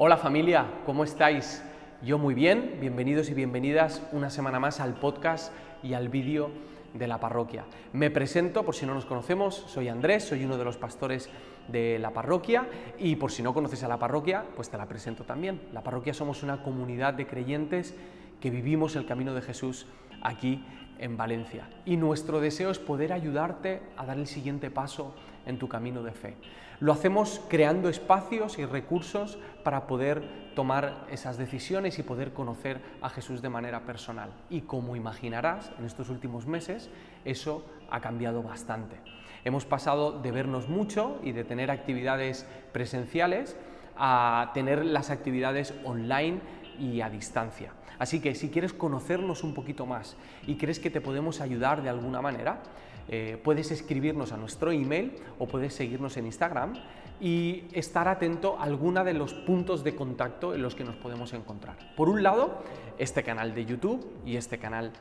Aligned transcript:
Hola 0.00 0.16
familia, 0.16 0.64
¿cómo 0.86 1.02
estáis? 1.02 1.60
Yo 2.02 2.18
muy 2.18 2.32
bien, 2.32 2.76
bienvenidos 2.80 3.30
y 3.30 3.34
bienvenidas 3.34 4.00
una 4.12 4.30
semana 4.30 4.60
más 4.60 4.78
al 4.78 4.94
podcast 4.94 5.52
y 5.82 5.94
al 5.94 6.08
vídeo 6.08 6.52
de 6.94 7.08
la 7.08 7.18
parroquia. 7.18 7.64
Me 7.92 8.08
presento, 8.08 8.64
por 8.64 8.76
si 8.76 8.86
no 8.86 8.94
nos 8.94 9.06
conocemos, 9.06 9.56
soy 9.56 9.88
Andrés, 9.88 10.22
soy 10.22 10.44
uno 10.44 10.56
de 10.56 10.64
los 10.64 10.76
pastores 10.76 11.28
de 11.66 11.98
la 11.98 12.12
parroquia 12.12 12.68
y 12.96 13.16
por 13.16 13.32
si 13.32 13.42
no 13.42 13.52
conoces 13.52 13.82
a 13.82 13.88
la 13.88 13.98
parroquia, 13.98 14.44
pues 14.54 14.70
te 14.70 14.78
la 14.78 14.86
presento 14.86 15.24
también. 15.24 15.60
La 15.72 15.82
parroquia 15.82 16.14
somos 16.14 16.44
una 16.44 16.62
comunidad 16.62 17.14
de 17.14 17.26
creyentes 17.26 17.96
que 18.40 18.50
vivimos 18.50 18.94
el 18.94 19.04
camino 19.04 19.34
de 19.34 19.42
Jesús 19.42 19.88
aquí 20.22 20.64
en 21.00 21.16
Valencia. 21.16 21.68
Y 21.84 21.96
nuestro 21.96 22.38
deseo 22.38 22.70
es 22.70 22.78
poder 22.78 23.12
ayudarte 23.12 23.82
a 23.96 24.06
dar 24.06 24.16
el 24.16 24.28
siguiente 24.28 24.70
paso 24.70 25.12
en 25.44 25.58
tu 25.58 25.66
camino 25.66 26.04
de 26.04 26.12
fe. 26.12 26.36
Lo 26.80 26.92
hacemos 26.92 27.40
creando 27.48 27.88
espacios 27.88 28.58
y 28.58 28.64
recursos 28.64 29.36
para 29.64 29.88
poder 29.88 30.52
tomar 30.54 31.06
esas 31.10 31.36
decisiones 31.36 31.98
y 31.98 32.04
poder 32.04 32.32
conocer 32.32 32.80
a 33.02 33.08
Jesús 33.08 33.42
de 33.42 33.48
manera 33.48 33.80
personal. 33.80 34.30
Y 34.48 34.60
como 34.60 34.94
imaginarás, 34.94 35.72
en 35.78 35.86
estos 35.86 36.08
últimos 36.08 36.46
meses 36.46 36.88
eso 37.24 37.66
ha 37.90 38.00
cambiado 38.00 38.44
bastante. 38.44 38.96
Hemos 39.44 39.64
pasado 39.64 40.20
de 40.20 40.30
vernos 40.30 40.68
mucho 40.68 41.18
y 41.24 41.32
de 41.32 41.42
tener 41.42 41.72
actividades 41.72 42.46
presenciales 42.72 43.56
a 43.96 44.52
tener 44.54 44.84
las 44.84 45.10
actividades 45.10 45.74
online 45.84 46.38
y 46.78 47.00
a 47.00 47.10
distancia. 47.10 47.72
Así 47.98 48.20
que 48.20 48.36
si 48.36 48.50
quieres 48.50 48.72
conocernos 48.72 49.42
un 49.42 49.54
poquito 49.54 49.84
más 49.84 50.16
y 50.46 50.54
crees 50.56 50.78
que 50.78 50.90
te 50.90 51.00
podemos 51.00 51.40
ayudar 51.40 51.82
de 51.82 51.88
alguna 51.88 52.22
manera, 52.22 52.60
eh, 53.08 53.40
puedes 53.42 53.70
escribirnos 53.70 54.32
a 54.32 54.36
nuestro 54.36 54.70
email 54.70 55.16
o 55.38 55.46
puedes 55.46 55.74
seguirnos 55.74 56.16
en 56.16 56.26
Instagram 56.26 56.74
y 57.20 57.64
estar 57.72 58.06
atento 58.06 58.58
a 58.58 58.64
alguna 58.64 59.02
de 59.04 59.14
los 59.14 59.34
puntos 59.34 59.82
de 59.82 59.94
contacto 59.94 60.54
en 60.54 60.62
los 60.62 60.74
que 60.74 60.84
nos 60.84 60.96
podemos 60.96 61.32
encontrar. 61.32 61.76
Por 61.96 62.08
un 62.08 62.22
lado, 62.22 62.62
este 62.98 63.22
canal 63.22 63.54
de 63.54 63.64
YouTube 63.64 64.06
y 64.24 64.36
este 64.36 64.58
canal 64.58 64.92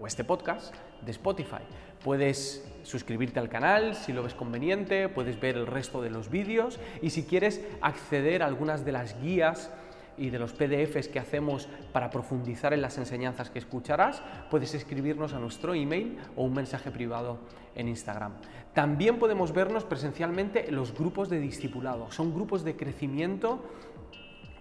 o 0.00 0.06
este 0.06 0.24
podcast 0.24 0.74
de 1.04 1.10
Spotify. 1.12 1.62
Puedes 2.02 2.68
suscribirte 2.82 3.38
al 3.38 3.48
canal 3.48 3.94
si 3.94 4.12
lo 4.12 4.22
ves 4.22 4.34
conveniente, 4.34 5.08
puedes 5.08 5.40
ver 5.40 5.56
el 5.56 5.66
resto 5.66 6.02
de 6.02 6.10
los 6.10 6.30
vídeos 6.30 6.80
y 7.00 7.10
si 7.10 7.24
quieres 7.24 7.64
acceder 7.80 8.42
a 8.42 8.46
algunas 8.46 8.84
de 8.84 8.92
las 8.92 9.20
guías 9.20 9.70
y 10.16 10.30
de 10.30 10.38
los 10.38 10.52
PDFs 10.52 11.08
que 11.08 11.18
hacemos 11.18 11.68
para 11.92 12.10
profundizar 12.10 12.72
en 12.72 12.82
las 12.82 12.98
enseñanzas 12.98 13.50
que 13.50 13.58
escucharás, 13.58 14.22
puedes 14.50 14.74
escribirnos 14.74 15.32
a 15.32 15.38
nuestro 15.38 15.74
email 15.74 16.18
o 16.36 16.44
un 16.44 16.54
mensaje 16.54 16.90
privado 16.90 17.38
en 17.74 17.88
Instagram. 17.88 18.32
También 18.74 19.18
podemos 19.18 19.52
vernos 19.52 19.84
presencialmente 19.84 20.68
en 20.68 20.76
los 20.76 20.94
grupos 20.94 21.28
de 21.28 21.40
discipulado. 21.40 22.10
Son 22.10 22.34
grupos 22.34 22.64
de 22.64 22.76
crecimiento 22.76 23.64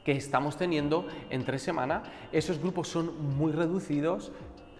que 0.04 0.14
estamos 0.14 0.58
teniendo 0.58 1.08
entre 1.30 1.60
semana. 1.60 2.04
Esos 2.32 2.60
grupos 2.60 2.88
son 2.88 3.36
muy 3.38 3.52
reducidos, 3.52 4.32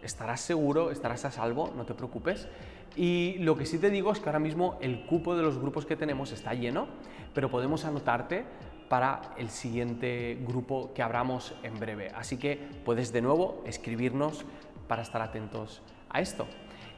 estarás 0.02 0.42
seguro, 0.42 0.92
estarás 0.92 1.26
a 1.26 1.32
salvo, 1.32 1.72
no 1.76 1.86
te 1.86 1.94
preocupes. 1.94 2.48
Y 2.96 3.36
lo 3.40 3.58
que 3.58 3.66
sí 3.66 3.78
te 3.78 3.90
digo 3.90 4.12
es 4.12 4.20
que 4.20 4.28
ahora 4.28 4.40
mismo 4.40 4.78
el 4.82 5.06
cupo 5.06 5.36
de 5.36 5.44
los 5.44 5.58
grupos 5.58 5.86
que 5.86 5.96
tenemos 5.96 6.32
está 6.32 6.54
lleno, 6.54 6.88
pero 7.34 7.50
podemos 7.50 7.86
anotarte 7.86 8.44
para 8.92 9.22
el 9.38 9.50
siguiente 9.50 10.38
grupo 10.46 10.92
que 10.94 11.02
abramos 11.02 11.56
en 11.64 11.80
breve. 11.80 12.12
Así 12.14 12.36
que 12.36 12.60
puedes 12.84 13.14
de 13.14 13.22
nuevo 13.22 13.64
escribirnos 13.66 14.44
para 14.90 15.02
estar 15.02 15.22
atentos 15.22 15.82
a 16.10 16.20
esto. 16.20 16.46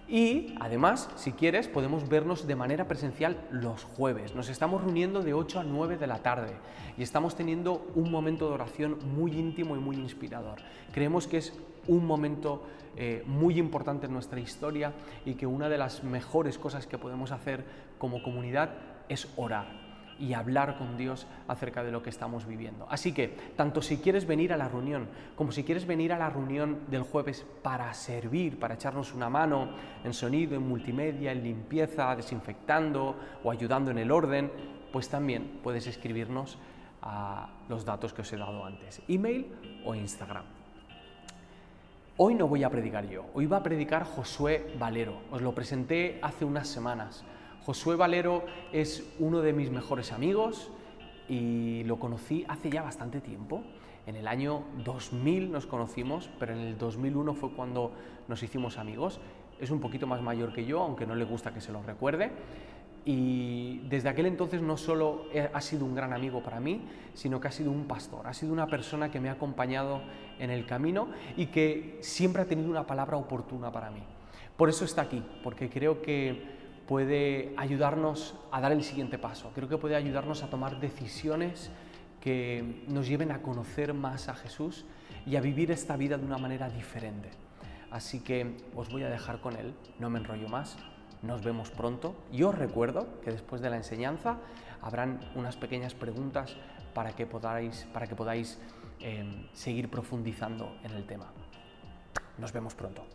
Y 0.07 0.55
además, 0.59 1.07
si 1.17 1.33
quieres, 1.33 1.67
podemos 1.67 2.09
vernos 2.09 2.47
de 2.47 2.55
manera 2.55 2.87
presencial 2.87 3.37
los 3.51 3.83
jueves. 3.83 4.33
Nos 4.33 4.49
estamos 4.49 4.83
reuniendo 4.83 5.21
de 5.21 5.35
8 5.35 5.59
a 5.59 5.63
9 5.63 5.97
de 5.97 6.07
la 6.07 6.23
tarde 6.23 6.55
y 6.97 7.03
estamos 7.03 7.35
teniendo 7.35 7.85
un 7.93 8.09
momento 8.09 8.47
de 8.47 8.55
oración 8.55 8.97
muy 9.15 9.29
íntimo 9.37 9.75
y 9.75 9.79
muy 9.79 9.95
inspirador. 9.95 10.61
Creemos 10.93 11.27
que 11.27 11.37
es 11.37 11.53
un 11.87 12.07
momento 12.07 12.63
eh, 12.97 13.21
muy 13.27 13.59
importante 13.59 14.07
en 14.07 14.13
nuestra 14.13 14.39
historia 14.39 14.93
y 15.27 15.35
que 15.35 15.45
una 15.45 15.69
de 15.69 15.77
las 15.77 16.03
mejores 16.03 16.57
cosas 16.57 16.87
que 16.87 16.97
podemos 16.97 17.31
hacer 17.31 17.63
como 17.99 18.23
comunidad 18.23 18.71
es 19.09 19.27
orar 19.35 19.82
y 20.19 20.33
hablar 20.33 20.77
con 20.77 20.97
Dios 20.97 21.27
acerca 21.47 21.83
de 21.83 21.91
lo 21.91 22.03
que 22.03 22.09
estamos 22.09 22.45
viviendo. 22.45 22.87
Así 22.89 23.13
que, 23.13 23.29
tanto 23.55 23.81
si 23.81 23.97
quieres 23.97 24.25
venir 24.25 24.53
a 24.53 24.57
la 24.57 24.67
reunión 24.67 25.07
como 25.35 25.51
si 25.51 25.63
quieres 25.63 25.85
venir 25.85 26.13
a 26.13 26.17
la 26.17 26.29
reunión 26.29 26.79
del 26.89 27.03
jueves 27.03 27.45
para 27.61 27.93
servir, 27.93 28.59
para 28.59 28.75
echarnos 28.75 29.13
una 29.13 29.29
mano 29.29 29.69
en 30.03 30.13
sonido, 30.13 30.55
en 30.55 30.67
multimedia, 30.67 31.31
en 31.31 31.43
limpieza, 31.43 32.15
desinfectando 32.15 33.15
o 33.43 33.51
ayudando 33.51 33.91
en 33.91 33.97
el 33.97 34.11
orden, 34.11 34.51
pues 34.91 35.09
también 35.09 35.59
puedes 35.63 35.87
escribirnos 35.87 36.57
a 37.01 37.49
los 37.67 37.83
datos 37.83 38.13
que 38.13 38.21
os 38.21 38.31
he 38.31 38.37
dado 38.37 38.65
antes, 38.65 39.01
email 39.07 39.51
o 39.83 39.93
Instagram. 39.93 40.45
Hoy 42.15 42.35
no 42.35 42.47
voy 42.47 42.63
a 42.63 42.69
predicar 42.69 43.09
yo, 43.09 43.25
hoy 43.33 43.47
va 43.47 43.57
a 43.57 43.63
predicar 43.63 44.03
Josué 44.03 44.75
Valero. 44.77 45.23
Os 45.31 45.41
lo 45.41 45.53
presenté 45.55 46.19
hace 46.21 46.45
unas 46.45 46.67
semanas. 46.67 47.25
Josué 47.65 47.95
Valero 47.95 48.43
es 48.73 49.09
uno 49.19 49.39
de 49.41 49.53
mis 49.53 49.71
mejores 49.71 50.11
amigos 50.11 50.69
y 51.29 51.83
lo 51.85 51.97
conocí 51.97 52.43
hace 52.49 52.69
ya 52.69 52.81
bastante 52.81 53.21
tiempo. 53.21 53.63
En 54.05 54.17
el 54.17 54.27
año 54.27 54.63
2000 54.83 55.49
nos 55.49 55.65
conocimos, 55.65 56.29
pero 56.39 56.51
en 56.51 56.59
el 56.59 56.77
2001 56.77 57.33
fue 57.35 57.51
cuando 57.51 57.93
nos 58.27 58.43
hicimos 58.43 58.77
amigos. 58.77 59.21
Es 59.61 59.69
un 59.69 59.79
poquito 59.79 60.07
más 60.07 60.21
mayor 60.21 60.51
que 60.51 60.65
yo, 60.65 60.81
aunque 60.81 61.05
no 61.05 61.15
le 61.15 61.23
gusta 61.23 61.53
que 61.53 61.61
se 61.61 61.71
lo 61.71 61.81
recuerde. 61.83 62.31
Y 63.05 63.79
desde 63.87 64.09
aquel 64.09 64.25
entonces 64.25 64.61
no 64.61 64.75
solo 64.75 65.27
ha 65.53 65.61
sido 65.61 65.85
un 65.85 65.95
gran 65.95 66.11
amigo 66.11 66.43
para 66.43 66.59
mí, 66.59 66.81
sino 67.13 67.39
que 67.39 67.47
ha 67.47 67.51
sido 67.51 67.71
un 67.71 67.85
pastor, 67.85 68.27
ha 68.27 68.33
sido 68.33 68.51
una 68.51 68.67
persona 68.67 69.09
que 69.09 69.21
me 69.21 69.29
ha 69.29 69.33
acompañado 69.33 70.01
en 70.37 70.49
el 70.49 70.65
camino 70.65 71.07
y 71.37 71.45
que 71.45 71.97
siempre 72.01 72.41
ha 72.41 72.45
tenido 72.45 72.69
una 72.69 72.85
palabra 72.85 73.15
oportuna 73.15 73.71
para 73.71 73.89
mí. 73.89 74.03
Por 74.57 74.67
eso 74.67 74.83
está 74.83 75.03
aquí, 75.03 75.23
porque 75.43 75.69
creo 75.69 76.01
que 76.01 76.61
puede 76.87 77.53
ayudarnos 77.57 78.35
a 78.51 78.61
dar 78.61 78.71
el 78.71 78.83
siguiente 78.83 79.17
paso. 79.17 79.51
Creo 79.55 79.69
que 79.69 79.77
puede 79.77 79.95
ayudarnos 79.95 80.43
a 80.43 80.49
tomar 80.49 80.79
decisiones 80.79 81.71
que 82.21 82.83
nos 82.87 83.07
lleven 83.07 83.31
a 83.31 83.41
conocer 83.41 83.93
más 83.93 84.29
a 84.29 84.35
Jesús 84.35 84.85
y 85.25 85.35
a 85.35 85.41
vivir 85.41 85.71
esta 85.71 85.97
vida 85.97 86.17
de 86.17 86.25
una 86.25 86.37
manera 86.37 86.69
diferente. 86.69 87.29
Así 87.91 88.21
que 88.21 88.57
os 88.75 88.89
voy 88.89 89.03
a 89.03 89.09
dejar 89.09 89.39
con 89.39 89.55
él, 89.55 89.73
no 89.99 90.09
me 90.09 90.19
enrollo 90.19 90.49
más, 90.49 90.77
nos 91.21 91.43
vemos 91.43 91.69
pronto 91.69 92.15
y 92.31 92.43
os 92.43 92.55
recuerdo 92.55 93.21
que 93.21 93.31
después 93.31 93.61
de 93.61 93.69
la 93.69 93.77
enseñanza 93.77 94.37
habrán 94.81 95.19
unas 95.35 95.55
pequeñas 95.55 95.93
preguntas 95.93 96.55
para 96.93 97.11
que 97.11 97.25
podáis, 97.25 97.87
para 97.93 98.07
que 98.07 98.15
podáis 98.15 98.59
em, 98.99 99.47
seguir 99.53 99.89
profundizando 99.89 100.75
en 100.83 100.91
el 100.91 101.05
tema. 101.05 101.31
Nos 102.37 102.51
vemos 102.51 102.73
pronto. 102.73 103.05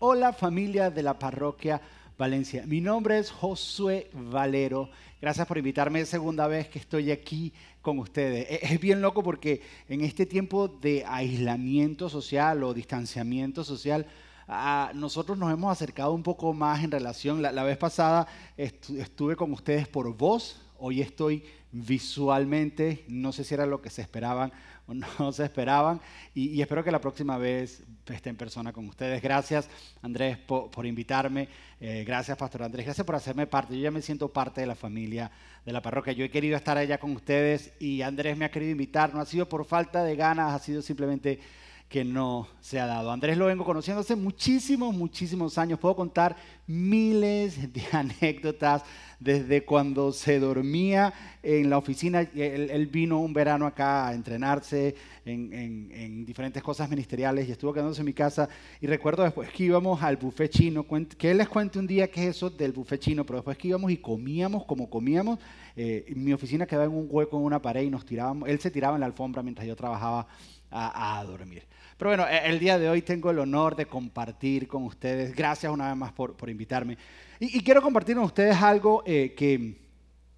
Hola 0.00 0.32
familia 0.32 0.90
de 0.90 1.02
la 1.02 1.18
parroquia 1.18 1.80
Valencia. 2.18 2.64
Mi 2.66 2.80
nombre 2.80 3.16
es 3.16 3.30
Josué 3.30 4.10
Valero. 4.12 4.90
Gracias 5.22 5.46
por 5.46 5.56
invitarme. 5.56 6.00
Es 6.00 6.08
segunda 6.08 6.48
vez 6.48 6.68
que 6.68 6.80
estoy 6.80 7.12
aquí 7.12 7.52
con 7.80 8.00
ustedes. 8.00 8.50
E-, 8.50 8.58
es 8.60 8.80
bien 8.80 9.00
loco 9.00 9.22
porque 9.22 9.62
en 9.88 10.00
este 10.00 10.26
tiempo 10.26 10.66
de 10.66 11.04
aislamiento 11.06 12.08
social 12.08 12.64
o 12.64 12.74
distanciamiento 12.74 13.62
social, 13.62 14.04
nosotros 14.94 15.38
nos 15.38 15.52
hemos 15.52 15.70
acercado 15.70 16.12
un 16.12 16.24
poco 16.24 16.52
más 16.52 16.82
en 16.82 16.90
relación. 16.90 17.40
La, 17.40 17.62
vez 17.62 17.76
pasada 17.76 18.26
estuve 18.56 19.36
con 19.36 19.52
ustedes 19.52 19.86
por 19.86 20.12
voz, 20.16 20.60
hoy 20.76 21.00
estoy 21.00 21.44
visualmente, 21.70 23.04
no 23.06 23.30
sé 23.30 23.44
si 23.44 23.54
era 23.54 23.64
lo 23.64 23.80
que 23.80 23.90
se 23.90 24.02
esperaban 24.02 24.52
no 25.18 25.32
se 25.32 25.44
esperaban, 25.44 26.00
y, 26.34 26.60
espero 26.60 26.82
que 26.82 26.90
la 26.90 27.00
próxima 27.00 27.36
vez 27.36 27.82
esté 28.06 28.30
en 28.30 28.36
persona 28.36 28.72
con 28.72 28.88
ustedes. 28.88 29.20
Gracias 29.20 29.68
Andrés 30.00 30.38
por, 30.38 30.86
invitarme, 30.86 31.48
eh, 31.80 32.04
gracias 32.06 32.38
Pastor 32.38 32.62
Andrés, 32.62 32.86
gracias 32.86 33.06
por 33.06 33.14
hacerme 33.14 33.46
parte, 33.46 33.76
yo 33.76 33.82
ya 33.82 33.90
me 33.90 34.00
siento 34.00 34.28
parte 34.28 34.62
de 34.62 34.66
la 34.66 34.74
familia 34.74 35.30
de 35.64 35.72
la 35.72 35.82
parroquia, 35.82 36.12
yo 36.14 36.24
he 36.24 36.30
querido 36.30 36.56
estar 36.56 36.78
allá 36.78 36.98
con 36.98 37.12
ustedes 37.12 37.72
y 37.78 38.00
Andrés 38.02 38.36
me 38.36 38.46
ha 38.46 38.50
querido 38.50 38.72
invitar, 38.72 39.14
no 39.14 39.20
ha 39.20 39.26
sido 39.26 39.48
por 39.48 39.64
falta 39.66 40.02
de 40.02 40.16
ganas, 40.16 40.54
ha 40.54 40.58
sido 40.58 40.80
simplemente 40.80 41.38
que 41.88 42.04
no 42.04 42.46
se 42.60 42.78
ha 42.78 42.86
dado. 42.86 43.10
Andrés 43.10 43.38
lo 43.38 43.46
vengo 43.46 43.64
conociendo 43.64 44.02
hace 44.02 44.14
muchísimos, 44.14 44.94
muchísimos 44.94 45.56
años. 45.56 45.78
Puedo 45.78 45.96
contar 45.96 46.36
miles 46.66 47.72
de 47.72 47.82
anécdotas 47.92 48.82
desde 49.18 49.64
cuando 49.64 50.12
se 50.12 50.38
dormía 50.38 51.14
en 51.42 51.70
la 51.70 51.78
oficina. 51.78 52.20
Él, 52.20 52.86
vino 52.88 53.18
un 53.20 53.32
verano 53.32 53.66
acá 53.66 54.08
a 54.08 54.14
entrenarse 54.14 54.94
en, 55.24 56.26
diferentes 56.26 56.62
cosas 56.62 56.90
ministeriales 56.90 57.48
y 57.48 57.52
estuvo 57.52 57.72
quedándose 57.72 58.02
en 58.02 58.06
mi 58.06 58.12
casa. 58.12 58.50
Y 58.82 58.86
recuerdo 58.86 59.22
después 59.22 59.48
que 59.50 59.64
íbamos 59.64 60.02
al 60.02 60.18
buffet 60.18 60.50
chino, 60.50 60.84
que 61.16 61.30
él 61.30 61.38
les 61.38 61.48
cuente 61.48 61.78
un 61.78 61.86
día 61.86 62.10
qué 62.10 62.24
es 62.24 62.36
eso 62.36 62.50
del 62.50 62.72
buffet 62.72 63.00
chino, 63.00 63.24
pero 63.24 63.38
después 63.38 63.56
que 63.56 63.68
íbamos 63.68 63.90
y 63.90 63.96
comíamos 63.96 64.66
como 64.66 64.90
comíamos. 64.90 65.38
Eh, 65.74 66.12
mi 66.14 66.34
oficina 66.34 66.66
quedaba 66.66 66.84
en 66.84 66.92
un 66.92 67.06
hueco 67.08 67.38
en 67.38 67.44
una 67.44 67.62
pared 67.62 67.82
y 67.82 67.90
nos 67.90 68.04
tirábamos. 68.04 68.46
Él 68.46 68.60
se 68.60 68.70
tiraba 68.70 68.96
en 68.96 69.00
la 69.00 69.06
alfombra 69.06 69.42
mientras 69.42 69.66
yo 69.66 69.74
trabajaba 69.74 70.26
a, 70.70 71.24
dormir. 71.26 71.64
Pero 71.98 72.10
bueno, 72.10 72.26
e, 72.28 72.48
el 72.48 72.60
día 72.60 72.78
de 72.78 72.88
hoy 72.88 73.02
tengo 73.02 73.30
el 73.30 73.40
honor 73.40 73.74
de 73.74 73.86
compartir 73.86 74.68
con 74.68 74.84
ustedes. 74.84 75.34
Gracias 75.34 75.70
una 75.70 75.88
vez 75.88 75.96
más 75.96 76.12
por, 76.12 76.48
invitarme. 76.48 76.96
Y, 77.40 77.60
quiero 77.62 77.82
compartir 77.82 78.14
con 78.14 78.24
ustedes 78.24 78.56
algo 78.56 79.02
eh, 79.04 79.34
que, 79.36 79.76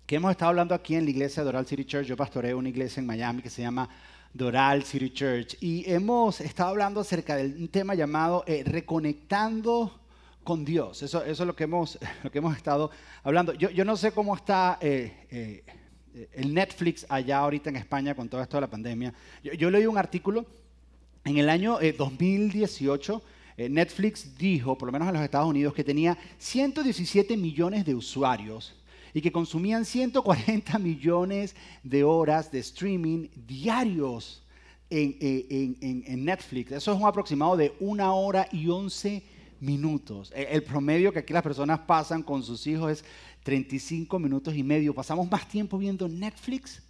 que 0.07 0.17
hemos 0.17 0.31
estado 0.31 0.49
hablando 0.49 0.75
aquí 0.75 0.95
en 0.97 1.05
la 1.05 1.11
iglesia 1.11 1.45
Doral 1.45 1.67
City 1.67 1.85
Church. 1.85 2.07
Yo 2.07 2.17
pastoreo 2.17 2.57
una 2.57 2.71
iglesia 2.71 3.01
en 3.01 3.07
Miami 3.07 3.43
que 3.43 3.51
se 3.51 3.61
llama 3.61 3.89
Doral 4.33 4.85
City 4.85 5.11
Church 5.11 5.57
y 5.61 5.85
hemos 5.91 6.41
estado 6.41 6.71
hablando 6.71 7.01
acerca 7.01 7.37
de 7.37 7.45
un 7.47 7.69
tema 7.69 7.95
llamado 7.95 8.43
eh, 8.47 8.63
Reconectando 8.65 10.01
con 10.43 10.65
Dios. 10.65 11.03
Eso, 11.03 11.23
eso 11.25 11.43
es 11.43 11.47
lo 11.47 11.55
que 11.55 11.65
hemos, 11.65 11.99
lo 12.23 12.31
que 12.31 12.39
hemos 12.39 12.57
estado 12.57 12.91
hablando. 13.23 13.53
Yo, 13.53 13.69
yo 13.69 13.85
no 13.85 13.97
sé 13.97 14.13
cómo 14.13 14.35
está 14.35 14.79
eh, 14.81 15.27
eh, 15.31 16.29
el 16.33 16.55
Netflix 16.55 17.05
allá 17.09 17.39
ahorita 17.39 17.69
en 17.69 17.77
España 17.77 18.15
con 18.15 18.31
todo 18.31 18.41
esto 18.41 18.57
de 18.57 18.63
la 18.63 18.71
pandemia. 18.71 19.13
Yo, 19.43 19.53
yo 19.53 19.71
leí 19.71 19.85
un 19.85 19.99
artículo 19.99 20.47
en 21.25 21.39
el 21.39 21.49
año 21.49 21.79
2018. 21.97 23.23
Netflix 23.69 24.39
dijo, 24.39 24.79
por 24.79 24.87
lo 24.87 24.93
menos 24.93 25.09
en 25.09 25.15
los 25.15 25.23
Estados 25.23 25.49
Unidos, 25.49 25.75
que 25.75 25.85
tenía 25.85 26.17
117 26.39 27.37
millones 27.37 27.85
de 27.85 27.95
usuarios 27.95 28.75
y 29.13 29.21
que 29.21 29.33
consumían 29.33 29.85
140 29.85 30.79
millones 30.79 31.55
de 31.83 32.05
horas 32.05 32.51
de 32.51 32.61
streaming 32.61 33.29
diarios 33.47 34.43
en, 34.89 36.25
Netflix. 36.25 36.73
Eso 36.73 36.93
es 36.93 36.99
un 36.99 37.07
aproximado 37.07 37.57
de 37.57 37.75
una 37.81 38.13
hora 38.13 38.49
y 38.51 38.69
11 38.69 39.23
minutos. 39.61 40.33
E, 40.35 40.49
el 40.51 40.63
promedio 40.63 41.13
que 41.13 41.21
aquí 41.21 41.33
las 41.33 41.43
personas 41.43 41.81
pasan 41.81 42.23
con 42.23 42.43
sus 42.43 42.67
hijos 42.67 42.91
es 42.91 43.05
35 43.45 44.19
minutos 44.19 44.55
y 44.55 44.63
medio. 44.63 44.95
Pasamos 44.95 45.31
más 45.31 45.49
tiempo 45.49 45.79
viendo 45.79 46.09
Netflix 46.09 46.83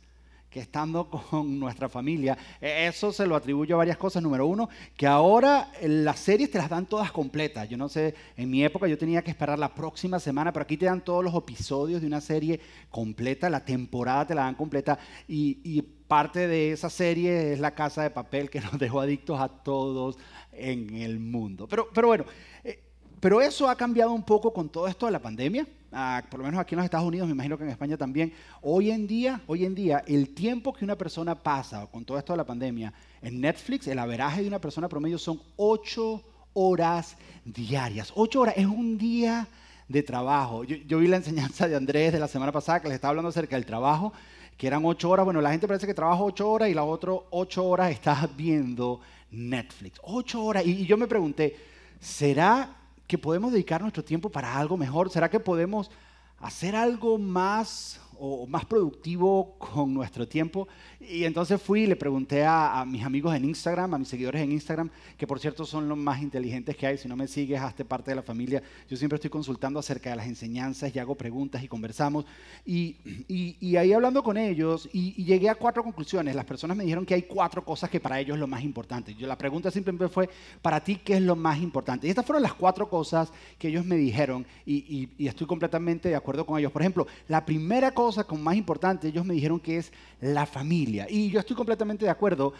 que 0.50 0.60
estando 0.60 1.08
con 1.30 1.58
nuestra 1.58 1.88
familia. 1.88 2.36
E, 2.60 2.86
eso 2.86 3.12
se 3.12 3.26
lo 3.26 3.36
atribuyo 3.36 3.76
a 3.76 3.78
varias 3.78 3.96
cosas. 3.96 4.22
Número 4.22 4.46
uno, 4.46 4.68
que 4.96 5.06
ahora 5.06 5.70
las 5.82 6.18
series 6.18 6.50
te 6.50 6.58
las 6.58 6.68
dan 6.68 6.86
todas 6.86 7.12
completas. 7.12 7.68
Yo 7.68 7.76
no 7.76 7.88
sé, 7.88 8.14
en 8.36 8.50
mi 8.50 8.64
época 8.64 8.88
yo 8.88 8.98
tenía 8.98 9.22
que 9.22 9.30
esperar 9.30 9.58
la 9.58 9.74
próxima 9.74 10.18
semana, 10.18 10.52
pero 10.52 10.64
aquí 10.64 10.76
te 10.76 10.86
dan 10.86 11.02
todos 11.02 11.24
los 11.24 11.34
episodios 11.34 12.00
de 12.00 12.06
una 12.06 12.20
serie 12.20 12.60
completa, 12.90 13.48
la 13.48 13.64
temporada 13.64 14.26
te 14.26 14.34
la 14.34 14.42
dan 14.42 14.54
completa 14.54 14.98
y, 15.28 15.82
parte 16.10 16.48
de 16.48 16.72
esa 16.72 16.90
serie 16.90 17.52
es 17.52 17.60
la 17.60 17.72
casa 17.72 18.02
de 18.02 18.10
papel 18.10 18.50
que 18.50 18.60
nos 18.72 18.76
dejó 18.80 19.00
adictos 19.00 19.38
a 19.38 19.46
todos 19.46 20.18
en 20.50 20.96
el 20.96 21.20
mundo. 21.20 21.68
Pero, 21.68 21.88
pero 21.94 22.08
bueno, 22.08 22.24
eh, 22.64 22.82
pero 23.20 23.40
eso 23.40 23.68
ha 23.68 23.76
cambiado 23.76 24.10
un 24.10 24.24
poco 24.24 24.52
con 24.52 24.68
todo 24.68 24.88
esto 24.88 25.06
de 25.06 25.12
la 25.12 25.20
pandemia. 25.20 25.68
Por 25.90 26.38
lo 26.38 26.44
menos 26.44 26.60
aquí 26.60 26.74
en 26.74 26.78
los 26.78 26.84
Estados 26.84 27.06
Unidos, 27.06 27.26
me 27.26 27.32
imagino 27.32 27.58
que 27.58 27.64
en 27.64 27.70
España 27.70 27.96
también. 27.96 28.32
Hoy 28.62 28.90
en 28.90 29.06
día, 29.08 29.40
hoy 29.46 29.64
en 29.64 29.74
día, 29.74 30.04
el 30.06 30.34
tiempo 30.34 30.72
que 30.72 30.84
una 30.84 30.96
persona 30.96 31.34
pasa 31.34 31.86
con 31.86 32.04
todo 32.04 32.16
esto 32.16 32.32
de 32.32 32.36
la 32.36 32.46
pandemia 32.46 32.92
en 33.20 33.40
Netflix, 33.40 33.88
el 33.88 33.98
averaje 33.98 34.42
de 34.42 34.48
una 34.48 34.60
persona 34.60 34.88
promedio 34.88 35.18
son 35.18 35.40
ocho 35.56 36.22
horas 36.52 37.16
diarias. 37.44 38.12
Ocho 38.14 38.40
horas 38.40 38.54
es 38.56 38.66
un 38.66 38.96
día 38.98 39.48
de 39.88 40.02
trabajo. 40.04 40.62
Yo, 40.62 40.98
vi 40.98 41.08
la 41.08 41.16
enseñanza 41.16 41.66
de 41.66 41.74
Andrés 41.74 42.12
de 42.12 42.20
la 42.20 42.28
semana 42.28 42.52
pasada 42.52 42.80
que 42.80 42.86
les 42.86 42.94
estaba 42.94 43.10
hablando 43.10 43.30
acerca 43.30 43.56
del 43.56 43.66
trabajo, 43.66 44.12
que 44.56 44.68
eran 44.68 44.84
ocho 44.84 45.10
horas. 45.10 45.24
Bueno, 45.24 45.40
la 45.40 45.50
gente 45.50 45.66
parece 45.66 45.88
que 45.88 45.94
trabaja 45.94 46.22
ocho 46.22 46.48
horas 46.48 46.68
y 46.68 46.74
las 46.74 46.84
otras 46.84 47.16
ocho 47.30 47.64
horas 47.64 47.90
está 47.90 48.28
viendo 48.36 49.00
Netflix. 49.32 49.98
Ocho 50.04 50.44
horas. 50.44 50.64
y 50.64 50.86
yo 50.86 50.96
me 50.96 51.08
pregunté, 51.08 51.56
¿será 51.98 52.79
que 53.10 53.18
podemos 53.18 53.50
dedicar 53.50 53.82
nuestro 53.82 54.04
tiempo 54.04 54.30
para 54.30 54.56
algo 54.56 54.76
mejor? 54.76 55.10
¿Será 55.10 55.28
que 55.28 55.40
podemos 55.40 55.90
hacer 56.38 56.76
algo 56.76 57.18
más 57.18 58.00
o 58.20 58.46
más 58.46 58.64
productivo 58.66 59.56
con 59.58 59.92
nuestro 59.94 60.28
tiempo. 60.28 60.68
Y 61.00 61.24
entonces 61.24 61.60
fui 61.60 61.82
y 61.82 61.86
le 61.86 61.96
pregunté 61.96 62.44
a, 62.44 62.84
mis 62.86 63.02
amigos 63.02 63.34
en 63.34 63.44
Instagram, 63.46 63.94
a 63.94 63.98
mis 63.98 64.08
seguidores 64.08 64.42
en 64.42 64.52
Instagram, 64.52 64.90
que 65.16 65.26
por 65.26 65.40
cierto 65.40 65.64
son 65.64 65.88
los 65.88 65.96
más 65.96 66.20
inteligentes 66.20 66.76
que 66.76 66.86
hay. 66.86 66.98
Si 66.98 67.08
no 67.08 67.16
me 67.16 67.26
sigues, 67.26 67.60
hazte 67.60 67.84
parte 67.84 68.10
de 68.10 68.16
la 68.16 68.22
familia. 68.22 68.62
Yo 68.88 68.96
siempre 68.96 69.16
estoy 69.16 69.30
consultando 69.30 69.80
acerca 69.80 70.10
de 70.10 70.16
las 70.16 70.26
enseñanzas 70.26 70.94
y 70.94 70.98
hago 70.98 71.14
preguntas 71.14 71.62
y 71.62 71.68
conversamos. 71.68 72.26
Y, 72.66 72.96
y, 73.28 73.76
ahí 73.76 73.92
hablando 73.92 74.22
con 74.22 74.36
ellos, 74.36 74.88
y, 74.92 75.24
llegué 75.24 75.48
a 75.48 75.54
cuatro 75.54 75.82
conclusiones. 75.82 76.36
Las 76.36 76.44
personas 76.44 76.76
me 76.76 76.84
dijeron 76.84 77.06
que 77.06 77.14
hay 77.14 77.22
cuatro 77.22 77.64
cosas 77.64 77.88
que 77.88 78.00
para 78.00 78.20
ellos 78.20 78.34
es 78.34 78.40
lo 78.40 78.46
más 78.46 78.62
importante. 78.62 79.14
Yo 79.14 79.26
la 79.26 79.38
pregunta 79.38 79.70
simplemente 79.70 80.12
fue, 80.12 80.28
para 80.60 80.84
ti, 80.84 80.96
¿qué 80.96 81.14
es 81.14 81.22
lo 81.22 81.36
más 81.36 81.58
importante? 81.58 82.06
Y 82.06 82.10
estas 82.10 82.26
fueron 82.26 82.42
las 82.42 82.54
cuatro 82.54 82.88
cosas 82.90 83.32
que 83.58 83.68
ellos 83.68 83.86
me 83.86 83.96
dijeron 83.96 84.44
y 84.66 85.08
estoy 85.18 85.46
completamente 85.46 86.10
de 86.10 86.16
acuerdo 86.16 86.44
con 86.44 86.58
ellos. 86.58 86.72
Por 86.72 86.82
ejemplo, 86.82 87.06
la 87.26 87.44
primera 87.46 87.92
cosa 87.92 88.09
con 88.26 88.42
más 88.42 88.56
importante, 88.56 89.08
ellos 89.08 89.24
me 89.24 89.34
dijeron 89.34 89.60
que 89.60 89.78
es 89.78 89.92
la 90.20 90.46
familia. 90.46 91.06
Y 91.08 91.30
yo 91.30 91.40
estoy 91.40 91.56
completamente 91.56 92.04
de 92.04 92.10
acuerdo, 92.10 92.52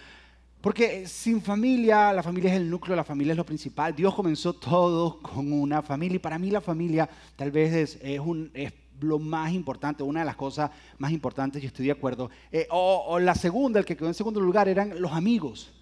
porque 0.61 1.06
sin 1.06 1.41
familia, 1.41 2.12
la 2.12 2.23
familia 2.23 2.50
es 2.50 2.56
el 2.56 2.69
núcleo, 2.69 2.94
la 2.94 3.05
familia 3.05 3.32
es 3.32 3.37
lo 3.37 3.47
principal. 3.47 3.94
Dios 3.94 4.14
comenzó 4.14 4.52
todo 4.52 5.20
con 5.20 5.52
una 5.52 5.82
familia 5.82 6.17
y 6.17 6.19
para 6.19 6.38
mí 6.38 6.50
la 6.50 6.61
familia 6.61 7.08
tal 7.37 7.50
vez 7.50 7.73
es, 7.73 7.99
es, 8.02 8.20
un, 8.20 8.50
es 8.52 8.73
lo 9.00 9.19
más 9.19 9.52
importante, 9.52 10.02
una 10.02 10.20
de 10.20 10.26
las 10.26 10.37
cosas 10.37 10.70
más 10.99 11.12
importantes, 11.12 11.62
yo 11.62 11.69
estoy 11.69 11.87
de 11.87 11.93
acuerdo. 11.93 12.31
Eh, 12.53 12.67
o, 12.70 13.05
o 13.08 13.19
la 13.19 13.35
segunda, 13.35 13.79
el 13.79 13.87
que 13.87 13.96
quedó 13.96 14.08
en 14.08 14.14
segundo 14.14 14.41
lugar, 14.41 14.69
eran 14.69 15.00
los 15.00 15.12
amigos. 15.12 15.73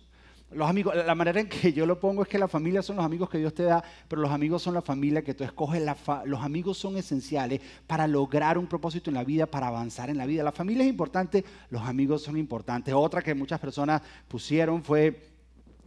Los 0.51 0.69
amigos, 0.69 0.95
la 0.97 1.15
manera 1.15 1.41
en 1.41 1.49
que 1.49 1.75
yo 1.75 1.85
lo 1.85 2.01
pongo 2.01 2.23
es 2.23 2.29
que 2.29 2.39
la 2.39 2.49
familia 2.49 2.81
son 2.81 2.97
los 2.97 3.05
amigos 3.05 3.29
que 3.29 3.37
Dios 3.37 3.53
te 3.53 3.65
da, 3.65 3.85
pero 4.09 4.23
los 4.23 4.31
amigos 4.31 4.63
son 4.63 4.73
la 4.73 4.81
familia 4.81 5.23
que 5.23 5.35
tú 5.35 5.45
escoges. 5.45 5.83
los 6.25 6.41
amigos 6.41 6.79
son 6.79 6.97
esenciales 6.97 7.61
para 7.87 8.07
lograr 8.07 8.57
un 8.57 8.67
propósito 8.67 9.11
en 9.11 9.15
la 9.15 9.25
vida, 9.25 9.45
para 9.45 9.67
avanzar 9.67 10.09
en 10.09 10.17
la 10.17 10.25
vida. 10.25 10.43
La 10.43 10.53
familia 10.53 10.85
es 10.85 10.89
importante, 10.89 11.45
los 11.69 11.83
amigos 11.83 12.23
son 12.23 12.39
importantes. 12.39 12.95
Otra 12.95 13.21
que 13.21 13.35
muchas 13.35 13.61
personas 13.61 14.01
pusieron 14.27 14.83
fue 14.83 15.29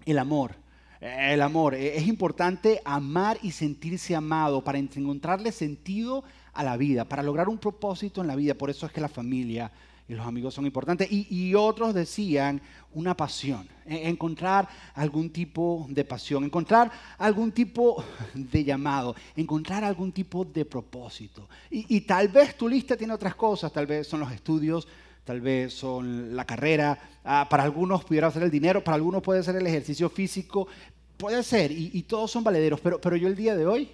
el 0.06 0.20
amor. 0.20 0.52
El 1.00 1.42
amor. 1.42 1.74
E, 1.74 1.98
es 1.98 2.06
importante 2.06 2.82
amar 2.86 3.40
y 3.42 3.52
sentirse 3.52 4.16
amado 4.16 4.64
para 4.64 4.78
encontrarle 4.78 5.52
sentido 5.52 6.24
a 6.54 6.64
la 6.64 6.78
vida, 6.78 7.06
para 7.06 7.24
lograr 7.24 7.50
un 7.50 7.58
propósito 7.58 8.22
en 8.22 8.28
la 8.28 8.36
vida. 8.36 8.54
Por 8.54 8.70
eso 8.70 8.86
es 8.86 8.92
que 8.92 9.02
la 9.02 9.10
familia 9.10 9.72
y 10.12 10.16
los 10.16 10.28
amigos 10.28 10.54
son 10.54 10.66
importantes. 10.66 11.08
Y, 11.10 11.56
otros 11.56 11.94
decían 11.94 12.62
una 12.94 13.16
pasión, 13.16 13.66
e, 13.86 14.10
encontrar 14.10 14.68
algún 14.94 15.30
tipo 15.30 15.88
de 15.90 16.04
pasión, 16.04 16.44
encontrar 16.44 16.92
algún 17.18 17.54
tipo 17.54 18.04
de 18.34 18.64
llamado, 18.66 19.16
encontrar 19.38 19.86
algún 19.86 20.12
tipo 20.12 20.44
de 20.44 20.66
propósito. 20.66 21.48
Y, 21.70 22.02
tal 22.02 22.28
vez 22.28 22.58
tu 22.58 22.68
lista 22.68 22.98
tiene 22.98 23.14
otras 23.14 23.36
cosas, 23.36 23.72
tal 23.72 23.88
vez 23.88 24.06
son 24.06 24.20
los 24.20 24.32
estudios, 24.34 24.86
tal 25.24 25.40
vez 25.40 25.74
son 25.74 26.36
la 26.36 26.46
carrera, 26.46 27.00
ah, 27.24 27.48
para 27.50 27.64
algunos 27.64 28.04
pudiera 28.04 28.30
ser 28.32 28.44
el 28.44 28.52
dinero, 28.52 28.84
para 28.84 28.96
algunos 28.96 29.24
puede 29.24 29.42
ser 29.44 29.56
el 29.56 29.66
ejercicio 29.66 30.10
físico, 30.10 30.68
puede 31.16 31.42
ser, 31.42 31.72
y, 31.72 31.90
y 31.94 32.04
todos 32.04 32.30
son 32.30 32.44
valederos, 32.44 32.82
pero, 32.82 33.00
pero 33.00 33.16
yo 33.16 33.30
el 33.30 33.36
día 33.38 33.56
de 33.56 33.66
hoy, 33.66 33.90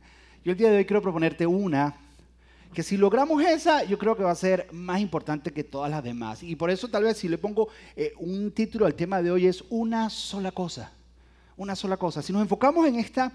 yo 0.44 0.52
el 0.52 0.58
día 0.58 0.70
de 0.70 0.76
hoy 0.76 0.84
quiero 0.84 1.00
proponerte 1.00 1.46
una 1.46 1.96
que 2.72 2.82
si 2.82 2.96
logramos 2.96 3.42
esa, 3.42 3.84
yo 3.84 3.98
creo 3.98 4.16
que 4.16 4.22
va 4.22 4.30
a 4.30 4.36
ser 4.36 4.68
más 4.72 5.00
importante 5.00 5.52
que 5.52 5.64
todas 5.64 5.90
las 5.90 6.02
demás. 6.02 6.42
Y 6.42 6.56
por 6.56 6.70
eso 6.70 6.88
tal 6.88 7.04
vez 7.04 7.18
si 7.18 7.28
le 7.28 7.38
pongo 7.38 7.68
eh, 7.96 8.12
un 8.18 8.50
título 8.50 8.86
al 8.86 8.94
tema 8.94 9.22
de 9.22 9.30
hoy 9.30 9.46
es 9.46 9.62
una 9.68 10.08
sola 10.10 10.52
cosa. 10.52 10.92
Una 11.56 11.76
sola 11.76 11.96
cosa. 11.96 12.22
Si 12.22 12.32
nos 12.32 12.42
enfocamos 12.42 12.86
en 12.86 12.96
esta 12.96 13.32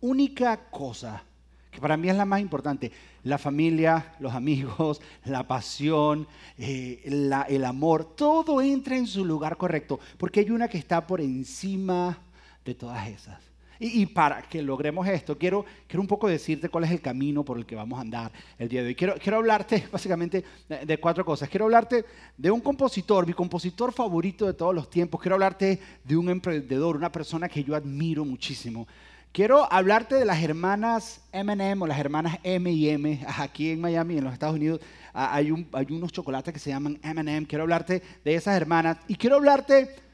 única 0.00 0.56
cosa, 0.70 1.22
que 1.70 1.80
para 1.80 1.96
mí 1.96 2.08
es 2.08 2.16
la 2.16 2.24
más 2.24 2.40
importante, 2.40 2.90
la 3.22 3.38
familia, 3.38 4.14
los 4.18 4.32
amigos, 4.32 5.00
la 5.24 5.46
pasión, 5.46 6.26
eh, 6.56 7.02
el 7.04 7.64
amor, 7.64 8.16
todo 8.16 8.62
entra 8.62 8.96
en 8.96 9.06
su 9.06 9.24
lugar 9.24 9.56
correcto, 9.56 10.00
porque 10.16 10.40
hay 10.40 10.50
una 10.50 10.68
que 10.68 10.78
está 10.78 11.06
por 11.06 11.20
encima 11.20 12.18
de 12.64 12.74
todas 12.74 13.08
esas. 13.08 13.49
Y, 13.82 14.04
para 14.04 14.42
que 14.42 14.60
logremos 14.60 15.08
esto, 15.08 15.38
quiero, 15.38 15.64
quiero 15.86 16.02
un 16.02 16.06
poco 16.06 16.28
decirte 16.28 16.68
cuál 16.68 16.84
es 16.84 16.90
el 16.90 17.00
camino 17.00 17.42
por 17.42 17.56
el 17.56 17.64
que 17.64 17.74
vamos 17.74 17.98
a 17.98 18.02
andar 18.02 18.30
el 18.58 18.68
día 18.68 18.82
de 18.82 18.88
hoy. 18.88 18.94
Quiero, 18.94 19.14
quiero 19.14 19.38
hablarte 19.38 19.88
básicamente 19.92 20.44
de, 20.68 20.98
cuatro 20.98 21.24
cosas. 21.24 21.48
Quiero 21.48 21.64
hablarte 21.64 22.04
de 22.36 22.50
un 22.50 22.60
compositor, 22.60 23.26
mi 23.26 23.32
compositor 23.32 23.90
favorito 23.94 24.44
de 24.44 24.52
todos 24.52 24.74
los 24.74 24.90
tiempos. 24.90 25.18
Quiero 25.22 25.36
hablarte 25.36 25.80
de 26.04 26.14
un 26.14 26.28
emprendedor, 26.28 26.94
una 26.94 27.10
persona 27.10 27.48
que 27.48 27.64
yo 27.64 27.74
admiro 27.74 28.22
muchísimo. 28.22 28.86
Quiero 29.32 29.72
hablarte 29.72 30.16
de 30.16 30.26
las 30.26 30.42
hermanas 30.42 31.22
M&M 31.32 31.82
o 31.82 31.86
las 31.86 31.98
hermanas 31.98 32.38
M&M. 32.42 33.24
Aquí 33.38 33.70
en 33.70 33.80
Miami, 33.80 34.18
en 34.18 34.24
los 34.24 34.34
Estados 34.34 34.56
Unidos, 34.56 34.80
hay, 35.14 35.52
un, 35.52 35.66
hay 35.72 35.86
unos 35.88 36.12
chocolates 36.12 36.52
que 36.52 36.60
se 36.60 36.68
llaman 36.68 36.98
M&M. 37.02 37.46
Quiero 37.46 37.62
hablarte 37.62 38.02
de 38.22 38.34
esas 38.34 38.56
hermanas. 38.56 38.98
Y 39.08 39.14
quiero 39.14 39.36
hablarte 39.36 40.09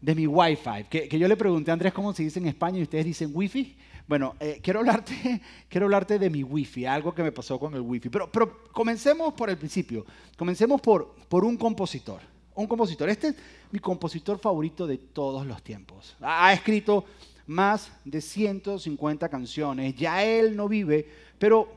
de 0.00 0.14
mi 0.14 0.26
Wi-Fi, 0.26 0.84
que, 0.88 1.18
yo 1.18 1.28
le 1.28 1.36
pregunté 1.36 1.70
a 1.70 1.74
Andrés 1.74 1.92
cómo 1.92 2.12
se 2.14 2.22
dice 2.22 2.38
en 2.38 2.46
España 2.46 2.78
y 2.78 2.82
ustedes 2.82 3.04
dicen 3.04 3.30
Wi-Fi. 3.34 3.76
Bueno, 4.08 4.34
eh, 4.40 4.60
quiero, 4.62 4.80
hablarte, 4.80 5.40
quiero 5.68 5.86
hablarte 5.86 6.18
de 6.18 6.30
mi 6.30 6.42
Wi-Fi, 6.42 6.86
algo 6.86 7.14
que 7.14 7.22
me 7.22 7.32
pasó 7.32 7.58
con 7.60 7.74
el 7.74 7.80
Wi-Fi. 7.80 8.08
Pero, 8.08 8.30
pero 8.30 8.64
comencemos 8.72 9.34
por 9.34 9.50
el 9.50 9.58
principio. 9.58 10.04
Comencemos 10.36 10.80
por, 10.80 11.14
por 11.28 11.44
un 11.44 11.56
compositor. 11.56 12.20
Un 12.54 12.66
compositor. 12.66 13.08
Este 13.08 13.28
es 13.28 13.36
mi 13.70 13.78
compositor 13.78 14.38
favorito 14.38 14.86
de 14.86 14.98
todos 14.98 15.46
los 15.46 15.62
tiempos. 15.62 16.16
Ha 16.20 16.52
escrito 16.52 17.04
más 17.46 17.92
de 18.04 18.20
150 18.20 19.28
canciones. 19.28 19.94
Ya 19.94 20.24
él 20.24 20.56
no 20.56 20.68
vive, 20.68 21.06
pero 21.38 21.68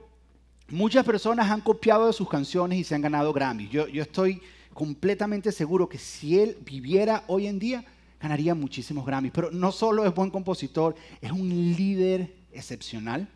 muchas 0.70 1.06
personas 1.06 1.52
han 1.52 1.62
copiado 1.62 2.08
de 2.08 2.14
sus 2.14 2.30
canciones 2.30 2.80
y 2.80 2.84
se 2.84 2.96
han 2.96 3.02
ganado 3.02 3.34
Grammy. 3.34 3.68
Yo, 3.70 3.88
yo 3.88 4.02
estoy 4.02 4.42
completamente 4.74 5.52
seguro 5.52 5.88
que 5.88 5.98
si 5.98 6.40
él 6.40 6.58
viviera 6.66 7.24
hoy 7.28 7.48
en 7.48 7.60
día, 7.60 7.86
ganaría 8.24 8.56
muchísimos 8.56 9.06
Grammys. 9.06 9.34
Pero 9.34 9.52
no 9.52 9.72
solo 9.72 10.06
es 10.06 10.16
buen 10.16 10.32
compositor, 10.32 10.96
es 11.22 11.32
un 11.32 11.50
líder 11.50 12.34
excepcional. 12.52 13.28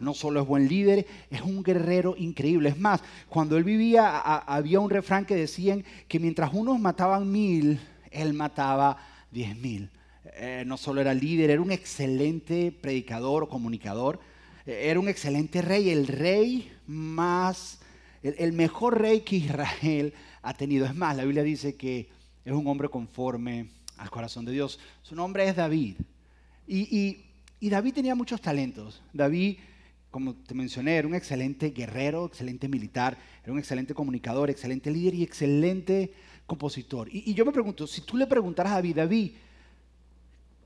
no 0.00 0.14
solo 0.14 0.40
es 0.40 0.46
buen 0.48 0.66
líder, 0.66 1.06
es 1.30 1.42
un 1.42 1.62
guerrero 1.62 2.16
increíble. 2.18 2.70
Es 2.70 2.78
más, 2.78 3.00
cuando 3.28 3.56
él 3.56 3.62
vivía 3.62 4.18
había 4.18 4.80
un 4.80 4.90
refrán 4.90 5.24
que 5.24 5.36
decían 5.36 5.84
que 6.08 6.18
mientras 6.18 6.52
unos 6.52 6.80
mataban 6.80 7.30
mil, 7.30 7.78
él 8.10 8.32
mataba 8.32 8.96
diez 9.30 9.56
mil. 9.56 9.90
Eh, 10.34 10.64
no 10.66 10.76
solo 10.76 11.00
era 11.00 11.14
líder, 11.14 11.50
era 11.50 11.62
un 11.62 11.70
excelente 11.70 12.72
predicador 12.72 13.44
o 13.44 13.48
comunicador, 13.48 14.18
eh, 14.66 14.86
era 14.90 14.98
un 14.98 15.08
excelente 15.08 15.62
rey, 15.62 15.90
el 15.90 16.08
rey 16.08 16.72
más, 16.88 17.78
el, 18.24 18.52
mejor 18.52 19.00
rey 19.00 19.20
que 19.20 19.36
Israel 19.36 20.14
ha 20.42 20.54
tenido. 20.54 20.84
Es 20.86 20.96
más, 20.96 21.16
la 21.16 21.24
Biblia 21.24 21.44
dice 21.44 21.76
que 21.76 22.08
es 22.44 22.52
un 22.52 22.66
hombre 22.66 22.88
conforme 22.88 23.81
al 24.02 24.10
corazón 24.10 24.44
de 24.44 24.52
Dios. 24.52 24.78
Su 25.02 25.14
nombre 25.14 25.48
es 25.48 25.56
David. 25.56 25.96
Y, 26.66 27.24
y 27.60 27.68
David 27.68 27.94
tenía 27.94 28.14
muchos 28.14 28.40
talentos. 28.40 29.02
David 29.12 29.56
como 30.12 30.34
te 30.34 30.54
mencioné, 30.54 30.96
era 30.96 31.08
un 31.08 31.14
excelente 31.14 31.70
guerrero, 31.70 32.26
excelente 32.26 32.68
militar, 32.68 33.16
era 33.42 33.50
un 33.50 33.58
excelente 33.58 33.94
comunicador, 33.94 34.50
excelente 34.50 34.90
líder 34.90 35.14
y 35.14 35.22
excelente 35.22 36.12
compositor. 36.46 37.08
Y, 37.10 37.32
yo 37.32 37.46
me 37.46 37.50
pregunto, 37.50 37.86
si 37.86 38.02
tú 38.02 38.18
le 38.18 38.26
preguntaras 38.26 38.72
a 38.72 38.74
David, 38.76 38.96
David, 38.96 39.32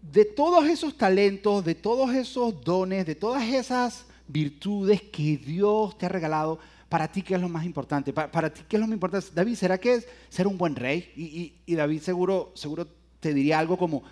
de 0.02 0.25
todos 0.25 0.66
esos 0.66 0.99
talentos, 0.99 1.64
de 1.64 1.76
todos 1.76 2.12
esos 2.12 2.61
dones, 2.64 3.07
de 3.07 3.14
todas 3.14 3.45
esas 3.45 4.07
virtudes 4.26 5.00
que 5.00 5.37
Dios 5.37 5.97
te 5.97 6.07
ha 6.07 6.09
regalado, 6.09 6.59
para 6.88 7.11
ti, 7.11 7.23
¿qué 7.23 7.35
es 7.35 7.40
lo 7.40 7.49
más 7.49 7.64
importante? 7.64 8.12
Para, 8.12 8.52
ti, 8.52 8.62
¿qué 8.69 8.76
es 8.76 8.81
lo 8.81 8.88
más 8.88 8.95
importante? 8.95 9.28
David, 9.33 9.55
¿será 9.55 9.78
que 9.78 9.95
es 9.95 10.09
ser 10.28 10.49
un 10.49 10.59
buen 10.59 10.75
rey? 10.75 11.12
Y, 11.16 11.52
y 11.66 11.75
David 11.76 12.00
seguro, 12.00 12.50
seguro 12.57 12.88
te 13.21 13.35
diría 13.35 13.59
algo 13.59 13.77
como, 13.77 14.03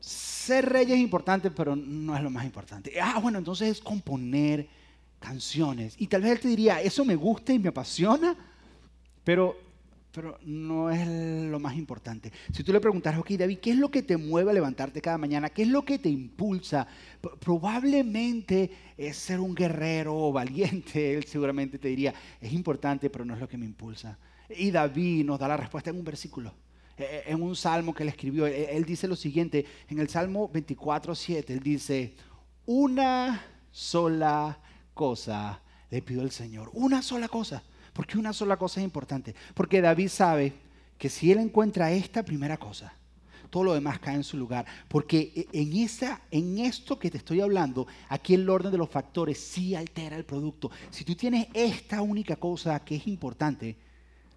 ser 0.00 0.68
rey 0.68 0.90
es 0.90 0.98
importante, 0.98 1.50
pero 1.50 1.76
no 1.76 2.16
es 2.16 2.22
lo 2.22 2.30
más 2.30 2.44
importante. 2.44 3.00
Ah, 3.00 3.18
bueno, 3.20 3.38
entonces 3.38 3.68
es 3.68 3.80
componer 3.80 4.68
canciones. 5.20 5.94
Y 5.98 6.08
tal 6.08 6.22
vez 6.22 6.32
él 6.32 6.40
te 6.40 6.48
diría, 6.48 6.82
eso 6.82 7.04
me 7.04 7.14
gusta 7.14 7.52
y 7.52 7.58
me 7.58 7.68
apasiona, 7.68 8.36
pero, 9.22 9.56
pero 10.10 10.38
no 10.42 10.90
es 10.90 11.06
lo 11.48 11.60
más 11.60 11.76
importante. 11.76 12.32
Si 12.52 12.64
tú 12.64 12.72
le 12.72 12.80
preguntas, 12.80 13.16
ok, 13.16 13.30
David, 13.30 13.60
¿qué 13.60 13.70
es 13.70 13.76
lo 13.76 13.90
que 13.90 14.02
te 14.02 14.16
mueve 14.16 14.50
a 14.50 14.54
levantarte 14.54 15.00
cada 15.00 15.16
mañana? 15.16 15.48
¿Qué 15.48 15.62
es 15.62 15.68
lo 15.68 15.84
que 15.84 16.00
te 16.00 16.08
impulsa? 16.08 16.88
Probablemente 17.38 18.70
es 18.98 19.16
ser 19.16 19.38
un 19.38 19.54
guerrero 19.54 20.16
o 20.16 20.32
valiente. 20.32 21.14
Él 21.16 21.24
seguramente 21.24 21.78
te 21.78 21.88
diría, 21.88 22.12
es 22.40 22.52
importante, 22.52 23.08
pero 23.08 23.24
no 23.24 23.34
es 23.34 23.40
lo 23.40 23.48
que 23.48 23.56
me 23.56 23.66
impulsa. 23.66 24.18
Y 24.50 24.72
David 24.72 25.24
nos 25.24 25.38
da 25.38 25.48
la 25.48 25.56
respuesta 25.56 25.90
en 25.90 25.96
un 25.96 26.04
versículo. 26.04 26.52
Eh, 27.02 27.24
en 27.26 27.42
un 27.42 27.56
salmo 27.56 27.94
que 27.94 28.02
él 28.02 28.08
escribió. 28.08 28.46
Él 28.46 28.84
dice 28.84 29.08
lo 29.08 29.16
siguiente, 29.16 29.66
en 29.88 29.98
el 29.98 30.08
Salmo 30.08 30.48
24, 30.48 31.14
7, 31.14 31.52
él 31.52 31.60
dice, 31.60 32.14
una 32.66 33.44
sola 33.70 34.58
cosa 34.94 35.60
le 35.90 36.02
pido 36.02 36.22
al 36.22 36.30
Señor, 36.30 36.70
una 36.74 37.02
sola 37.02 37.28
cosa. 37.28 37.62
porque 37.92 38.16
una 38.16 38.32
sola 38.32 38.56
cosa 38.56 38.80
es 38.80 38.84
importante? 38.84 39.34
Porque 39.54 39.82
David 39.82 40.08
sabe 40.08 40.52
que 40.96 41.08
si 41.10 41.30
él 41.30 41.38
encuentra 41.38 41.92
esta 41.92 42.24
primera 42.24 42.56
cosa, 42.56 42.94
todo 43.50 43.64
lo 43.64 43.74
demás 43.74 43.98
cae 43.98 44.14
en 44.14 44.24
su 44.24 44.38
lugar. 44.38 44.64
Porque 44.88 45.32
e, 45.34 45.60
en, 45.60 45.76
esa, 45.76 46.22
en 46.30 46.58
esto 46.58 46.98
que 46.98 47.10
te 47.10 47.18
estoy 47.18 47.42
hablando, 47.42 47.86
aquí 48.08 48.32
el 48.32 48.48
orden 48.48 48.72
de 48.72 48.78
los 48.78 48.88
factores 48.88 49.38
sí 49.38 49.74
altera 49.74 50.16
el 50.16 50.24
producto. 50.24 50.70
Si 50.90 51.04
tú 51.04 51.14
tienes 51.14 51.48
esta 51.52 52.00
única 52.00 52.36
cosa 52.36 52.82
que 52.82 52.96
es 52.96 53.06
importante, 53.06 53.76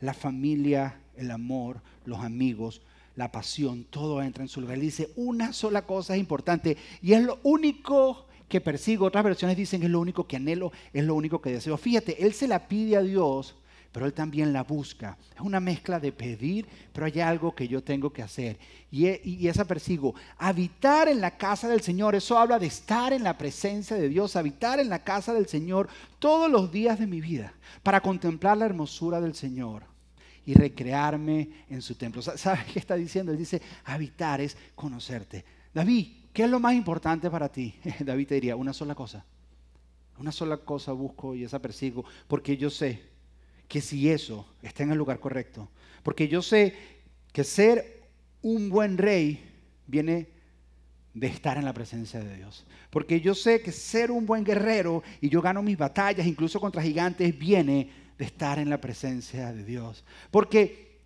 la 0.01 0.13
familia 0.13 0.99
el 1.17 1.31
amor, 1.31 1.81
los 2.05 2.19
amigos, 2.19 2.81
la 3.15 3.31
pasión, 3.31 3.85
todo 3.85 4.21
entra 4.21 4.43
en 4.43 4.49
su 4.49 4.61
lugar. 4.61 4.75
Él 4.75 4.81
dice, 4.81 5.09
una 5.15 5.53
sola 5.53 5.83
cosa 5.83 6.15
es 6.15 6.19
importante 6.19 6.77
y 7.01 7.13
es 7.13 7.23
lo 7.23 7.39
único 7.43 8.25
que 8.49 8.61
persigo. 8.61 9.05
Otras 9.05 9.23
versiones 9.23 9.57
dicen 9.57 9.83
es 9.83 9.89
lo 9.89 9.99
único 9.99 10.27
que 10.27 10.35
anhelo, 10.35 10.71
es 10.93 11.03
lo 11.03 11.15
único 11.15 11.41
que 11.41 11.51
deseo. 11.51 11.77
Fíjate, 11.77 12.25
él 12.25 12.33
se 12.33 12.47
la 12.47 12.67
pide 12.67 12.97
a 12.97 13.01
Dios, 13.01 13.55
pero 13.91 14.05
él 14.05 14.13
también 14.13 14.51
la 14.51 14.63
busca. 14.63 15.17
Es 15.33 15.41
una 15.41 15.61
mezcla 15.61 15.99
de 15.99 16.11
pedir, 16.11 16.67
pero 16.91 17.05
hay 17.05 17.19
algo 17.21 17.55
que 17.55 17.67
yo 17.67 17.81
tengo 17.81 18.11
que 18.11 18.21
hacer. 18.21 18.57
Y, 18.91 19.07
e, 19.07 19.21
y 19.23 19.47
esa 19.47 19.65
persigo. 19.65 20.13
Habitar 20.37 21.07
en 21.07 21.21
la 21.21 21.37
casa 21.37 21.69
del 21.69 21.81
Señor, 21.81 22.15
eso 22.15 22.37
habla 22.37 22.59
de 22.59 22.67
estar 22.67 23.13
en 23.13 23.23
la 23.23 23.37
presencia 23.37 23.95
de 23.95 24.09
Dios, 24.09 24.35
habitar 24.35 24.79
en 24.79 24.89
la 24.89 25.03
casa 25.03 25.33
del 25.33 25.47
Señor 25.47 25.87
todos 26.19 26.51
los 26.51 26.71
días 26.71 26.99
de 26.99 27.07
mi 27.07 27.21
vida, 27.21 27.53
para 27.83 28.01
contemplar 28.01 28.57
la 28.57 28.65
hermosura 28.65 29.21
del 29.21 29.35
Señor 29.35 29.94
y 30.45 30.53
recrearme 30.53 31.49
en 31.69 31.81
su 31.81 31.95
templo. 31.95 32.21
¿Sabes 32.21 32.65
qué 32.71 32.79
está 32.79 32.95
diciendo? 32.95 33.31
Él 33.31 33.37
dice, 33.37 33.61
habitar 33.83 34.41
es 34.41 34.55
conocerte. 34.75 35.43
David, 35.73 36.07
¿qué 36.33 36.43
es 36.43 36.49
lo 36.49 36.59
más 36.59 36.73
importante 36.73 37.29
para 37.29 37.49
ti? 37.49 37.75
David 37.99 38.27
te 38.27 38.35
diría, 38.35 38.55
una 38.55 38.73
sola 38.73 38.95
cosa. 38.95 39.25
Una 40.17 40.31
sola 40.31 40.57
cosa 40.57 40.93
busco 40.93 41.35
y 41.35 41.43
esa 41.43 41.59
persigo, 41.59 42.05
porque 42.27 42.55
yo 42.55 42.69
sé 42.69 43.01
que 43.67 43.81
si 43.81 44.09
eso 44.09 44.47
está 44.61 44.83
en 44.83 44.91
el 44.91 44.97
lugar 44.97 45.19
correcto, 45.19 45.69
porque 46.03 46.27
yo 46.27 46.41
sé 46.41 46.73
que 47.33 47.43
ser 47.43 48.03
un 48.41 48.69
buen 48.69 48.97
rey 48.97 49.43
viene 49.87 50.29
de 51.13 51.27
estar 51.27 51.57
en 51.57 51.65
la 51.65 51.73
presencia 51.73 52.19
de 52.19 52.35
Dios. 52.37 52.65
Porque 52.89 53.19
yo 53.19 53.33
sé 53.33 53.61
que 53.61 53.71
ser 53.71 54.11
un 54.11 54.25
buen 54.25 54.43
guerrero 54.43 55.01
y 55.19 55.29
yo 55.29 55.41
gano 55.41 55.63
mis 55.63 55.77
batallas, 55.77 56.27
incluso 56.27 56.59
contra 56.59 56.81
gigantes, 56.81 57.37
viene 57.37 57.89
de 58.17 58.25
estar 58.25 58.59
en 58.59 58.69
la 58.69 58.79
presencia 58.79 59.51
de 59.53 59.63
Dios. 59.63 60.03
Porque, 60.31 61.01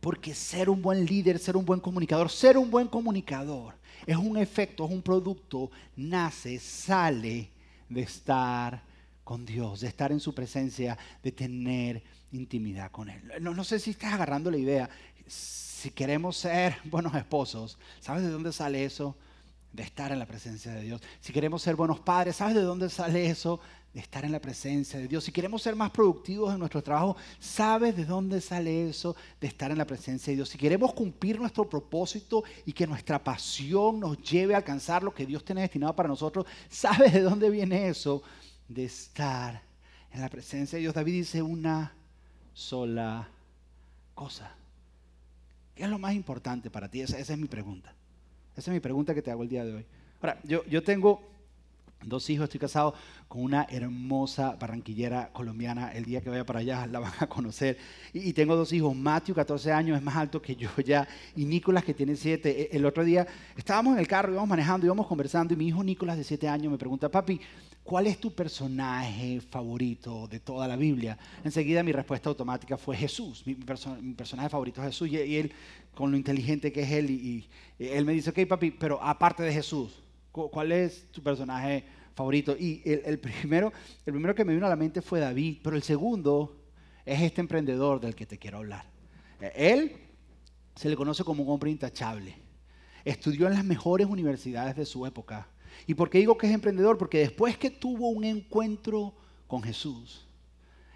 porque 0.00 0.34
ser 0.34 0.70
un 0.70 0.82
buen 0.82 1.04
líder, 1.04 1.38
ser 1.38 1.56
un 1.56 1.64
buen 1.64 1.80
comunicador, 1.80 2.30
ser 2.30 2.58
un 2.58 2.70
buen 2.70 2.88
comunicador 2.88 3.78
es 4.06 4.16
un 4.16 4.36
efecto, 4.36 4.84
es 4.84 4.90
un 4.90 5.02
producto, 5.02 5.70
nace, 5.96 6.58
sale 6.58 7.50
de 7.88 8.00
estar 8.02 8.82
con 9.24 9.44
Dios, 9.44 9.80
de 9.80 9.88
estar 9.88 10.12
en 10.12 10.20
su 10.20 10.34
presencia, 10.34 10.96
de 11.22 11.32
tener 11.32 12.02
intimidad 12.32 12.90
con 12.90 13.10
Él. 13.10 13.20
No, 13.40 13.52
no 13.54 13.64
sé 13.64 13.78
si 13.78 13.90
estás 13.90 14.14
agarrando 14.14 14.50
la 14.50 14.56
idea. 14.56 14.88
Si 15.26 15.90
queremos 15.90 16.36
ser 16.38 16.76
buenos 16.84 17.14
esposos, 17.14 17.78
¿sabes 18.00 18.22
de 18.22 18.30
dónde 18.30 18.52
sale 18.52 18.84
eso? 18.84 19.16
De 19.72 19.82
estar 19.82 20.10
en 20.12 20.18
la 20.18 20.26
presencia 20.26 20.72
de 20.72 20.82
Dios. 20.82 21.02
Si 21.20 21.32
queremos 21.32 21.60
ser 21.60 21.76
buenos 21.76 22.00
padres, 22.00 22.36
¿sabes 22.36 22.54
de 22.54 22.62
dónde 22.62 22.88
sale 22.88 23.26
eso? 23.26 23.60
Estar 24.00 24.24
en 24.24 24.32
la 24.32 24.40
presencia 24.40 24.98
de 24.98 25.08
Dios. 25.08 25.24
Si 25.24 25.32
queremos 25.32 25.62
ser 25.62 25.74
más 25.74 25.90
productivos 25.90 26.52
en 26.52 26.58
nuestro 26.58 26.82
trabajo, 26.82 27.16
¿sabes 27.38 27.96
de 27.96 28.04
dónde 28.04 28.40
sale 28.40 28.88
eso 28.88 29.16
de 29.40 29.48
estar 29.48 29.70
en 29.70 29.78
la 29.78 29.86
presencia 29.86 30.30
de 30.30 30.36
Dios? 30.36 30.48
Si 30.48 30.58
queremos 30.58 30.92
cumplir 30.94 31.38
nuestro 31.38 31.68
propósito 31.68 32.44
y 32.64 32.72
que 32.72 32.86
nuestra 32.86 33.22
pasión 33.22 34.00
nos 34.00 34.22
lleve 34.22 34.54
a 34.54 34.58
alcanzar 34.58 35.02
lo 35.02 35.14
que 35.14 35.26
Dios 35.26 35.44
tiene 35.44 35.62
destinado 35.62 35.94
para 35.94 36.08
nosotros, 36.08 36.46
¿sabes 36.68 37.12
de 37.12 37.22
dónde 37.22 37.50
viene 37.50 37.88
eso 37.88 38.22
de 38.68 38.84
estar 38.84 39.62
en 40.12 40.20
la 40.20 40.28
presencia 40.28 40.76
de 40.76 40.82
Dios? 40.82 40.94
David 40.94 41.12
dice 41.12 41.42
una 41.42 41.92
sola 42.54 43.28
cosa. 44.14 44.52
¿Qué 45.74 45.84
es 45.84 45.90
lo 45.90 45.98
más 45.98 46.14
importante 46.14 46.70
para 46.70 46.90
ti? 46.90 47.00
Esa, 47.00 47.18
es 47.18 47.38
mi 47.38 47.46
pregunta. 47.46 47.94
Esa 48.56 48.70
es 48.70 48.74
mi 48.74 48.80
pregunta 48.80 49.14
que 49.14 49.22
te 49.22 49.30
hago 49.30 49.44
el 49.44 49.48
día 49.48 49.64
de 49.64 49.74
hoy. 49.74 49.86
Ahora, 50.20 50.40
yo, 50.42 50.64
yo 50.66 50.82
tengo 50.82 51.22
dos 52.04 52.30
hijos, 52.30 52.44
estoy 52.44 52.60
casado 52.60 52.94
con 53.26 53.42
una 53.42 53.66
hermosa 53.70 54.56
barranquillera 54.58 55.30
colombiana. 55.32 55.92
El 55.92 56.04
día 56.04 56.20
que 56.20 56.30
vaya 56.30 56.44
para 56.44 56.60
allá 56.60 56.86
la 56.86 57.00
van 57.00 57.12
a 57.18 57.26
conocer. 57.26 57.76
Y, 58.12 58.32
tengo 58.32 58.56
dos 58.56 58.72
hijos, 58.72 58.94
Matthew, 58.94 59.34
14 59.34 59.72
años, 59.72 59.96
es 59.96 60.02
más 60.02 60.16
alto 60.16 60.40
que 60.40 60.54
yo 60.56 60.68
ya, 60.84 61.06
y 61.36 61.44
Nicolás, 61.44 61.84
que 61.84 61.94
tiene 61.94 62.16
7. 62.16 62.50
E, 62.50 62.76
el 62.76 62.86
otro 62.86 63.04
día 63.04 63.26
estábamos 63.56 63.94
en 63.94 64.00
el 64.00 64.06
carro, 64.06 64.32
íbamos 64.32 64.48
manejando, 64.48 64.86
íbamos 64.86 65.06
conversando, 65.06 65.54
y 65.54 65.56
mi 65.56 65.68
hijo 65.68 65.82
Nicolás, 65.82 66.16
de 66.16 66.24
7 66.24 66.48
años, 66.48 66.70
me 66.70 66.78
pregunta, 66.78 67.10
papi, 67.10 67.40
¿cuál 67.82 68.06
es 68.06 68.18
tu 68.18 68.32
personaje 68.32 69.40
favorito 69.40 70.28
de 70.28 70.40
toda 70.40 70.68
la 70.68 70.76
Biblia? 70.76 71.18
Enseguida 71.42 71.82
mi 71.82 71.92
respuesta 71.92 72.28
automática 72.28 72.76
fue 72.76 72.96
Jesús. 72.96 73.42
Mi, 73.44 73.54
personaje 73.54 74.48
favorito 74.48 74.80
es 74.82 74.88
Jesús. 74.88 75.08
Y, 75.08 75.36
él, 75.36 75.52
con 75.94 76.10
lo 76.10 76.16
inteligente 76.16 76.72
que 76.72 76.82
es 76.82 76.92
él, 76.92 77.10
y, 77.10 77.48
él 77.78 78.04
me 78.04 78.12
dice, 78.12 78.30
ok, 78.30 78.46
papi, 78.46 78.70
pero 78.70 79.02
aparte 79.02 79.42
de 79.42 79.52
Jesús. 79.52 80.02
¿Cuál 80.32 80.72
es 80.72 81.10
tu 81.10 81.22
personaje 81.22 81.84
favorito? 82.14 82.56
Y 82.58 82.82
el, 82.84 83.18
primero, 83.18 83.72
el 84.06 84.12
primero 84.12 84.34
que 84.34 84.44
me 84.44 84.54
vino 84.54 84.66
a 84.66 84.70
la 84.70 84.76
mente 84.76 85.02
fue 85.02 85.20
David, 85.20 85.58
pero 85.62 85.76
el 85.76 85.82
segundo 85.82 86.56
es 87.04 87.20
este 87.22 87.40
emprendedor 87.40 88.00
del 88.00 88.14
que 88.14 88.26
te 88.26 88.38
quiero 88.38 88.58
hablar. 88.58 88.84
Él 89.54 89.96
se 90.74 90.88
le 90.88 90.96
conoce 90.96 91.24
como 91.24 91.42
un 91.42 91.50
hombre 91.50 91.70
intachable. 91.70 92.36
Estudió 93.04 93.46
en 93.46 93.54
las 93.54 93.64
mejores 93.64 94.06
universidades 94.06 94.76
de 94.76 94.84
su 94.84 95.06
época. 95.06 95.48
¿Y 95.86 95.94
por 95.94 96.10
qué 96.10 96.18
digo 96.18 96.36
que 96.36 96.46
es 96.46 96.52
emprendedor? 96.52 96.98
Porque 96.98 97.18
después 97.18 97.56
que 97.56 97.70
tuvo 97.70 98.08
un 98.10 98.24
encuentro 98.24 99.14
con 99.46 99.62
Jesús, 99.62 100.27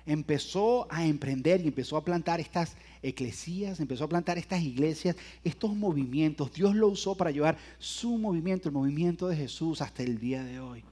empezó 0.06 0.86
a 0.90 1.04
emprender 1.04 1.60
y 1.60 1.68
empezó 1.68 1.96
a 1.96 2.04
plantar 2.04 2.40
estas 2.40 2.76
eclesías, 3.02 3.80
empezó 3.80 4.04
a 4.04 4.08
plantar 4.08 4.38
estas 4.38 4.62
iglesias, 4.62 5.16
estos 5.44 5.74
movimientos. 5.74 6.52
Dios 6.52 6.74
lo 6.74 6.88
usó 6.88 7.16
para 7.16 7.30
llevar 7.30 7.56
su 7.78 8.18
movimiento, 8.18 8.68
el 8.68 8.74
movimiento 8.74 9.28
de 9.28 9.36
Jesús 9.36 9.80
hasta 9.80 10.02
el 10.02 10.18
día 10.18 10.42
de 10.44 10.60
hoy. 10.60 10.84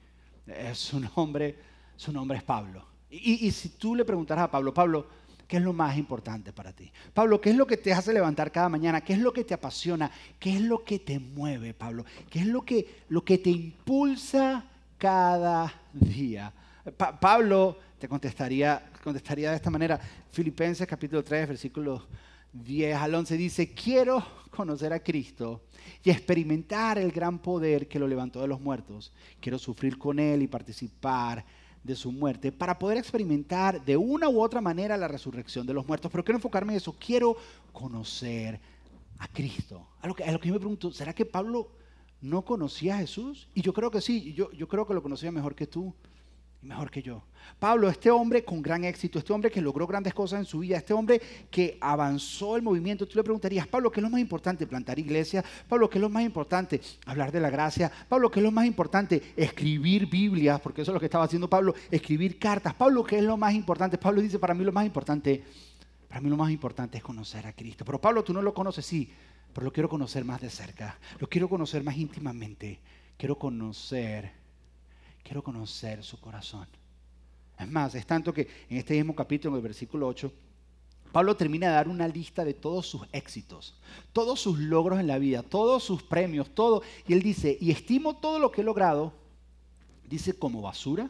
su, 0.73 0.99
nombre, 0.99 1.55
su 1.95 2.11
nombre 2.11 2.37
es 2.37 2.43
Pablo. 2.43 2.85
Y, 3.09 3.45
y 3.45 3.51
si 3.51 3.69
tú 3.69 3.95
le 3.95 4.05
preguntaras 4.05 4.45
a 4.45 4.51
Pablo, 4.51 4.73
Pablo, 4.73 5.07
¿qué 5.51 5.57
es 5.57 5.63
lo 5.63 5.73
más 5.73 5.97
importante 5.97 6.53
para 6.53 6.71
ti? 6.71 6.89
Pablo, 7.13 7.41
¿qué 7.41 7.49
es 7.49 7.57
lo 7.57 7.67
que 7.67 7.75
te 7.75 7.91
hace 7.91 8.13
levantar 8.13 8.53
cada 8.53 8.69
mañana? 8.69 9.01
¿Qué 9.01 9.11
es 9.11 9.19
lo 9.19 9.33
que 9.33 9.43
te 9.43 9.53
apasiona? 9.53 10.09
¿Qué 10.39 10.55
es 10.55 10.61
lo 10.61 10.85
que 10.85 10.97
te 10.97 11.19
mueve, 11.19 11.73
Pablo? 11.73 12.05
¿Qué 12.29 12.39
es 12.39 12.47
lo 12.47 12.61
que, 12.61 13.03
lo 13.09 13.25
que 13.25 13.37
te 13.37 13.49
impulsa 13.49 14.63
cada 14.97 15.73
día? 15.91 16.53
Pablo 17.19 17.77
te 17.99 18.07
contestaría, 18.07 18.90
contestaría 19.01 19.49
de 19.49 19.55
esta 19.55 19.69
manera. 19.69 19.99
Filipenses 20.31 20.87
capítulo 20.87 21.23
3, 21.23 21.47
versículo 21.47 22.07
10 22.53 22.97
al 22.97 23.15
11 23.15 23.37
dice, 23.37 23.73
quiero 23.73 24.25
conocer 24.49 24.91
a 24.93 25.01
Cristo 25.01 25.61
y 26.03 26.09
experimentar 26.09 26.97
el 26.97 27.11
gran 27.11 27.39
poder 27.39 27.87
que 27.87 27.99
lo 27.99 28.07
levantó 28.07 28.41
de 28.41 28.47
los 28.47 28.59
muertos. 28.59 29.11
Quiero 29.39 29.57
sufrir 29.57 29.97
con 29.97 30.19
Él 30.19 30.41
y 30.41 30.47
participar 30.47 31.45
de 31.83 31.95
su 31.95 32.11
muerte 32.11 32.51
para 32.51 32.77
poder 32.77 32.97
experimentar 32.97 33.83
de 33.83 33.97
una 33.97 34.29
u 34.29 34.41
otra 34.41 34.61
manera 34.61 34.97
la 34.97 35.07
resurrección 35.07 35.65
de 35.65 35.73
los 35.73 35.87
muertos. 35.87 36.11
Pero 36.11 36.23
quiero 36.23 36.37
enfocarme 36.37 36.73
en 36.73 36.77
eso. 36.77 36.93
Quiero 36.93 37.37
conocer 37.71 38.59
a 39.17 39.27
Cristo. 39.27 39.87
A 40.01 40.07
lo 40.07 40.13
que, 40.13 40.23
a 40.23 40.31
lo 40.31 40.39
que 40.39 40.49
yo 40.49 40.53
me 40.53 40.59
pregunto, 40.59 40.91
¿será 40.91 41.13
que 41.13 41.25
Pablo 41.25 41.71
no 42.21 42.43
conocía 42.43 42.95
a 42.95 42.99
Jesús? 42.99 43.47
Y 43.53 43.61
yo 43.61 43.73
creo 43.73 43.89
que 43.89 44.01
sí, 44.01 44.33
yo, 44.33 44.51
yo 44.51 44.67
creo 44.67 44.85
que 44.85 44.93
lo 44.93 45.01
conocía 45.01 45.31
mejor 45.31 45.55
que 45.55 45.67
tú 45.67 45.93
mejor 46.61 46.91
que 46.91 47.01
yo. 47.01 47.23
Pablo, 47.59 47.89
este 47.89 48.11
hombre 48.11 48.45
con 48.45 48.61
gran 48.61 48.83
éxito, 48.83 49.19
este 49.19 49.33
hombre 49.33 49.51
que 49.51 49.61
logró 49.61 49.87
grandes 49.87 50.13
cosas 50.13 50.39
en 50.39 50.45
su 50.45 50.59
vida, 50.59 50.77
este 50.77 50.93
hombre 50.93 51.21
que 51.49 51.77
avanzó 51.81 52.55
el 52.55 52.61
movimiento, 52.61 53.07
tú 53.07 53.17
le 53.17 53.23
preguntarías, 53.23 53.67
Pablo, 53.67 53.91
¿qué 53.91 53.99
es 53.99 54.03
lo 54.03 54.09
más 54.09 54.21
importante? 54.21 54.67
Plantar 54.67 54.99
iglesia. 54.99 55.43
Pablo, 55.67 55.89
¿qué 55.89 55.97
es 55.97 56.01
lo 56.01 56.09
más 56.09 56.23
importante? 56.23 56.81
Hablar 57.05 57.31
de 57.31 57.39
la 57.39 57.49
gracia. 57.49 57.91
Pablo, 58.07 58.29
¿qué 58.29 58.39
es 58.39 58.43
lo 58.43 58.51
más 58.51 58.65
importante? 58.65 59.33
Escribir 59.35 60.07
Biblias, 60.07 60.59
porque 60.61 60.81
eso 60.81 60.91
es 60.91 60.93
lo 60.93 60.99
que 60.99 61.07
estaba 61.07 61.25
haciendo 61.25 61.49
Pablo, 61.49 61.73
escribir 61.89 62.37
cartas. 62.37 62.73
Pablo, 62.73 63.03
¿qué 63.03 63.17
es 63.17 63.23
lo 63.23 63.37
más 63.37 63.53
importante? 63.53 63.97
Pablo 63.97 64.21
dice, 64.21 64.39
para 64.39 64.53
mí 64.53 64.63
lo 64.63 64.71
más 64.71 64.85
importante, 64.85 65.43
para 66.07 66.21
mí 66.21 66.29
lo 66.29 66.37
más 66.37 66.51
importante 66.51 66.97
es 66.97 67.03
conocer 67.03 67.47
a 67.47 67.53
Cristo. 67.53 67.85
Pero 67.85 67.99
Pablo, 67.99 68.23
tú 68.23 68.33
no 68.33 68.41
lo 68.41 68.53
conoces, 68.53 68.85
sí, 68.85 69.09
pero 69.53 69.65
lo 69.65 69.73
quiero 69.73 69.89
conocer 69.89 70.23
más 70.23 70.41
de 70.41 70.49
cerca, 70.49 70.97
lo 71.19 71.27
quiero 71.27 71.49
conocer 71.49 71.83
más 71.83 71.97
íntimamente, 71.97 72.79
quiero 73.17 73.37
conocer 73.37 74.40
quiero 75.23 75.43
conocer 75.43 76.03
su 76.03 76.19
corazón. 76.19 76.67
Es 77.59 77.69
más, 77.69 77.93
es 77.95 78.05
tanto 78.05 78.33
que 78.33 78.47
en 78.69 78.77
este 78.77 78.95
mismo 78.95 79.15
capítulo, 79.15 79.55
en 79.55 79.57
el 79.57 79.63
versículo 79.63 80.07
8, 80.07 80.31
Pablo 81.11 81.35
termina 81.35 81.67
de 81.67 81.73
dar 81.73 81.89
una 81.89 82.07
lista 82.07 82.45
de 82.45 82.53
todos 82.53 82.87
sus 82.87 83.01
éxitos, 83.11 83.75
todos 84.13 84.39
sus 84.39 84.57
logros 84.59 84.99
en 84.99 85.07
la 85.07 85.19
vida, 85.19 85.43
todos 85.43 85.83
sus 85.83 86.01
premios, 86.01 86.49
todo. 86.55 86.83
Y 87.07 87.13
él 87.13 87.21
dice, 87.21 87.57
y 87.59 87.71
estimo 87.71 88.15
todo 88.15 88.39
lo 88.39 88.51
que 88.51 88.61
he 88.61 88.63
logrado, 88.63 89.13
dice 90.07 90.33
como 90.33 90.61
basura, 90.61 91.09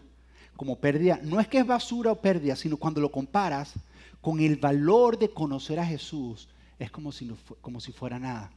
como 0.56 0.80
pérdida. 0.80 1.20
No 1.24 1.40
es 1.40 1.48
que 1.48 1.60
es 1.60 1.68
basura 1.68 2.12
o 2.12 2.22
pérdida, 2.22 2.56
sino 2.56 2.78
cuando 2.78 3.00
lo 3.00 3.12
comparas 3.12 3.74
con 4.22 4.40
el 4.40 4.58
valor 4.58 5.18
de 5.18 5.30
conocer 5.30 5.80
a 5.80 5.86
Jesús, 5.86 6.50
es 6.80 6.90
como 6.90 7.12
si, 7.12 7.32
como 7.62 7.80
si 7.80 7.92
fuera 7.92 8.20
nada. 8.20 8.52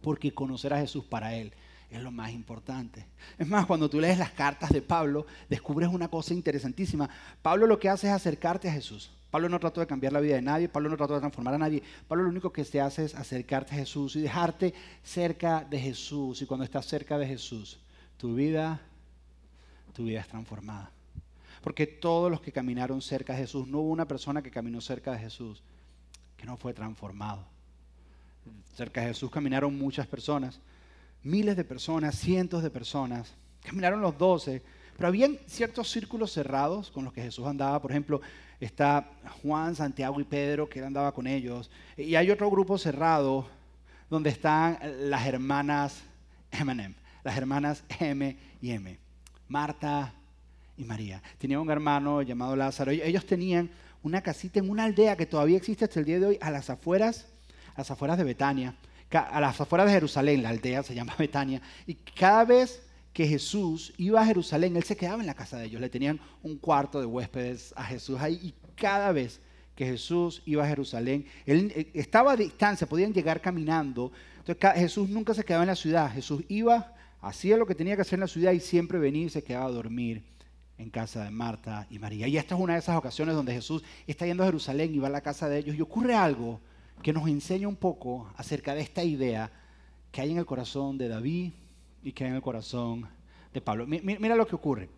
Porque 0.00 0.32
conocer 0.32 0.72
a 0.72 0.80
Jesús 0.80 1.04
para 1.04 1.34
él 1.34 1.52
es 1.96 2.02
lo 2.02 2.10
más 2.10 2.32
importante. 2.32 3.06
Es 3.38 3.46
más, 3.46 3.66
cuando 3.66 3.88
tú 3.88 4.00
lees 4.00 4.18
las 4.18 4.30
cartas 4.30 4.70
de 4.70 4.80
Pablo, 4.80 5.26
descubres 5.48 5.88
una 5.88 6.08
cosa 6.08 6.32
interesantísima. 6.32 7.08
Pablo 7.42 7.66
lo 7.66 7.78
que 7.78 7.88
hace 7.88 8.06
es 8.06 8.12
acercarte 8.12 8.68
a 8.68 8.72
Jesús. 8.72 9.10
Pablo 9.30 9.48
no 9.48 9.58
trató 9.58 9.80
de 9.80 9.86
cambiar 9.86 10.12
la 10.12 10.20
vida 10.20 10.36
de 10.36 10.42
nadie, 10.42 10.68
Pablo 10.68 10.90
no 10.90 10.96
trató 10.96 11.14
de 11.14 11.20
transformar 11.20 11.54
a 11.54 11.58
nadie. 11.58 11.82
Pablo 12.08 12.24
lo 12.24 12.30
único 12.30 12.52
que 12.52 12.64
te 12.64 12.80
hace 12.80 13.04
es 13.04 13.14
acercarte 13.14 13.74
a 13.74 13.78
Jesús 13.78 14.16
y 14.16 14.20
dejarte 14.20 14.74
cerca 15.02 15.64
de 15.68 15.78
Jesús. 15.78 16.42
Y 16.42 16.46
cuando 16.46 16.64
estás 16.64 16.86
cerca 16.86 17.18
de 17.18 17.26
Jesús, 17.26 17.78
tu 18.16 18.34
vida, 18.34 18.80
tu 19.92 20.04
vida 20.04 20.20
es 20.20 20.28
transformada. 20.28 20.90
Porque 21.62 21.86
todos 21.86 22.30
los 22.30 22.40
que 22.40 22.52
caminaron 22.52 23.00
cerca 23.00 23.34
de 23.34 23.40
Jesús, 23.40 23.66
no 23.68 23.78
hubo 23.78 23.90
una 23.90 24.06
persona 24.08 24.42
que 24.42 24.50
caminó 24.50 24.80
cerca 24.80 25.12
de 25.12 25.18
Jesús 25.18 25.62
que 26.36 26.46
no 26.46 26.56
fue 26.56 26.74
transformado. 26.74 27.46
Cerca 28.74 29.02
de 29.02 29.08
Jesús 29.08 29.30
caminaron 29.30 29.78
muchas 29.78 30.06
personas 30.06 30.60
miles 31.22 31.56
de 31.56 31.64
personas, 31.64 32.18
cientos 32.18 32.62
de 32.62 32.70
personas. 32.70 33.34
Caminaron 33.62 34.00
los 34.00 34.16
doce, 34.18 34.62
pero 34.96 35.08
habían 35.08 35.38
ciertos 35.46 35.90
círculos 35.90 36.32
cerrados 36.32 36.90
con 36.90 37.04
los 37.04 37.12
que 37.12 37.22
Jesús 37.22 37.46
andaba. 37.46 37.80
Por 37.80 37.90
ejemplo, 37.90 38.20
está 38.60 39.08
Juan, 39.42 39.74
Santiago 39.74 40.20
y 40.20 40.24
Pedro, 40.24 40.68
que 40.68 40.82
andaba 40.84 41.12
con 41.12 41.26
ellos. 41.26 41.70
Y 41.96 42.14
hay 42.14 42.30
otro 42.30 42.50
grupo 42.50 42.78
cerrado 42.78 43.46
donde 44.10 44.30
están 44.30 44.78
las 45.08 45.26
hermanas 45.26 46.02
M, 46.50 46.94
las 47.24 47.36
hermanas 47.36 47.84
M 47.98 48.36
y 48.60 48.70
M, 48.70 48.98
Marta 49.48 50.12
y 50.76 50.84
María. 50.84 51.22
Tenía 51.38 51.60
un 51.60 51.70
hermano 51.70 52.22
llamado 52.22 52.56
Lázaro. 52.56 52.90
Ellos 52.90 53.24
tenían 53.24 53.70
una 54.02 54.20
casita 54.20 54.58
en 54.58 54.68
una 54.68 54.84
aldea 54.84 55.16
que 55.16 55.26
todavía 55.26 55.56
existe 55.56 55.84
hasta 55.84 56.00
el 56.00 56.06
día 56.06 56.18
de 56.18 56.26
hoy, 56.26 56.38
a 56.40 56.50
las 56.50 56.68
afueras, 56.68 57.26
a 57.74 57.78
las 57.78 57.90
afueras 57.90 58.18
de 58.18 58.24
Betania 58.24 58.74
a 59.20 59.40
las 59.40 59.60
afueras 59.60 59.86
de 59.86 59.92
Jerusalén, 59.92 60.42
la 60.42 60.50
aldea 60.50 60.82
se 60.82 60.94
llama 60.94 61.14
Betania, 61.18 61.60
y 61.86 61.94
cada 61.94 62.44
vez 62.44 62.82
que 63.12 63.26
Jesús 63.26 63.92
iba 63.98 64.20
a 64.20 64.26
Jerusalén, 64.26 64.76
él 64.76 64.84
se 64.84 64.96
quedaba 64.96 65.20
en 65.20 65.26
la 65.26 65.34
casa 65.34 65.58
de 65.58 65.66
ellos, 65.66 65.80
le 65.80 65.90
tenían 65.90 66.18
un 66.42 66.56
cuarto 66.56 66.98
de 67.00 67.06
huéspedes 67.06 67.74
a 67.76 67.84
Jesús 67.84 68.18
ahí, 68.20 68.38
y 68.42 68.54
cada 68.74 69.12
vez 69.12 69.40
que 69.74 69.86
Jesús 69.86 70.42
iba 70.46 70.64
a 70.64 70.68
Jerusalén, 70.68 71.26
él 71.46 71.72
eh, 71.74 71.90
estaba 71.94 72.32
a 72.32 72.36
distancia, 72.36 72.86
podían 72.86 73.12
llegar 73.12 73.40
caminando, 73.40 74.12
entonces 74.38 74.80
Jesús 74.80 75.08
nunca 75.08 75.34
se 75.34 75.44
quedaba 75.44 75.64
en 75.64 75.68
la 75.68 75.76
ciudad, 75.76 76.12
Jesús 76.12 76.42
iba, 76.48 76.94
hacía 77.20 77.56
lo 77.56 77.66
que 77.66 77.74
tenía 77.74 77.96
que 77.96 78.02
hacer 78.02 78.14
en 78.14 78.20
la 78.20 78.28
ciudad 78.28 78.52
y 78.52 78.60
siempre 78.60 78.98
venía 78.98 79.26
y 79.26 79.30
se 79.30 79.44
quedaba 79.44 79.66
a 79.66 79.70
dormir 79.70 80.24
en 80.78 80.90
casa 80.90 81.24
de 81.24 81.30
Marta 81.30 81.86
y 81.90 81.98
María. 81.98 82.26
Y 82.26 82.36
esta 82.36 82.56
es 82.56 82.60
una 82.60 82.72
de 82.72 82.80
esas 82.80 82.96
ocasiones 82.96 83.34
donde 83.34 83.52
Jesús 83.52 83.84
está 84.06 84.26
yendo 84.26 84.42
a 84.42 84.46
Jerusalén 84.46 84.94
y 84.94 84.98
va 84.98 85.06
a 85.06 85.10
la 85.10 85.20
casa 85.20 85.48
de 85.48 85.58
ellos 85.58 85.76
y 85.76 85.80
ocurre 85.80 86.14
algo 86.14 86.60
que 87.02 87.12
nos 87.12 87.28
enseña 87.28 87.68
un 87.68 87.76
poco 87.76 88.30
acerca 88.36 88.74
de 88.74 88.82
esta 88.82 89.04
idea 89.04 89.50
que 90.10 90.20
hay 90.20 90.30
en 90.30 90.38
el 90.38 90.46
corazón 90.46 90.98
de 90.98 91.08
David 91.08 91.52
y 92.02 92.12
que 92.12 92.24
hay 92.24 92.30
en 92.30 92.36
el 92.36 92.42
corazón 92.42 93.08
de 93.52 93.60
Pablo. 93.60 93.86
Mira 93.86 94.36
lo 94.36 94.46
que 94.46 94.56
ocurre. 94.56 94.88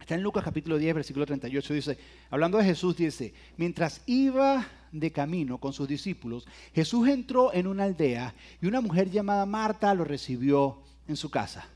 Está 0.00 0.16
en 0.16 0.22
Lucas 0.22 0.42
capítulo 0.42 0.78
10, 0.78 0.96
versículo 0.96 1.24
38, 1.24 1.74
dice, 1.74 1.98
hablando 2.28 2.58
de 2.58 2.64
Jesús, 2.64 2.96
dice, 2.96 3.32
mientras 3.56 4.02
iba 4.06 4.66
de 4.90 5.12
camino 5.12 5.58
con 5.58 5.72
sus 5.72 5.86
discípulos, 5.86 6.44
Jesús 6.74 7.06
entró 7.06 7.52
en 7.54 7.68
una 7.68 7.84
aldea 7.84 8.34
y 8.60 8.66
una 8.66 8.80
mujer 8.80 9.10
llamada 9.10 9.46
Marta 9.46 9.94
lo 9.94 10.04
recibió 10.04 10.82
en 11.06 11.16
su 11.16 11.30
casa. 11.30 11.68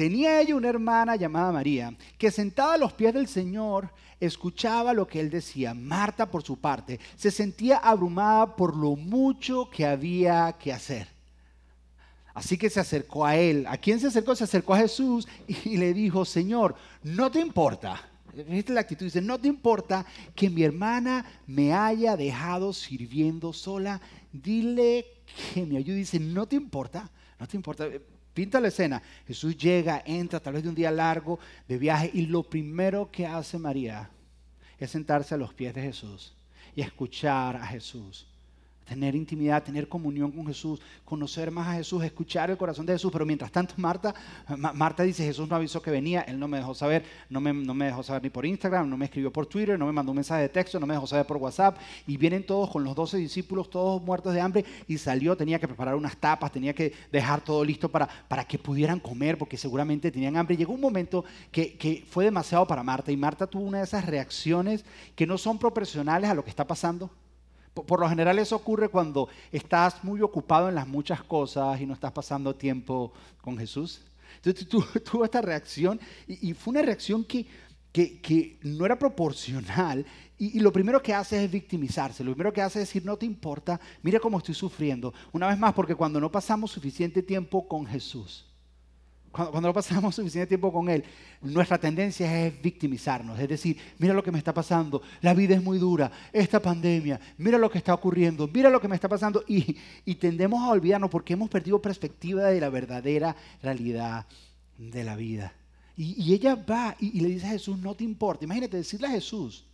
Tenía 0.00 0.40
ella 0.40 0.56
una 0.56 0.70
hermana 0.70 1.14
llamada 1.14 1.52
María, 1.52 1.94
que 2.16 2.30
sentada 2.30 2.72
a 2.72 2.78
los 2.78 2.94
pies 2.94 3.12
del 3.12 3.28
Señor 3.28 3.90
escuchaba 4.18 4.94
lo 4.94 5.06
que 5.06 5.20
él 5.20 5.28
decía. 5.28 5.74
Marta, 5.74 6.30
por 6.30 6.42
su 6.42 6.58
parte, 6.58 6.98
se 7.16 7.30
sentía 7.30 7.76
abrumada 7.76 8.56
por 8.56 8.74
lo 8.74 8.96
mucho 8.96 9.68
que 9.68 9.84
había 9.84 10.56
que 10.58 10.72
hacer. 10.72 11.06
Así 12.32 12.56
que 12.56 12.70
se 12.70 12.80
acercó 12.80 13.26
a 13.26 13.36
él. 13.36 13.66
¿A 13.68 13.76
quién 13.76 14.00
se 14.00 14.06
acercó? 14.06 14.34
Se 14.34 14.44
acercó 14.44 14.72
a 14.72 14.78
Jesús 14.78 15.28
y 15.46 15.76
le 15.76 15.92
dijo, 15.92 16.24
Señor, 16.24 16.76
no 17.02 17.30
te 17.30 17.40
importa. 17.40 18.02
Esta 18.34 18.54
es 18.54 18.70
la 18.70 18.80
actitud. 18.80 19.04
Dice, 19.04 19.20
no 19.20 19.38
te 19.38 19.48
importa 19.48 20.06
que 20.34 20.48
mi 20.48 20.62
hermana 20.62 21.26
me 21.46 21.74
haya 21.74 22.16
dejado 22.16 22.72
sirviendo 22.72 23.52
sola. 23.52 24.00
Dile 24.32 25.04
que 25.52 25.66
me 25.66 25.76
ayude. 25.76 25.96
Dice, 25.96 26.18
no 26.18 26.46
te 26.46 26.56
importa. 26.56 27.10
No 27.38 27.46
te 27.46 27.58
importa 27.58 27.84
Pinta 28.32 28.60
la 28.60 28.68
escena. 28.68 29.02
Jesús 29.26 29.56
llega, 29.56 30.02
entra 30.06 30.40
tal 30.40 30.54
vez 30.54 30.62
de 30.62 30.68
un 30.68 30.74
día 30.74 30.90
largo 30.90 31.38
de 31.66 31.78
viaje 31.78 32.10
y 32.14 32.26
lo 32.26 32.42
primero 32.42 33.10
que 33.10 33.26
hace 33.26 33.58
María 33.58 34.10
es 34.78 34.90
sentarse 34.90 35.34
a 35.34 35.38
los 35.38 35.52
pies 35.52 35.74
de 35.74 35.82
Jesús 35.82 36.34
y 36.74 36.80
escuchar 36.80 37.56
a 37.56 37.66
Jesús 37.66 38.29
tener 38.84 39.14
intimidad, 39.14 39.62
tener 39.62 39.88
comunión 39.88 40.32
con 40.32 40.44
Jesús, 40.46 40.80
conocer 41.04 41.52
más 41.52 41.68
a 41.68 41.74
Jesús, 41.74 42.02
escuchar 42.02 42.50
el 42.50 42.56
corazón 42.56 42.84
de 42.86 42.92
Jesús. 42.94 43.12
Pero 43.12 43.24
mientras 43.24 43.52
tanto, 43.52 43.74
Marta, 43.76 44.12
Marta 44.56 45.04
dice, 45.04 45.24
Jesús 45.24 45.48
no 45.48 45.54
avisó 45.54 45.80
que 45.80 45.92
venía, 45.92 46.22
él 46.22 46.40
no 46.40 46.48
me 46.48 46.56
dejó 46.56 46.74
saber, 46.74 47.04
no 47.28 47.40
me, 47.40 47.52
no 47.52 47.72
me 47.72 47.84
dejó 47.84 48.02
saber 48.02 48.24
ni 48.24 48.30
por 48.30 48.44
Instagram, 48.44 48.90
no 48.90 48.96
me 48.96 49.04
escribió 49.04 49.32
por 49.32 49.46
Twitter, 49.46 49.78
no 49.78 49.86
me 49.86 49.92
mandó 49.92 50.10
un 50.10 50.16
mensaje 50.16 50.42
de 50.42 50.48
texto, 50.48 50.80
no 50.80 50.86
me 50.86 50.94
dejó 50.94 51.06
saber 51.06 51.24
por 51.24 51.36
WhatsApp. 51.36 51.78
Y 52.06 52.16
vienen 52.16 52.44
todos 52.44 52.68
con 52.68 52.82
los 52.82 52.96
doce 52.96 53.16
discípulos, 53.16 53.70
todos 53.70 54.02
muertos 54.02 54.34
de 54.34 54.40
hambre, 54.40 54.64
y 54.88 54.98
salió, 54.98 55.36
tenía 55.36 55.60
que 55.60 55.68
preparar 55.68 55.94
unas 55.94 56.16
tapas, 56.16 56.50
tenía 56.50 56.74
que 56.74 56.92
dejar 57.12 57.42
todo 57.42 57.64
listo 57.64 57.88
para, 57.88 58.08
para 58.26 58.44
que 58.44 58.58
pudieran 58.58 58.98
comer, 58.98 59.38
porque 59.38 59.56
seguramente 59.56 60.10
tenían 60.10 60.36
hambre. 60.36 60.56
Llegó 60.56 60.72
un 60.72 60.80
momento 60.80 61.24
que, 61.52 61.76
que 61.76 62.04
fue 62.10 62.24
demasiado 62.24 62.66
para 62.66 62.82
Marta, 62.82 63.12
y 63.12 63.16
Marta 63.16 63.46
tuvo 63.46 63.62
una 63.62 63.78
de 63.78 63.84
esas 63.84 64.04
reacciones 64.04 64.84
que 65.14 65.28
no 65.28 65.38
son 65.38 65.60
proporcionales 65.60 66.28
a 66.28 66.34
lo 66.34 66.42
que 66.42 66.50
está 66.50 66.66
pasando. 66.66 67.08
Por 67.74 68.00
lo 68.00 68.08
general 68.08 68.38
eso 68.38 68.56
ocurre 68.56 68.88
cuando 68.88 69.28
estás 69.52 70.02
muy 70.02 70.20
ocupado 70.22 70.68
en 70.68 70.74
las 70.74 70.88
muchas 70.88 71.22
cosas 71.22 71.80
y 71.80 71.86
no 71.86 71.94
estás 71.94 72.12
pasando 72.12 72.54
tiempo 72.54 73.12
con 73.40 73.56
Jesús. 73.56 74.02
Entonces 74.36 74.68
tuvo 75.04 75.24
esta 75.24 75.40
reacción 75.40 76.00
y, 76.26 76.52
fue 76.54 76.72
una 76.72 76.82
reacción 76.82 77.24
que, 77.24 77.46
que, 77.92 78.58
no 78.62 78.86
era 78.86 78.98
proporcional 78.98 80.04
y, 80.38 80.58
y, 80.58 80.60
lo 80.60 80.72
primero 80.72 81.02
que 81.02 81.14
hace 81.14 81.44
es 81.44 81.50
victimizarse, 81.50 82.24
lo 82.24 82.32
primero 82.32 82.52
que 82.52 82.62
hace 82.62 82.80
es 82.80 82.88
decir, 82.88 83.04
no 83.04 83.16
te 83.16 83.26
importa, 83.26 83.80
mira 84.02 84.18
cómo 84.18 84.38
estoy 84.38 84.54
sufriendo. 84.54 85.12
Una 85.32 85.48
vez 85.48 85.58
más, 85.58 85.74
porque 85.74 85.94
cuando 85.94 86.20
no 86.20 86.30
pasamos 86.30 86.70
suficiente 86.70 87.22
tiempo 87.22 87.68
con 87.68 87.86
Jesús, 87.86 88.49
cuando, 89.30 89.60
no 89.60 89.72
pasamos 89.72 90.14
suficiente 90.14 90.48
tiempo 90.48 90.72
con 90.72 90.88
Él, 90.88 91.04
nuestra 91.42 91.78
tendencia 91.78 92.46
es 92.46 92.60
victimizarnos. 92.60 93.38
Es 93.38 93.48
decir, 93.48 93.76
mira 93.98 94.12
lo 94.12 94.22
que 94.22 94.32
me 94.32 94.38
está 94.38 94.52
pasando, 94.52 95.02
la 95.20 95.34
vida 95.34 95.54
es 95.54 95.62
muy 95.62 95.78
dura, 95.78 96.10
esta 96.32 96.60
pandemia, 96.60 97.20
mira 97.38 97.58
lo 97.58 97.70
que 97.70 97.78
está 97.78 97.94
ocurriendo, 97.94 98.48
mira 98.52 98.70
lo 98.70 98.80
que 98.80 98.88
me 98.88 98.94
está 98.94 99.08
pasando. 99.08 99.44
Y, 99.46 99.76
y 100.04 100.14
tendemos 100.16 100.62
a 100.62 100.70
olvidarnos 100.70 101.10
porque 101.10 101.34
hemos 101.34 101.48
perdido 101.48 101.80
perspectiva 101.80 102.44
de 102.44 102.60
la 102.60 102.70
verdadera 102.70 103.36
realidad 103.62 104.26
de 104.78 105.04
la 105.04 105.16
vida. 105.16 105.52
Y, 105.96 106.32
ella 106.32 106.54
va 106.54 106.96
y, 106.98 107.18
y, 107.18 107.20
le 107.20 107.28
dice 107.28 107.46
a 107.46 107.50
Jesús, 107.50 107.76
no 107.78 107.94
te 107.94 108.04
importa. 108.04 108.44
Imagínate 108.44 108.78
decirle 108.78 109.08
a 109.08 109.10
Jesús, 109.10 109.66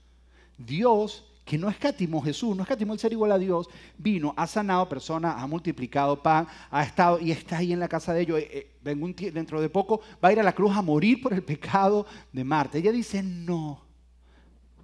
Dios 0.59 1.25
que 1.47 1.57
no 1.57 1.71
escatimó 1.71 2.21
Jesús, 2.21 2.57
no 2.57 2.65
escatimó 2.65 2.93
el 2.93 2.99
ser 2.99 3.13
igual 3.13 3.31
a 3.31 3.39
Dios, 3.39 3.69
vino, 3.97 4.35
ha 4.37 4.49
sanado 4.49 4.89
personas, 4.89 5.37
ha 5.39 5.47
multiplicado 5.47 6.21
pan, 6.21 6.49
ha 6.73 6.83
estado 6.83 7.21
y 7.21 7.31
está 7.31 7.59
ahí 7.59 7.73
en 7.73 7.79
la 7.79 7.87
casa 7.87 8.13
de 8.13 8.23
ellos. 8.23 8.41
Eh, 8.41 8.73
eh, 8.85 9.31
dentro 9.33 9.61
de 9.61 9.69
poco 9.69 10.01
va 10.23 10.29
a 10.29 10.33
ir 10.33 10.41
a 10.41 10.43
la 10.43 10.53
cruz 10.53 10.77
a 10.77 10.83
morir 10.83 11.23
por 11.23 11.33
el 11.33 11.45
pecado 11.45 12.05
de 12.33 12.43
Marta. 12.43 12.79
Ella 12.79 12.91
dice, 12.91 13.23
no, 13.23 13.81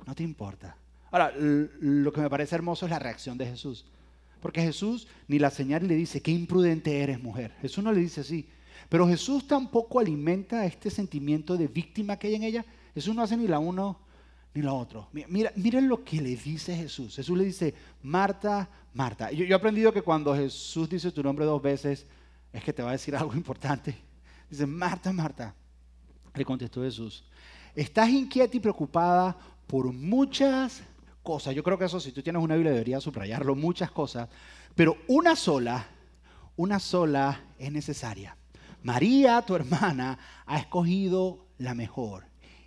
no 0.06 0.14
te 0.14 0.22
importa. 0.22 0.76
Ahora, 1.10 1.32
lo 1.36 2.12
que 2.12 2.20
me 2.20 2.30
parece 2.30 2.54
hermoso 2.54 2.86
es 2.86 2.90
la 2.90 3.00
reacción 3.00 3.36
de 3.36 3.46
Jesús. 3.46 3.84
Porque 4.40 4.62
Jesús 4.62 5.08
ni 5.26 5.40
la 5.40 5.50
señal 5.50 5.88
le 5.88 5.96
dice, 5.96 6.22
qué 6.22 6.30
imprudente 6.30 7.00
eres 7.00 7.20
mujer. 7.20 7.52
Jesús 7.60 7.82
no 7.82 7.90
le 7.90 8.00
dice 8.00 8.20
así. 8.20 8.48
Pero 8.88 9.08
Jesús 9.08 9.48
tampoco 9.48 9.98
alimenta 9.98 10.64
este 10.64 10.90
sentimiento 10.90 11.56
de 11.56 11.66
víctima 11.66 12.16
que 12.16 12.28
hay 12.28 12.36
en 12.36 12.44
ella. 12.44 12.64
Jesús 12.94 13.16
no 13.16 13.22
hace 13.22 13.36
ni 13.36 13.48
la 13.48 13.58
uno 13.58 13.98
ni 14.54 14.62
lo 14.62 14.76
otro. 14.76 15.08
Mira, 15.12 15.52
miren 15.56 15.88
lo 15.88 16.04
que 16.04 16.20
le 16.20 16.36
dice 16.36 16.76
Jesús. 16.76 17.16
Jesús 17.16 17.36
le 17.36 17.44
dice, 17.44 17.74
Marta, 18.02 18.68
Marta. 18.94 19.30
Yo, 19.30 19.44
yo, 19.44 19.54
he 19.54 19.58
aprendido 19.58 19.92
que 19.92 20.02
cuando 20.02 20.34
Jesús 20.34 20.88
dice 20.88 21.10
tu 21.10 21.22
nombre 21.22 21.44
dos 21.44 21.62
veces, 21.62 22.06
es 22.52 22.62
que 22.62 22.72
te 22.72 22.82
va 22.82 22.90
a 22.90 22.92
decir 22.92 23.16
algo 23.16 23.34
importante. 23.34 23.96
Dice, 24.50 24.66
Marta, 24.66 25.12
Marta. 25.12 25.54
Le 26.34 26.44
contestó 26.44 26.82
Jesús, 26.82 27.24
estás 27.74 28.08
inquieta 28.08 28.56
y 28.56 28.60
preocupada 28.60 29.36
por 29.66 29.92
muchas 29.92 30.82
cosas. 31.22 31.54
Yo 31.54 31.62
creo 31.62 31.78
que 31.78 31.84
eso, 31.84 32.00
si 32.00 32.12
tú 32.12 32.22
tienes 32.22 32.42
una 32.42 32.54
Biblia, 32.54 32.72
deberías 32.72 33.02
subrayarlo, 33.02 33.54
muchas 33.54 33.90
cosas. 33.90 34.28
Pero 34.74 34.96
una 35.08 35.36
sola, 35.36 35.86
una 36.56 36.78
sola 36.78 37.42
es 37.58 37.70
necesaria. 37.70 38.36
María, 38.82 39.42
tu 39.42 39.54
hermana, 39.54 40.18
ha 40.46 40.58
escogido 40.58 41.46
la 41.58 41.74
mejor 41.74 42.24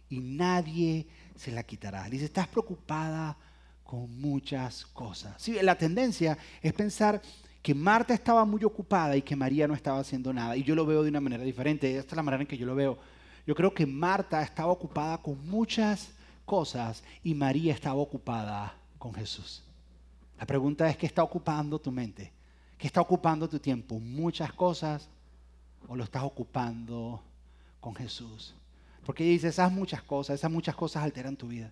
y 0.10 0.20
nadie 0.20 1.08
se 1.36 1.52
la 1.52 1.64
quitará. 1.64 2.10
Dice, 2.10 2.26
estás 2.26 2.48
preocupada 2.48 3.38
con 3.84 4.20
muchas 4.20 4.86
cosas. 4.88 5.36
Sí, 5.42 5.58
la 5.62 5.78
tendencia 5.78 6.38
es 6.62 6.74
pensar 6.74 7.22
que 7.62 7.74
Marta 7.74 8.14
estaba 8.14 8.46
muy 8.46 8.64
ocupada 8.64 9.16
y 9.16 9.22
que 9.22 9.36
María 9.36 9.68
no 9.68 9.74
estaba 9.74 10.00
haciendo 10.00 10.32
nada. 10.34 10.56
Y 10.56 10.64
yo 10.64 10.76
lo 10.76 10.86
veo 10.86 11.04
de 11.04 11.10
una 11.10 11.22
manera 11.22 11.44
diferente. 11.44 11.98
Esta 11.98 12.12
es 12.12 12.16
la 12.16 12.24
manera 12.24 12.42
en 12.42 12.48
que 12.48 12.58
yo 12.58 12.66
lo 12.66 12.76
veo. 12.76 12.98
Yo 13.46 13.56
creo 13.56 13.74
que 13.74 13.86
Marta 13.86 14.42
estaba 14.42 14.72
ocupada 14.72 15.18
con 15.20 15.48
muchas 15.48 16.10
cosas 16.46 17.04
y 17.24 17.34
María 17.34 17.74
estaba 17.74 17.96
ocupada 17.96 18.76
con 18.98 19.14
Jesús. 19.14 19.64
La 20.40 20.46
pregunta 20.46 20.90
es, 20.90 20.98
¿qué 20.98 21.06
está 21.06 21.24
ocupando 21.24 21.80
tu 21.80 21.92
mente? 21.92 22.34
¿Qué 22.78 22.88
está 22.88 23.02
ocupando 23.02 23.48
tu 23.48 23.60
tiempo? 23.60 24.00
¿Muchas 24.00 24.52
cosas 24.54 25.10
o 25.88 25.96
lo 25.96 26.04
estás 26.04 26.24
ocupando 26.24 27.24
con 27.80 27.96
Jesús? 27.96 28.56
Porque 29.06 29.24
dice, 29.24 29.50
esas 29.50 29.72
muchas 29.72 30.02
cosas, 30.02 30.40
esas 30.40 30.52
muchas 30.52 30.76
cosas 30.76 31.04
alteran 31.04 31.38
tu 31.38 31.48
vida. 31.48 31.72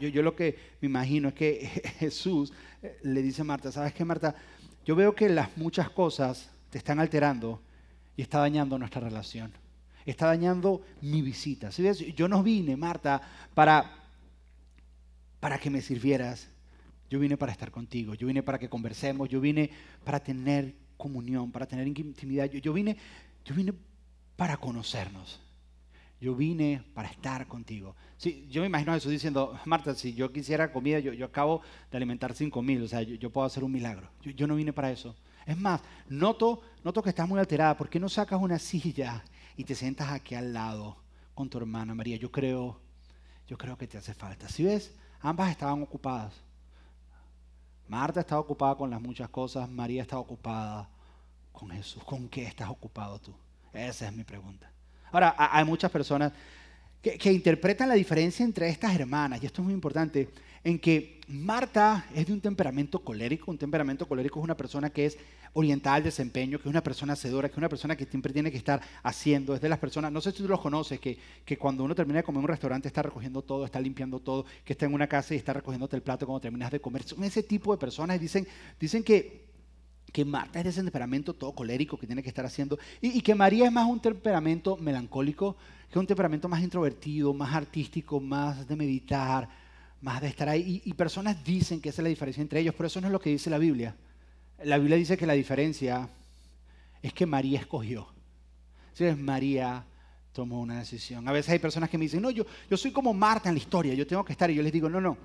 yo, 0.00 0.08
yo 0.08 0.22
lo 0.22 0.34
que 0.34 0.58
me 0.80 0.86
imagino 0.86 1.28
es 1.28 1.34
que 1.34 1.66
Jesús 2.00 2.52
eh, 2.82 2.98
le 3.02 3.22
dice 3.22 3.42
a 3.42 3.44
Marta, 3.44 3.70
¿sabes 3.70 3.94
qué, 3.94 4.04
Marta? 4.04 4.34
Yo 4.84 4.96
veo 4.96 5.14
que 5.14 5.28
las 5.28 5.56
muchas 5.56 5.88
cosas 5.90 6.50
te 6.70 6.78
están 6.78 6.98
alterando 6.98 7.62
y 8.16 8.22
está 8.22 8.40
dañando 8.40 8.78
nuestra 8.78 9.00
relación. 9.00 9.52
Está 10.04 10.26
dañando 10.26 10.82
mi 11.00 11.22
visita. 11.22 11.70
¿Sí 11.70 11.82
ves? 11.82 11.98
Yo 12.16 12.26
no 12.26 12.42
vine, 12.42 12.76
Marta, 12.76 13.22
para, 13.54 14.08
para 15.38 15.58
que 15.58 15.70
me 15.70 15.80
sirvieras. 15.80 16.48
Yo 17.08 17.20
vine 17.20 17.36
para 17.36 17.52
estar 17.52 17.70
contigo. 17.70 18.14
Yo 18.14 18.26
vine 18.26 18.42
para 18.42 18.58
que 18.58 18.68
conversemos. 18.68 19.28
Yo 19.28 19.40
vine 19.40 19.70
para 20.02 20.18
tener 20.18 20.74
comunión, 20.96 21.52
para 21.52 21.66
tener 21.66 21.86
intimidad. 21.86 22.46
Yo, 22.46 22.58
yo 22.58 22.72
vine, 22.72 22.96
yo 23.44 23.54
vine 23.54 23.72
para 24.34 24.56
conocernos 24.56 25.40
yo 26.22 26.36
vine 26.36 26.84
para 26.94 27.08
estar 27.08 27.48
contigo. 27.48 27.96
Sí, 28.16 28.46
yo 28.48 28.60
me 28.60 28.68
imagino 28.68 28.92
a 28.92 28.94
Jesús 28.94 29.10
diciendo, 29.10 29.58
Marta, 29.64 29.92
si 29.96 30.14
yo 30.14 30.32
quisiera 30.32 30.70
comida, 30.70 31.00
yo, 31.00 31.12
yo 31.12 31.26
acabo 31.26 31.62
de 31.90 31.96
alimentar 31.96 32.32
cinco 32.32 32.62
mil, 32.62 32.80
o 32.80 32.86
sea, 32.86 33.02
yo, 33.02 33.30
puedo 33.30 33.44
hacer 33.44 33.64
un 33.64 33.72
milagro. 33.72 34.08
Yo, 34.22 34.46
no 34.46 34.54
vine 34.54 34.72
para 34.72 34.92
eso. 34.92 35.16
Es 35.44 35.58
más, 35.58 35.80
noto, 36.08 36.62
noto 36.84 37.02
que 37.02 37.08
estás 37.08 37.28
muy 37.28 37.40
alterada. 37.40 37.76
¿Por 37.76 37.88
qué 37.88 37.98
no 37.98 38.08
sacas 38.08 38.40
una 38.40 38.60
silla 38.60 39.24
y 39.56 39.64
te 39.64 39.74
sientas 39.74 40.12
aquí 40.12 40.36
al 40.36 40.52
lado 40.52 40.96
con 41.34 41.50
tu 41.50 41.58
hermana 41.58 41.92
María? 41.92 42.16
Yo 42.18 42.30
creo, 42.30 42.78
yo 43.48 43.58
creo 43.58 43.76
que 43.76 43.88
te 43.88 43.98
hace 43.98 44.14
falta. 44.14 44.48
Si 44.48 44.62
ves, 44.62 44.94
ambas 45.22 45.50
estaban 45.50 45.82
ocupadas. 45.82 46.40
Marta 47.88 48.20
estaba 48.20 48.40
ocupada 48.40 48.76
con 48.76 48.90
las 48.90 49.00
muchas 49.00 49.28
cosas, 49.28 49.68
María 49.68 50.02
estaba 50.02 50.22
ocupada 50.22 50.88
con 51.50 51.68
Jesús. 51.70 52.04
¿Con 52.04 52.28
qué 52.28 52.44
estás 52.44 52.70
ocupado 52.70 53.18
tú? 53.18 53.34
Esa 53.72 54.06
es 54.06 54.12
mi 54.12 54.22
pregunta. 54.22 54.72
Ahora, 55.12 55.34
hay 55.36 55.64
muchas 55.64 55.90
personas 55.90 56.32
que, 57.02 57.32
interpretan 57.32 57.88
la 57.88 57.94
diferencia 57.94 58.44
entre 58.44 58.68
estas 58.68 58.94
hermanas, 58.94 59.42
y 59.42 59.46
esto 59.46 59.60
es 59.60 59.66
muy 59.66 59.74
importante, 59.74 60.28
en 60.64 60.78
que 60.78 61.20
Marta 61.28 62.06
es 62.14 62.26
de 62.26 62.32
un 62.32 62.40
temperamento 62.40 63.00
colérico, 63.00 63.50
un 63.50 63.58
temperamento 63.58 64.06
colérico 64.06 64.38
es 64.38 64.44
una 64.44 64.56
persona 64.56 64.90
que 64.90 65.06
es 65.06 65.18
orientada 65.54 65.96
al 65.96 66.04
desempeño, 66.04 66.58
que 66.58 66.68
es 66.68 66.70
una 66.70 66.82
persona 66.82 67.12
hacedora, 67.12 67.48
que 67.48 67.54
es 67.54 67.58
una 67.58 67.68
persona 67.68 67.96
que 67.96 68.06
siempre 68.06 68.32
tiene 68.32 68.50
que 68.50 68.56
estar 68.56 68.80
haciendo, 69.02 69.54
es 69.54 69.60
de 69.60 69.68
las 69.68 69.78
personas, 69.78 70.12
no 70.12 70.20
sé 70.20 70.30
si 70.30 70.38
tú 70.38 70.48
los 70.48 70.60
conoces, 70.60 70.98
que, 70.98 71.18
que 71.44 71.58
cuando 71.58 71.84
uno 71.84 71.94
termina 71.94 72.20
de 72.20 72.22
comer 72.22 72.38
en 72.38 72.44
un 72.44 72.48
restaurante 72.48 72.88
está 72.88 73.02
recogiendo 73.02 73.42
todo, 73.42 73.66
está 73.66 73.80
limpiando 73.80 74.20
todo, 74.20 74.46
que 74.64 74.72
está 74.72 74.86
en 74.86 74.94
una 74.94 75.08
casa 75.08 75.34
y 75.34 75.36
está 75.36 75.52
recogiéndote 75.52 75.96
el 75.96 76.02
plato 76.02 76.24
cuando 76.24 76.40
terminas 76.40 76.70
de 76.70 76.80
comer, 76.80 77.02
son 77.02 77.22
ese 77.24 77.42
tipo 77.42 77.72
de 77.72 77.78
personas, 77.78 78.18
dicen, 78.20 78.46
dicen 78.78 79.02
que 79.02 79.51
que 80.12 80.24
Marta 80.24 80.58
es 80.60 80.64
de 80.64 80.70
ese 80.70 80.82
temperamento 80.82 81.32
todo 81.32 81.52
colérico 81.52 81.96
que 81.96 82.06
tiene 82.06 82.22
que 82.22 82.28
estar 82.28 82.44
haciendo, 82.44 82.78
y, 83.00 83.20
que 83.22 83.34
María 83.34 83.66
es 83.66 83.72
más 83.72 83.88
un 83.88 83.98
temperamento 83.98 84.76
melancólico, 84.76 85.56
que 85.90 85.98
un 85.98 86.06
temperamento 86.06 86.48
más 86.48 86.62
introvertido, 86.62 87.32
más 87.32 87.54
artístico, 87.54 88.20
más 88.20 88.68
de 88.68 88.76
meditar, 88.76 89.48
más 90.02 90.20
de 90.20 90.28
estar 90.28 90.48
ahí. 90.48 90.82
Y, 90.84 90.92
personas 90.92 91.42
dicen 91.42 91.80
que 91.80 91.88
esa 91.88 92.02
es 92.02 92.04
la 92.04 92.10
diferencia 92.10 92.42
entre 92.42 92.60
ellos, 92.60 92.74
pero 92.76 92.86
eso 92.86 93.00
no 93.00 93.06
es 93.08 93.12
lo 93.12 93.20
que 93.20 93.30
dice 93.30 93.50
la 93.50 93.58
Biblia. 93.58 93.96
La 94.64 94.78
Biblia 94.78 94.96
dice 94.96 95.16
que 95.16 95.26
la 95.26 95.32
diferencia 95.32 96.08
es 97.00 97.12
que 97.12 97.26
María 97.26 97.58
escogió. 97.58 98.06
Si 98.92 99.04
es 99.04 99.18
María 99.18 99.84
tomó 100.32 100.60
una 100.60 100.78
decisión. 100.78 101.26
A 101.28 101.32
veces 101.32 101.52
hay 101.52 101.58
personas 101.58 101.90
que 101.90 101.98
me 101.98 102.04
dicen, 102.04 102.22
no, 102.22 102.30
yo, 102.30 102.44
yo 102.70 102.76
soy 102.76 102.90
como 102.90 103.12
Marta 103.12 103.48
en 103.48 103.54
la 103.54 103.60
historia, 103.60 103.94
yo 103.94 104.06
tengo 104.06 104.24
que 104.24 104.32
estar. 104.32 104.50
Y 104.50 104.54
yo 104.54 104.62
les 104.62 104.72
digo, 104.72 104.88
no, 104.88 105.00
no, 105.00 105.16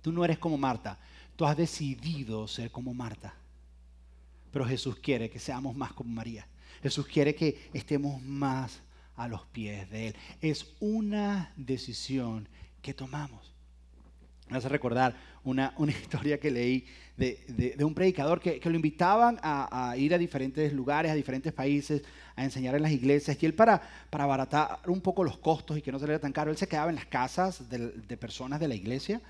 tú 0.00 0.12
no 0.12 0.24
eres 0.24 0.38
como 0.38 0.56
Marta, 0.56 0.98
tú 1.34 1.44
has 1.44 1.56
decidido 1.56 2.46
ser 2.46 2.70
como 2.70 2.94
Marta. 2.94 3.34
Pero 4.56 4.64
Jesús 4.64 4.96
quiere 4.96 5.28
que 5.28 5.38
seamos 5.38 5.76
más 5.76 5.92
como 5.92 6.08
María. 6.08 6.46
Jesús 6.82 7.06
quiere 7.06 7.34
que 7.34 7.68
estemos 7.74 8.22
más 8.22 8.80
a 9.14 9.28
los 9.28 9.44
pies 9.48 9.90
de 9.90 10.06
Él. 10.08 10.16
Es 10.40 10.74
una 10.80 11.52
decisión 11.56 12.48
que 12.80 12.94
tomamos. 12.94 13.52
Me 14.48 14.56
hace 14.56 14.70
recordar 14.70 15.14
una, 15.44 15.74
una 15.76 15.92
historia 16.00 16.40
que 16.40 16.50
leí 16.50 16.86
de, 17.18 17.74
de, 17.76 17.84
un 17.84 17.92
predicador 17.92 18.40
que, 18.40 18.58
que 18.58 18.70
lo 18.70 18.76
invitaban 18.76 19.38
a, 19.42 19.94
ir 19.98 20.14
a 20.14 20.16
diferentes 20.16 20.72
lugares, 20.72 21.12
a 21.12 21.14
diferentes 21.14 21.52
países, 21.52 22.02
a 22.34 22.42
enseñar 22.42 22.74
en 22.76 22.80
las 22.80 22.92
iglesias. 22.92 23.36
Y 23.38 23.44
él 23.44 23.52
para, 23.52 23.82
para 24.08 24.24
abaratar 24.24 24.80
un 24.86 25.02
poco 25.02 25.22
los 25.22 25.36
costos 25.36 25.76
y 25.76 25.82
que 25.82 25.92
no 25.92 25.98
saliera 25.98 26.18
tan 26.18 26.32
caro, 26.32 26.50
él 26.50 26.56
se 26.56 26.66
quedaba 26.66 26.88
en 26.88 26.96
las 26.96 27.04
casas 27.04 27.68
de, 27.68 28.16
personas 28.16 28.58
de 28.58 28.68
la 28.68 28.74
iglesia. 28.74 29.20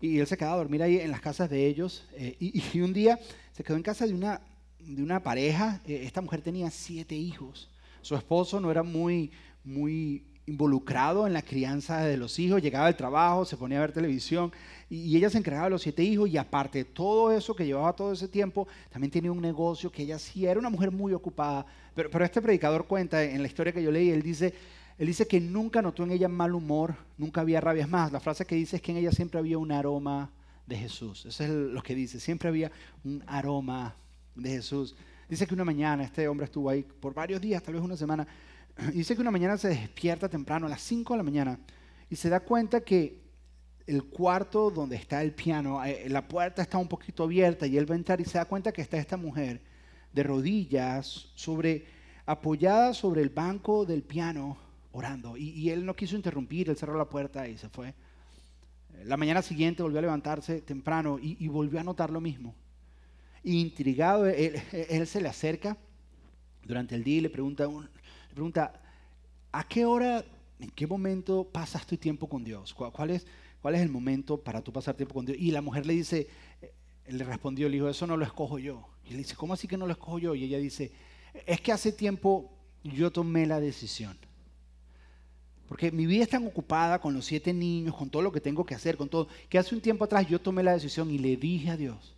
Y 0.00 0.18
él 0.18 0.26
se 0.26 0.36
quedaba 0.36 0.54
a 0.54 0.58
dormir 0.58 0.82
ahí 0.82 0.98
en 0.98 1.12
las 1.12 1.20
casas 1.20 1.48
de 1.48 1.68
ellos. 1.68 2.04
Eh, 2.14 2.34
y 2.40 2.80
un 2.80 2.92
día 2.92 3.20
se 3.52 3.62
quedó 3.62 3.76
en 3.76 3.84
casa 3.84 4.04
de 4.08 4.14
una, 4.14 4.40
de 4.86 5.02
una 5.02 5.22
pareja, 5.22 5.80
eh, 5.86 6.02
esta 6.04 6.20
mujer 6.20 6.42
tenía 6.42 6.70
siete 6.70 7.14
hijos. 7.14 7.68
Su 8.00 8.16
esposo 8.16 8.60
no 8.60 8.70
era 8.70 8.82
muy, 8.82 9.30
muy 9.64 10.24
involucrado 10.46 11.26
en 11.26 11.32
la 11.32 11.42
crianza 11.42 12.00
de 12.00 12.16
los 12.16 12.38
hijos, 12.38 12.60
llegaba 12.60 12.86
al 12.86 12.96
trabajo, 12.96 13.44
se 13.44 13.56
ponía 13.56 13.78
a 13.78 13.82
ver 13.82 13.92
televisión 13.92 14.52
y, 14.90 15.16
ella 15.16 15.30
se 15.30 15.38
encargaba 15.38 15.66
de 15.66 15.70
los 15.70 15.82
siete 15.82 16.02
hijos 16.02 16.28
y 16.28 16.36
aparte 16.36 16.78
de 16.78 16.84
todo 16.84 17.30
eso 17.30 17.54
que 17.54 17.64
llevaba 17.64 17.92
todo 17.94 18.12
ese 18.12 18.26
tiempo, 18.26 18.66
también 18.90 19.10
tenía 19.10 19.30
un 19.30 19.40
negocio 19.40 19.90
que 19.90 20.02
ella 20.02 20.18
sí 20.18 20.44
era 20.44 20.58
una 20.58 20.70
mujer 20.70 20.90
muy 20.90 21.12
ocupada. 21.12 21.64
Pero, 21.94 22.10
pero 22.10 22.24
este 22.24 22.42
predicador 22.42 22.86
cuenta 22.86 23.22
en 23.22 23.40
la 23.40 23.46
historia 23.46 23.72
que 23.72 23.82
yo 23.82 23.92
leí, 23.92 24.10
él 24.10 24.22
dice, 24.22 24.52
él 24.98 25.06
dice 25.06 25.26
que 25.26 25.40
nunca 25.40 25.80
notó 25.80 26.02
en 26.02 26.10
ella 26.10 26.28
mal 26.28 26.54
humor, 26.54 26.96
nunca 27.18 27.40
había 27.40 27.60
rabias 27.60 27.88
más. 27.88 28.10
La 28.10 28.20
frase 28.20 28.44
que 28.44 28.56
dice 28.56 28.76
es 28.76 28.82
que 28.82 28.90
en 28.90 28.98
ella 28.98 29.12
siempre 29.12 29.38
había 29.38 29.58
un 29.58 29.70
aroma 29.70 30.30
de 30.66 30.76
Jesús. 30.76 31.24
Eso 31.26 31.44
es 31.44 31.50
lo 31.50 31.82
que 31.82 31.94
dice, 31.94 32.18
siempre 32.18 32.48
había 32.48 32.72
un 33.04 33.22
aroma 33.26 33.94
de 34.34 34.50
Jesús. 34.50 34.94
Dice 35.28 35.46
que 35.46 35.54
una 35.54 35.64
mañana 35.64 36.04
este 36.04 36.28
hombre 36.28 36.44
estuvo 36.44 36.68
ahí 36.68 36.82
por 36.82 37.14
varios 37.14 37.40
días, 37.40 37.62
tal 37.62 37.74
vez 37.74 37.82
una 37.82 37.96
semana. 37.96 38.26
Dice 38.92 39.14
que 39.14 39.20
una 39.20 39.30
mañana 39.30 39.56
se 39.56 39.68
despierta 39.68 40.28
temprano, 40.28 40.66
a 40.66 40.70
las 40.70 40.82
5 40.82 41.14
de 41.14 41.16
la 41.16 41.22
mañana, 41.22 41.58
y 42.10 42.16
se 42.16 42.28
da 42.28 42.40
cuenta 42.40 42.80
que 42.80 43.22
el 43.86 44.04
cuarto 44.04 44.70
donde 44.70 44.96
está 44.96 45.22
el 45.22 45.32
piano, 45.32 45.84
eh, 45.84 46.06
la 46.08 46.26
puerta 46.28 46.62
está 46.62 46.78
un 46.78 46.88
poquito 46.88 47.24
abierta 47.24 47.66
y 47.66 47.76
él 47.76 47.90
va 47.90 47.94
a 47.94 47.98
entrar 47.98 48.20
y 48.20 48.24
se 48.24 48.38
da 48.38 48.44
cuenta 48.44 48.72
que 48.72 48.82
está 48.82 48.98
esta 48.98 49.16
mujer 49.16 49.60
de 50.12 50.22
rodillas, 50.22 51.30
sobre, 51.34 51.86
apoyada 52.26 52.94
sobre 52.94 53.22
el 53.22 53.30
banco 53.30 53.84
del 53.84 54.02
piano, 54.02 54.58
orando. 54.92 55.36
Y, 55.36 55.70
él 55.70 55.86
no 55.86 55.96
quiso 55.96 56.16
interrumpir, 56.16 56.68
él 56.68 56.76
cerró 56.76 56.96
la 56.96 57.08
puerta 57.08 57.48
y 57.48 57.56
se 57.56 57.68
fue. 57.70 57.94
La 59.04 59.16
mañana 59.16 59.40
siguiente 59.40 59.82
volvió 59.82 59.98
a 59.98 60.02
levantarse 60.02 60.60
temprano 60.60 61.18
y 61.20 61.48
volvió 61.48 61.80
a 61.80 61.84
notar 61.84 62.10
lo 62.10 62.20
mismo. 62.20 62.54
Intrigado, 63.44 64.26
él, 64.26 65.06
se 65.06 65.20
le 65.20 65.28
acerca 65.28 65.76
durante 66.64 66.94
el 66.94 67.02
día 67.02 67.18
y 67.18 67.20
le 67.22 67.30
pregunta, 67.30 67.68
pregunta, 68.32 68.80
¿a 69.50 69.66
qué 69.66 69.84
hora 69.84 70.24
¿en 70.62 70.70
qué 70.70 70.86
momento 70.86 71.44
pasas 71.44 71.86
tu 71.86 71.96
tiempo 71.96 72.28
con 72.28 72.44
Dios? 72.44 72.72
¿Cuál 72.72 73.10
es, 73.10 73.26
¿Cuál 73.60 73.74
es 73.74 73.82
el 73.82 73.88
momento 73.88 74.38
para 74.38 74.62
tú 74.62 74.72
pasar 74.72 74.94
tiempo 74.94 75.14
con 75.14 75.26
Dios? 75.26 75.36
Y 75.38 75.50
la 75.50 75.60
mujer 75.60 75.84
le 75.84 75.94
dice, 75.94 76.28
eh, 76.60 76.72
le 77.08 77.24
respondió, 77.24 77.68
le 77.68 77.74
dijo, 77.74 77.88
eso 77.88 78.06
no 78.06 78.16
lo 78.16 78.24
escojo 78.24 78.58
yo. 78.58 78.88
Y 79.04 79.10
le 79.10 79.18
dice, 79.18 79.34
¿cómo 79.34 79.54
así 79.54 79.66
que 79.66 79.76
no 79.76 79.86
lo 79.86 79.92
escojo 79.92 80.18
yo? 80.18 80.34
Y 80.34 80.44
ella 80.44 80.58
dice, 80.58 80.92
es 81.46 81.60
que 81.60 81.72
hace 81.72 81.92
tiempo 81.92 82.50
yo 82.84 83.10
tomé 83.10 83.46
la 83.46 83.58
decisión. 83.58 84.16
Porque 85.66 85.90
mi 85.90 86.06
vida 86.06 86.22
es 86.22 86.28
tan 86.28 86.46
ocupada 86.46 87.00
con 87.00 87.14
los 87.14 87.24
siete 87.24 87.52
niños, 87.52 87.96
con 87.96 88.08
todo 88.08 88.22
lo 88.22 88.30
que 88.30 88.40
tengo 88.40 88.64
que 88.64 88.74
hacer, 88.74 88.96
con 88.96 89.08
todo, 89.08 89.26
que 89.48 89.58
hace 89.58 89.74
un 89.74 89.80
tiempo 89.80 90.04
atrás 90.04 90.28
yo 90.28 90.40
tomé 90.40 90.62
la 90.62 90.74
decisión 90.74 91.10
y 91.10 91.18
le 91.18 91.36
dije 91.36 91.70
a 91.70 91.76
Dios, 91.76 92.14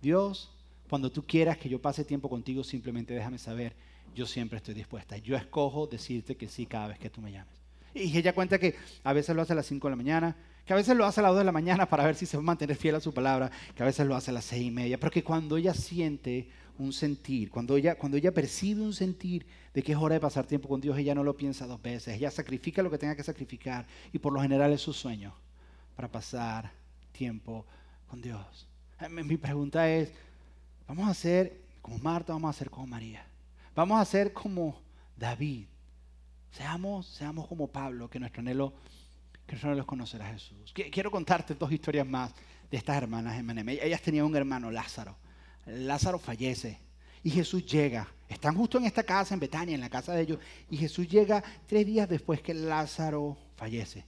Dios, 0.00 0.50
cuando 0.88 1.10
tú 1.10 1.24
quieras 1.24 1.58
que 1.58 1.68
yo 1.68 1.80
pase 1.80 2.04
tiempo 2.04 2.28
contigo, 2.28 2.64
simplemente 2.64 3.14
déjame 3.14 3.38
saber, 3.38 3.74
yo 4.14 4.26
siempre 4.26 4.56
estoy 4.56 4.74
dispuesta. 4.74 5.16
Yo 5.18 5.36
escojo 5.36 5.86
decirte 5.86 6.36
que 6.36 6.48
sí 6.48 6.66
cada 6.66 6.88
vez 6.88 6.98
que 6.98 7.10
tú 7.10 7.20
me 7.20 7.32
llames. 7.32 7.54
Y 7.94 8.16
ella 8.16 8.34
cuenta 8.34 8.58
que 8.58 8.76
a 9.02 9.12
veces 9.12 9.34
lo 9.34 9.42
hace 9.42 9.52
a 9.52 9.56
las 9.56 9.66
5 9.66 9.88
de 9.88 9.90
la 9.90 9.96
mañana, 9.96 10.36
que 10.64 10.72
a 10.72 10.76
veces 10.76 10.96
lo 10.96 11.04
hace 11.04 11.20
a 11.20 11.24
las 11.24 11.32
2 11.32 11.38
de 11.40 11.44
la 11.44 11.52
mañana 11.52 11.86
para 11.86 12.04
ver 12.04 12.14
si 12.14 12.26
se 12.26 12.36
va 12.36 12.42
a 12.42 12.46
mantener 12.46 12.76
fiel 12.76 12.94
a 12.94 13.00
su 13.00 13.12
palabra, 13.12 13.50
que 13.74 13.82
a 13.82 13.86
veces 13.86 14.06
lo 14.06 14.14
hace 14.14 14.30
a 14.30 14.34
las 14.34 14.44
6 14.44 14.62
y 14.62 14.70
media, 14.70 14.98
pero 14.98 15.10
que 15.10 15.24
cuando 15.24 15.56
ella 15.56 15.74
siente 15.74 16.48
un 16.78 16.92
sentir, 16.92 17.50
cuando 17.50 17.76
ella, 17.76 17.96
cuando 17.96 18.16
ella 18.16 18.32
percibe 18.32 18.80
un 18.80 18.92
sentir 18.92 19.46
de 19.74 19.82
que 19.82 19.92
es 19.92 19.98
hora 19.98 20.14
de 20.14 20.20
pasar 20.20 20.46
tiempo 20.46 20.68
con 20.68 20.80
Dios, 20.80 20.96
ella 20.98 21.14
no 21.14 21.24
lo 21.24 21.36
piensa 21.36 21.66
dos 21.66 21.82
veces, 21.82 22.16
ella 22.16 22.30
sacrifica 22.30 22.82
lo 22.82 22.90
que 22.90 22.98
tenga 22.98 23.16
que 23.16 23.22
sacrificar 23.22 23.86
y 24.12 24.18
por 24.18 24.32
lo 24.32 24.40
general 24.40 24.72
es 24.72 24.80
su 24.80 24.92
sueño 24.92 25.34
para 25.96 26.08
pasar 26.08 26.72
tiempo 27.12 27.66
con 28.08 28.22
Dios. 28.22 28.69
Mi 29.08 29.38
pregunta 29.38 29.88
es, 29.88 30.12
vamos 30.86 31.08
a 31.08 31.14
ser 31.14 31.58
como 31.80 31.98
Marta, 31.98 32.34
vamos 32.34 32.54
a 32.54 32.58
ser 32.58 32.68
como 32.68 32.86
María, 32.86 33.24
vamos 33.74 33.98
a 33.98 34.04
ser 34.04 34.34
como 34.34 34.78
David, 35.16 35.64
seamos, 36.50 37.06
seamos 37.06 37.46
como 37.46 37.68
Pablo, 37.68 38.10
que 38.10 38.20
nuestro 38.20 38.40
anhelo, 38.40 38.74
que 39.46 39.52
nuestro 39.52 39.70
anhelo 39.70 39.82
es 39.82 39.86
conocer 39.86 40.20
a 40.20 40.26
Jesús. 40.26 40.74
Quiero 40.74 41.10
contarte 41.10 41.54
dos 41.54 41.72
historias 41.72 42.06
más 42.06 42.34
de 42.70 42.76
estas 42.76 42.98
hermanas 42.98 43.38
M&M. 43.38 43.78
Ellas 43.82 44.02
tenían 44.02 44.26
un 44.26 44.36
hermano, 44.36 44.70
Lázaro. 44.70 45.16
Lázaro 45.64 46.18
fallece 46.18 46.78
y 47.22 47.30
Jesús 47.30 47.64
llega. 47.64 48.06
Están 48.28 48.54
justo 48.54 48.76
en 48.78 48.84
esta 48.84 49.02
casa, 49.02 49.32
en 49.32 49.40
Betania, 49.40 49.74
en 49.74 49.80
la 49.80 49.90
casa 49.90 50.12
de 50.12 50.22
ellos, 50.22 50.38
y 50.68 50.76
Jesús 50.76 51.08
llega 51.08 51.42
tres 51.66 51.86
días 51.86 52.08
después 52.08 52.42
que 52.42 52.54
Lázaro 52.54 53.36
fallece. 53.56 54.04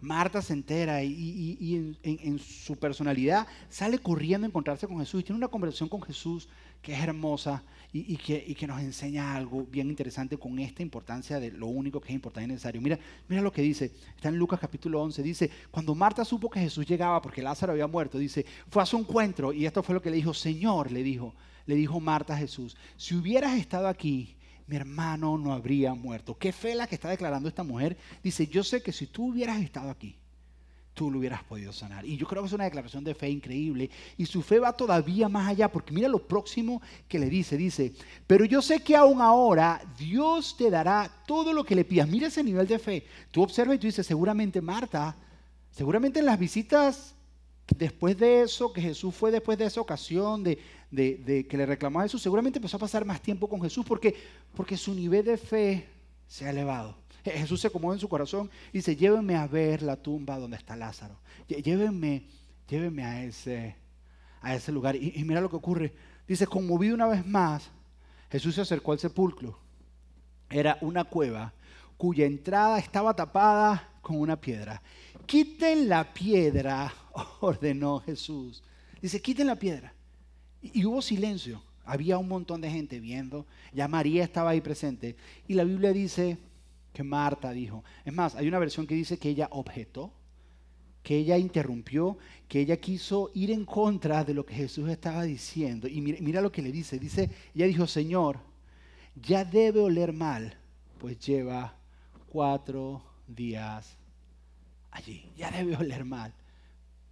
Marta 0.00 0.42
se 0.42 0.52
entera 0.52 1.02
y, 1.02 1.96
en, 2.02 2.38
su 2.38 2.76
personalidad 2.76 3.46
sale 3.70 3.98
corriendo 3.98 4.46
a 4.46 4.48
encontrarse 4.48 4.86
con 4.86 4.98
Jesús 4.98 5.20
y 5.20 5.24
tiene 5.24 5.38
una 5.38 5.48
conversación 5.48 5.88
con 5.88 6.02
Jesús 6.02 6.48
que 6.82 6.92
es 6.92 7.00
hermosa 7.00 7.62
y, 7.92 8.16
que, 8.16 8.66
nos 8.66 8.80
enseña 8.80 9.34
algo 9.34 9.64
bien 9.64 9.88
interesante 9.88 10.36
con 10.36 10.58
esta 10.58 10.82
importancia 10.82 11.40
de 11.40 11.50
lo 11.50 11.66
único 11.66 12.00
que 12.00 12.08
es 12.08 12.14
importante 12.14 12.44
y 12.44 12.52
necesario. 12.52 12.80
Mira, 12.82 12.98
mira 13.26 13.40
lo 13.40 13.50
que 13.50 13.62
dice, 13.62 13.90
está 14.14 14.28
en 14.28 14.36
Lucas 14.36 14.60
capítulo 14.60 15.00
11, 15.00 15.22
dice, 15.22 15.50
cuando 15.70 15.94
Marta 15.94 16.24
supo 16.24 16.50
que 16.50 16.60
Jesús 16.60 16.86
llegaba 16.86 17.22
porque 17.22 17.42
Lázaro 17.42 17.72
había 17.72 17.86
muerto, 17.86 18.18
dice, 18.18 18.44
fue 18.68 18.82
a 18.82 18.86
su 18.86 18.98
encuentro 18.98 19.52
y 19.52 19.64
esto 19.64 19.82
fue 19.82 19.94
lo 19.94 20.02
que 20.02 20.10
le 20.10 20.16
dijo, 20.16 20.34
Señor, 20.34 20.92
le 20.92 21.02
dijo, 21.02 21.34
le 21.64 21.74
dijo 21.74 21.98
Marta 22.00 22.34
a 22.34 22.38
Jesús, 22.38 22.76
si 22.96 23.14
hubieras 23.14 23.58
estado 23.58 23.88
aquí, 23.88 24.36
mi 24.66 24.76
hermano 24.76 25.38
no 25.38 25.52
habría 25.52 25.94
muerto. 25.94 26.36
Qué 26.36 26.52
fe 26.52 26.74
la 26.74 26.86
que 26.86 26.96
está 26.96 27.08
declarando 27.08 27.48
esta 27.48 27.62
mujer. 27.62 27.96
Dice, 28.22 28.46
yo 28.46 28.64
sé 28.64 28.82
que 28.82 28.92
si 28.92 29.06
tú 29.06 29.30
hubieras 29.30 29.60
estado 29.60 29.90
aquí, 29.90 30.16
tú 30.92 31.10
lo 31.10 31.18
hubieras 31.18 31.44
podido 31.44 31.72
sanar. 31.72 32.04
Y 32.04 32.16
yo 32.16 32.26
creo 32.26 32.42
que 32.42 32.48
es 32.48 32.52
una 32.52 32.64
declaración 32.64 33.04
de 33.04 33.14
fe 33.14 33.28
increíble. 33.28 33.90
Y 34.16 34.26
su 34.26 34.42
fe 34.42 34.58
va 34.58 34.72
todavía 34.72 35.28
más 35.28 35.46
allá, 35.46 35.70
porque 35.70 35.92
mira 35.92 36.08
lo 36.08 36.26
próximo 36.26 36.82
que 37.06 37.18
le 37.18 37.28
dice. 37.28 37.56
Dice, 37.56 37.92
pero 38.26 38.44
yo 38.44 38.60
sé 38.60 38.80
que 38.80 38.96
aún 38.96 39.20
ahora 39.20 39.80
Dios 39.96 40.56
te 40.56 40.70
dará 40.70 41.08
todo 41.26 41.52
lo 41.52 41.64
que 41.64 41.76
le 41.76 41.84
pidas. 41.84 42.08
Mira 42.08 42.26
ese 42.26 42.42
nivel 42.42 42.66
de 42.66 42.78
fe. 42.78 43.06
Tú 43.30 43.42
observas 43.42 43.76
y 43.76 43.78
tú 43.78 43.86
dices, 43.86 44.06
seguramente 44.06 44.60
Marta, 44.60 45.14
seguramente 45.70 46.18
en 46.18 46.26
las 46.26 46.38
visitas 46.38 47.14
después 47.76 48.16
de 48.16 48.42
eso, 48.42 48.72
que 48.72 48.80
Jesús 48.80 49.14
fue 49.14 49.30
después 49.30 49.58
de 49.58 49.66
esa 49.66 49.80
ocasión 49.80 50.42
de, 50.42 50.58
de, 50.90 51.46
que 51.48 51.56
le 51.56 51.66
reclamó 51.66 52.00
a 52.00 52.04
Jesús, 52.04 52.22
seguramente 52.22 52.58
empezó 52.58 52.76
a 52.76 52.80
pasar 52.80 53.04
más 53.04 53.20
tiempo 53.20 53.48
con 53.48 53.60
Jesús 53.62 53.84
porque, 53.86 54.14
porque 54.54 54.76
su 54.76 54.94
nivel 54.94 55.24
de 55.24 55.36
fe 55.36 55.88
se 56.26 56.46
ha 56.46 56.50
elevado. 56.50 56.96
Jesús 57.24 57.60
se 57.60 57.66
acomodó 57.66 57.94
en 57.94 58.00
su 58.00 58.08
corazón 58.08 58.50
y 58.72 58.78
dice, 58.78 58.94
llévenme 58.94 59.34
a 59.34 59.46
ver 59.46 59.82
la 59.82 59.96
tumba 59.96 60.38
donde 60.38 60.56
está 60.56 60.76
Lázaro. 60.76 61.18
Llévenme, 61.48 62.24
llévenme 62.68 63.04
a 63.04 63.24
ese, 63.24 63.74
a 64.40 64.54
ese 64.54 64.70
lugar. 64.70 64.94
Y, 64.94 65.12
y 65.16 65.24
mira 65.24 65.40
lo 65.40 65.50
que 65.50 65.56
ocurre. 65.56 65.92
Dice, 66.28 66.46
conmovido 66.46 66.94
una 66.94 67.06
vez 67.06 67.26
más, 67.26 67.68
Jesús 68.30 68.54
se 68.54 68.60
acercó 68.60 68.92
al 68.92 69.00
sepulcro. 69.00 69.58
Era 70.48 70.78
una 70.80 71.04
cueva 71.04 71.52
cuya 71.96 72.26
entrada 72.26 72.78
estaba 72.78 73.14
tapada 73.14 73.88
con 74.02 74.20
una 74.20 74.40
piedra. 74.40 74.80
Quiten 75.26 75.88
la 75.88 76.12
piedra, 76.12 76.92
ordenó 77.40 78.00
Jesús. 78.00 78.62
Dice, 79.00 79.20
quiten 79.20 79.48
la 79.48 79.56
piedra. 79.56 79.95
Y, 80.74 80.84
hubo 80.84 81.02
silencio. 81.02 81.62
Había 81.84 82.18
un 82.18 82.28
montón 82.28 82.60
de 82.60 82.70
gente 82.70 83.00
viendo. 83.00 83.46
Ya 83.72 83.88
María 83.88 84.24
estaba 84.24 84.50
ahí 84.50 84.60
presente. 84.60 85.16
Y 85.46 85.54
la 85.54 85.64
Biblia 85.64 85.92
dice 85.92 86.38
que 86.92 87.02
Marta 87.02 87.52
dijo. 87.52 87.84
Es 88.04 88.12
más, 88.12 88.34
hay 88.34 88.48
una 88.48 88.58
versión 88.58 88.86
que 88.86 88.94
dice 88.94 89.18
que 89.18 89.28
ella 89.28 89.48
objetó, 89.52 90.12
que 91.02 91.16
ella 91.18 91.38
interrumpió, 91.38 92.18
que 92.48 92.60
ella 92.60 92.78
quiso 92.78 93.30
ir 93.34 93.50
en 93.50 93.64
contra 93.64 94.24
de 94.24 94.34
lo 94.34 94.44
que 94.44 94.54
Jesús 94.54 94.88
estaba 94.88 95.22
diciendo. 95.22 95.86
Y 95.86 96.00
mira, 96.00 96.40
lo 96.40 96.50
que 96.50 96.62
le 96.62 96.72
dice. 96.72 96.98
Dice, 96.98 97.30
ella 97.54 97.66
dijo, 97.66 97.86
Señor, 97.86 98.40
ya 99.14 99.44
debe 99.44 99.80
oler 99.80 100.12
mal, 100.12 100.56
pues 100.98 101.18
lleva 101.20 101.76
cuatro 102.28 103.02
días 103.28 103.96
allí. 104.90 105.30
Ya 105.36 105.50
debe 105.50 105.76
oler 105.76 106.04
mal, 106.04 106.34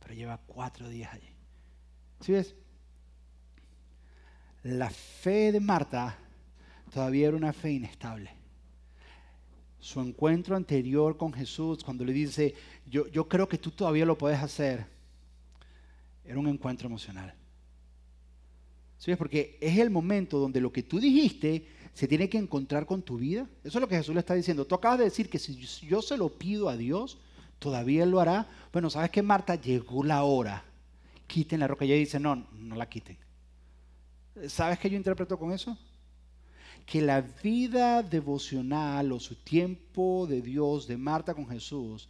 pero 0.00 0.14
lleva 0.14 0.40
cuatro 0.46 0.88
días 0.88 1.12
allí. 1.12 1.28
¿Sí 2.20 2.32
ves? 2.32 2.56
La 4.64 4.88
fe 4.88 5.52
de 5.52 5.60
Marta 5.60 6.18
todavía 6.92 7.28
era 7.28 7.36
una 7.36 7.52
fe 7.52 7.72
inestable. 7.72 8.30
Su 9.78 10.00
encuentro 10.00 10.56
anterior 10.56 11.18
con 11.18 11.32
Jesús, 11.34 11.84
cuando 11.84 12.02
le 12.04 12.14
dice, 12.14 12.54
yo, 12.86 13.06
yo 13.08 13.28
creo 13.28 13.46
que 13.46 13.58
tú 13.58 13.70
todavía 13.70 14.06
lo 14.06 14.16
puedes 14.16 14.40
hacer, 14.40 14.86
era 16.24 16.38
un 16.38 16.48
encuentro 16.48 16.88
emocional. 16.88 17.34
¿Sí? 18.96 19.14
Porque 19.16 19.58
es 19.60 19.78
el 19.78 19.90
momento 19.90 20.38
donde 20.38 20.62
lo 20.62 20.72
que 20.72 20.82
tú 20.82 20.98
dijiste 20.98 21.66
se 21.92 22.08
tiene 22.08 22.30
que 22.30 22.38
encontrar 22.38 22.86
con 22.86 23.02
tu 23.02 23.18
vida. 23.18 23.46
Eso 23.62 23.76
es 23.76 23.82
lo 23.82 23.88
que 23.88 23.96
Jesús 23.96 24.14
le 24.14 24.20
está 24.20 24.32
diciendo. 24.32 24.64
Tú 24.64 24.74
acabas 24.74 24.98
de 24.98 25.04
decir 25.04 25.28
que 25.28 25.38
si 25.38 25.56
yo 25.56 26.00
se 26.00 26.16
lo 26.16 26.30
pido 26.30 26.70
a 26.70 26.76
Dios, 26.78 27.18
todavía 27.58 28.04
Él 28.04 28.10
lo 28.10 28.20
hará. 28.20 28.48
Bueno, 28.72 28.88
¿sabes 28.88 29.10
qué, 29.10 29.20
Marta? 29.20 29.56
Llegó 29.56 30.02
la 30.02 30.22
hora. 30.24 30.64
Quiten 31.26 31.60
la 31.60 31.68
roca. 31.68 31.84
Y 31.84 31.92
ella 31.92 32.00
dice, 32.00 32.18
no, 32.18 32.46
no 32.52 32.76
la 32.76 32.88
quiten. 32.88 33.18
¿Sabes 34.48 34.78
qué 34.78 34.90
yo 34.90 34.96
interpreto 34.96 35.38
con 35.38 35.52
eso? 35.52 35.76
Que 36.86 37.00
la 37.00 37.20
vida 37.20 38.02
devocional 38.02 39.12
o 39.12 39.20
su 39.20 39.36
tiempo 39.36 40.26
de 40.28 40.42
Dios, 40.42 40.86
de 40.86 40.96
Marta 40.96 41.34
con 41.34 41.48
Jesús, 41.48 42.08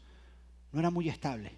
no 0.73 0.81
era 0.81 0.91
muy 0.91 1.09
estable. 1.09 1.53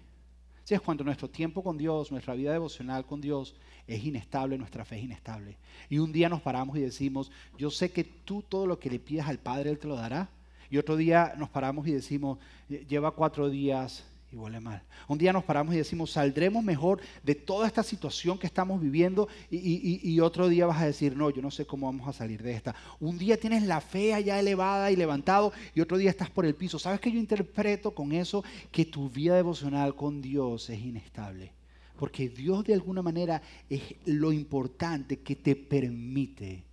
Si 0.63 0.73
es 0.73 0.81
cuando 0.81 1.05
nuestro 1.05 1.29
tiempo 1.29 1.63
con 1.63 1.77
Dios, 1.77 2.11
nuestra 2.11 2.33
vida 2.33 2.51
devocional 2.51 3.05
con 3.05 3.21
Dios 3.21 3.55
es 3.87 4.03
inestable, 4.03 4.57
nuestra 4.57 4.83
fe 4.83 4.97
es 4.97 5.05
inestable. 5.05 5.57
Y 5.89 5.99
un 5.99 6.11
día 6.11 6.27
nos 6.27 6.41
paramos 6.41 6.77
y 6.77 6.81
decimos, 6.81 7.31
yo 7.57 7.71
sé 7.71 7.89
que 7.91 8.03
tú 8.03 8.41
todo 8.41 8.67
lo 8.67 8.77
que 8.77 8.89
le 8.89 8.99
pidas 8.99 9.29
al 9.29 9.39
Padre, 9.39 9.69
Él 9.69 9.79
te 9.79 9.87
lo 9.87 9.95
dará. 9.95 10.29
Y 10.69 10.77
otro 10.77 10.97
día 10.97 11.33
nos 11.37 11.49
paramos 11.49 11.87
y 11.87 11.93
decimos, 11.93 12.37
lleva 12.67 13.11
cuatro 13.11 13.49
días 13.49 14.03
y 14.31 14.35
huele 14.35 14.59
mal. 14.59 14.83
Un 15.07 15.17
día 15.17 15.31
nos 15.31 15.43
paramos 15.43 15.73
y 15.73 15.77
decimos, 15.77 16.11
saldremos 16.11 16.63
mejor 16.63 16.99
de 17.23 17.35
toda 17.35 17.65
esta 17.65 17.81
situación 17.81 18.37
que 18.37 18.47
estamos 18.47 18.81
viviendo 18.81 19.27
y, 19.49 20.19
otro 20.19 20.49
día 20.49 20.65
vas 20.65 20.81
a 20.81 20.85
decir, 20.85 21.15
no, 21.15 21.29
yo 21.29 21.41
no 21.41 21.51
sé 21.51 21.65
cómo 21.65 21.85
vamos 21.85 22.07
a 22.07 22.13
salir 22.13 22.43
de 22.43 22.51
esta. 22.51 22.75
Un 22.99 23.17
día 23.17 23.39
tienes 23.39 23.63
la 23.63 23.79
fe 23.79 24.13
allá 24.13 24.39
elevada 24.39 24.91
y 24.91 24.95
levantado 24.95 25.53
y 25.73 25.79
otro 25.79 25.97
día 25.97 26.09
estás 26.09 26.29
por 26.29 26.45
el 26.45 26.55
piso. 26.55 26.77
¿Sabes 26.77 26.99
qué 26.99 27.11
yo 27.11 27.19
interpreto 27.19 27.91
con 27.91 28.11
eso? 28.11 28.43
Que 28.71 28.85
tu 28.85 29.09
vida 29.09 29.35
devocional 29.35 29.95
con 29.95 30.21
Dios 30.21 30.69
es 30.69 30.79
inestable. 30.79 31.53
Porque 31.97 32.29
Dios 32.29 32.63
de 32.65 32.73
alguna 32.73 33.01
manera 33.01 33.41
es 33.69 33.81
lo 34.05 34.31
importante 34.31 35.19
que 35.19 35.35
te 35.35 35.55
permite 35.55 36.63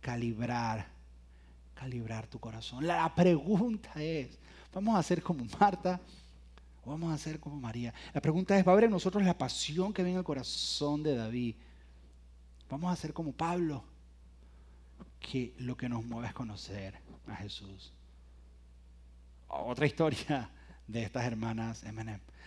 calibrar, 0.00 0.88
calibrar 1.74 2.26
tu 2.26 2.38
corazón. 2.38 2.86
La 2.86 3.12
pregunta 3.14 3.90
es, 3.96 4.38
¿vamos 4.72 4.96
a 4.96 5.02
ser 5.02 5.22
como 5.22 5.44
Marta? 5.58 6.00
¿O 6.84 6.90
vamos 6.90 7.12
a 7.12 7.18
ser 7.18 7.38
como 7.40 7.56
María? 7.56 7.92
La 8.14 8.20
pregunta 8.20 8.58
es, 8.58 8.66
¿va 8.66 8.70
a 8.70 8.72
haber 8.72 8.84
en 8.84 8.90
nosotros 8.90 9.22
la 9.24 9.36
pasión 9.36 9.92
que 9.92 10.02
viene 10.02 10.14
en 10.14 10.18
el 10.18 10.24
corazón 10.24 11.02
de 11.02 11.14
David? 11.14 11.54
¿Vamos 12.68 12.92
a 12.92 12.96
ser 12.96 13.12
como 13.12 13.32
Pablo? 13.32 13.84
Que 15.18 15.54
lo 15.58 15.76
que 15.76 15.88
nos 15.88 16.04
mueve 16.04 16.28
es 16.28 16.34
conocer 16.34 16.94
a 17.26 17.36
Jesús. 17.36 17.92
Otra 19.48 19.86
historia 19.86 20.50
de 20.86 21.02
estas 21.02 21.24
hermanas. 21.24 21.84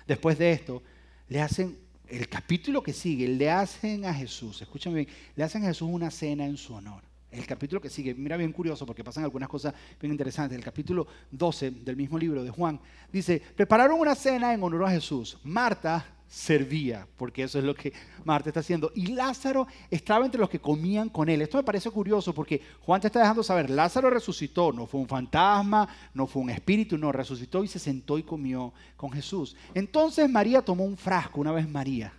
Después 0.07 0.37
de 0.37 0.51
esto, 0.51 0.81
le 1.27 1.41
hacen, 1.41 1.77
el 2.07 2.27
capítulo 2.27 2.81
que 2.81 2.93
sigue, 2.93 3.27
le 3.27 3.51
hacen 3.51 4.05
a 4.05 4.13
Jesús, 4.13 4.61
escúchame 4.61 4.95
bien, 4.95 5.09
le 5.35 5.43
hacen 5.43 5.63
a 5.63 5.67
Jesús 5.67 5.89
una 5.91 6.09
cena 6.09 6.45
en 6.45 6.57
su 6.57 6.73
honor. 6.73 7.03
El 7.33 7.45
capítulo 7.45 7.81
que 7.81 7.89
sigue, 7.89 8.13
mira 8.13 8.37
bien 8.37 8.51
curioso 8.51 8.85
porque 8.85 9.03
pasan 9.03 9.23
algunas 9.23 9.49
cosas 9.49 9.73
bien 9.99 10.11
interesantes. 10.11 10.57
El 10.57 10.63
capítulo 10.63 11.07
12 11.31 11.71
del 11.71 11.95
mismo 11.95 12.17
libro 12.17 12.43
de 12.43 12.49
Juan 12.49 12.79
dice, 13.11 13.41
prepararon 13.55 13.99
una 13.99 14.15
cena 14.15 14.53
en 14.53 14.63
honor 14.63 14.85
a 14.85 14.91
Jesús. 14.91 15.37
Marta 15.43 16.05
servía, 16.27 17.07
porque 17.15 17.43
eso 17.43 17.59
es 17.59 17.63
lo 17.63 17.75
que 17.75 17.93
Marta 18.25 18.49
está 18.49 18.61
haciendo. 18.61 18.91
Y 18.95 19.07
Lázaro 19.07 19.67
estaba 19.91 20.25
entre 20.25 20.41
los 20.41 20.49
que 20.49 20.59
comían 20.59 21.09
con 21.09 21.29
él. 21.29 21.41
Esto 21.41 21.57
me 21.57 21.63
parece 21.63 21.91
curioso 21.91 22.33
porque 22.33 22.61
Juan 22.81 22.99
te 23.01 23.07
está 23.07 23.19
dejando 23.19 23.43
saber, 23.43 23.69
Lázaro 23.69 24.09
resucitó, 24.09 24.71
no 24.71 24.87
fue 24.87 24.99
un 24.99 25.07
fantasma, 25.07 25.87
no 26.13 26.25
fue 26.25 26.41
un 26.41 26.49
espíritu, 26.49 26.97
no, 26.97 27.11
resucitó 27.11 27.63
y 27.63 27.67
se 27.67 27.77
sentó 27.77 28.17
y 28.17 28.23
comió 28.23 28.73
con 28.97 29.11
Jesús. 29.11 29.55
Entonces 29.73 30.29
María 30.29 30.63
tomó 30.63 30.85
un 30.85 30.97
frasco, 30.97 31.41
una 31.41 31.51
vez 31.51 31.69
María 31.69 32.13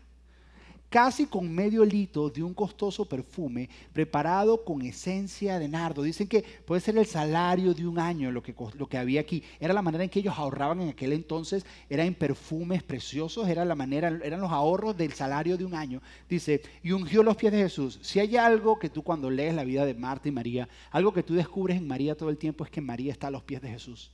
casi 0.94 1.26
con 1.26 1.52
medio 1.52 1.84
litro 1.84 2.30
de 2.30 2.40
un 2.40 2.54
costoso 2.54 3.04
perfume 3.04 3.68
preparado 3.92 4.64
con 4.64 4.80
esencia 4.82 5.58
de 5.58 5.66
nardo. 5.66 6.04
Dicen 6.04 6.28
que 6.28 6.44
puede 6.64 6.80
ser 6.80 6.96
el 6.96 7.04
salario 7.04 7.74
de 7.74 7.84
un 7.84 7.98
año 7.98 8.30
lo 8.30 8.44
que, 8.44 8.54
lo 8.78 8.86
que 8.88 8.96
había 8.96 9.20
aquí. 9.20 9.42
Era 9.58 9.74
la 9.74 9.82
manera 9.82 10.04
en 10.04 10.10
que 10.10 10.20
ellos 10.20 10.34
ahorraban 10.38 10.82
en 10.82 10.90
aquel 10.90 11.12
entonces, 11.12 11.66
era 11.90 12.04
en 12.04 12.14
perfumes 12.14 12.84
preciosos, 12.84 13.48
era 13.48 13.64
la 13.64 13.74
manera, 13.74 14.06
eran 14.22 14.40
los 14.40 14.52
ahorros 14.52 14.96
del 14.96 15.12
salario 15.14 15.56
de 15.56 15.64
un 15.64 15.74
año. 15.74 16.00
Dice, 16.28 16.62
y 16.84 16.92
ungió 16.92 17.24
los 17.24 17.34
pies 17.34 17.50
de 17.50 17.58
Jesús. 17.58 17.98
Si 18.00 18.20
hay 18.20 18.36
algo 18.36 18.78
que 18.78 18.88
tú 18.88 19.02
cuando 19.02 19.30
lees 19.30 19.52
la 19.52 19.64
vida 19.64 19.84
de 19.84 19.94
Marta 19.94 20.28
y 20.28 20.30
María, 20.30 20.68
algo 20.92 21.12
que 21.12 21.24
tú 21.24 21.34
descubres 21.34 21.76
en 21.76 21.88
María 21.88 22.16
todo 22.16 22.30
el 22.30 22.38
tiempo 22.38 22.62
es 22.62 22.70
que 22.70 22.80
María 22.80 23.10
está 23.10 23.26
a 23.26 23.32
los 23.32 23.42
pies 23.42 23.60
de 23.60 23.70
Jesús 23.70 24.12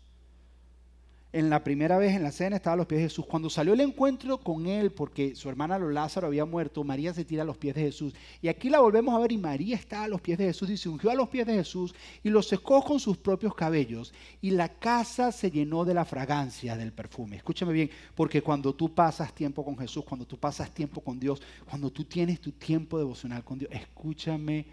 en 1.32 1.48
la 1.48 1.62
primera 1.62 1.96
vez 1.96 2.16
en 2.16 2.24
la 2.24 2.32
cena 2.32 2.56
estaba 2.56 2.74
a 2.74 2.76
los 2.76 2.86
pies 2.86 3.00
de 3.00 3.08
Jesús. 3.08 3.24
Cuando 3.26 3.48
salió 3.48 3.72
el 3.72 3.80
encuentro 3.80 4.38
con 4.38 4.66
él, 4.66 4.90
porque 4.90 5.36
su 5.36 5.48
hermana 5.48 5.78
Lázaro 5.78 6.26
había 6.26 6.44
muerto, 6.44 6.82
María 6.82 7.14
se 7.14 7.24
tira 7.24 7.42
a 7.42 7.46
los 7.46 7.56
pies 7.56 7.74
de 7.74 7.82
Jesús. 7.82 8.14
Y 8.42 8.48
aquí 8.48 8.68
la 8.68 8.80
volvemos 8.80 9.14
a 9.14 9.18
ver 9.20 9.30
y 9.32 9.38
María 9.38 9.76
está 9.76 10.02
a 10.02 10.08
los 10.08 10.20
pies 10.20 10.38
de 10.38 10.46
Jesús 10.46 10.70
y 10.70 10.76
se 10.76 10.88
ungió 10.88 11.10
a 11.10 11.14
los 11.14 11.28
pies 11.28 11.46
de 11.46 11.54
Jesús 11.54 11.94
y 12.24 12.30
lo 12.30 12.42
secó 12.42 12.82
con 12.82 12.98
sus 12.98 13.16
propios 13.16 13.54
cabellos. 13.54 14.12
Y 14.40 14.50
la 14.50 14.68
casa 14.68 15.30
se 15.30 15.50
llenó 15.50 15.84
de 15.84 15.94
la 15.94 16.04
fragancia 16.04 16.76
del 16.76 16.92
perfume. 16.92 17.36
Escúchame 17.36 17.72
bien, 17.72 17.90
porque 18.14 18.42
cuando 18.42 18.74
tú 18.74 18.92
pasas 18.92 19.32
tiempo 19.32 19.64
con 19.64 19.78
Jesús, 19.78 20.04
cuando 20.04 20.26
tú 20.26 20.36
pasas 20.36 20.72
tiempo 20.72 21.00
con 21.00 21.20
Dios, 21.20 21.40
cuando 21.68 21.90
tú 21.90 22.04
tienes 22.04 22.40
tu 22.40 22.52
tiempo 22.52 22.98
devocional 22.98 23.44
con 23.44 23.58
Dios, 23.58 23.70
escúchame 23.72 24.66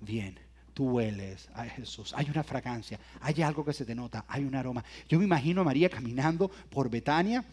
bien 0.00 0.51
tú 0.74 0.90
hueles 0.90 1.48
a 1.54 1.64
Jesús. 1.64 2.12
Hay 2.16 2.28
una 2.30 2.42
fragancia, 2.42 2.98
hay 3.20 3.42
algo 3.42 3.64
que 3.64 3.72
se 3.72 3.84
te 3.84 3.94
nota, 3.94 4.24
hay 4.28 4.44
un 4.44 4.54
aroma. 4.54 4.84
Yo 5.08 5.18
me 5.18 5.24
imagino 5.24 5.60
a 5.60 5.64
María 5.64 5.88
caminando 5.88 6.50
por 6.70 6.90
Betania 6.90 7.44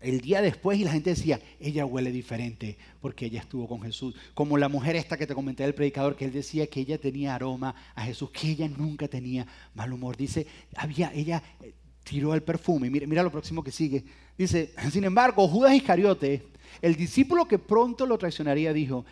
el 0.00 0.20
día 0.20 0.40
después 0.40 0.78
y 0.78 0.84
la 0.84 0.92
gente 0.92 1.10
decía, 1.10 1.40
ella 1.60 1.84
huele 1.84 2.10
diferente 2.10 2.78
porque 3.00 3.26
ella 3.26 3.40
estuvo 3.40 3.68
con 3.68 3.82
Jesús. 3.82 4.14
Como 4.34 4.58
la 4.58 4.68
mujer 4.68 4.96
esta 4.96 5.16
que 5.16 5.26
te 5.26 5.34
comenté 5.34 5.64
del 5.64 5.74
predicador, 5.74 6.16
que 6.16 6.24
él 6.24 6.32
decía 6.32 6.66
que 6.66 6.80
ella 6.80 6.98
tenía 6.98 7.34
aroma 7.34 7.74
a 7.94 8.04
Jesús, 8.04 8.30
que 8.30 8.50
ella 8.50 8.68
nunca 8.68 9.08
tenía 9.08 9.46
mal 9.74 9.92
humor. 9.92 10.16
Dice, 10.16 10.46
había, 10.76 11.12
ella 11.14 11.42
eh, 11.60 11.74
tiró 12.04 12.34
el 12.34 12.42
perfume. 12.42 12.90
Mira, 12.90 13.06
mira 13.06 13.22
lo 13.22 13.30
próximo 13.30 13.62
que 13.62 13.70
sigue. 13.70 14.04
Dice, 14.36 14.72
sin 14.90 15.04
embargo, 15.04 15.46
Judas 15.46 15.74
Iscariote, 15.74 16.42
el 16.80 16.96
discípulo 16.96 17.46
que 17.46 17.58
pronto 17.58 18.06
lo 18.06 18.18
traicionaría, 18.18 18.72
dijo, 18.72 19.04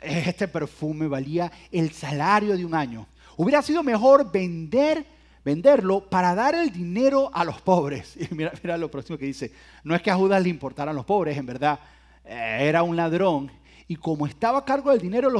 este 0.00 0.48
perfume 0.48 1.08
valía 1.08 1.50
el 1.70 1.90
salario 1.92 2.56
de 2.56 2.64
un 2.64 2.74
año. 2.74 3.06
Hubiera 3.36 3.62
sido 3.62 3.82
mejor 3.82 4.30
vender, 4.30 5.04
venderlo 5.44 6.08
para 6.08 6.34
dar 6.34 6.54
el 6.54 6.70
dinero 6.70 7.30
a 7.32 7.44
los 7.44 7.60
pobres. 7.60 8.16
Y 8.30 8.34
mira, 8.34 8.78
lo 8.78 8.90
próximo 8.90 9.18
que 9.18 9.26
dice. 9.26 9.52
No 9.84 9.94
es 9.94 10.02
que 10.02 10.10
a 10.10 10.16
Judas 10.16 10.42
le 10.42 10.48
importaran 10.48 10.96
los 10.96 11.04
pobres, 11.04 11.36
en 11.36 11.46
verdad 11.46 11.78
eh, 12.24 12.58
era 12.60 12.82
un 12.82 12.96
ladrón. 12.96 13.50
Y 13.88 13.96
como 13.96 14.26
estaba 14.26 14.58
a 14.58 14.64
cargo 14.64 14.90
del 14.90 15.00
dinero 15.00 15.30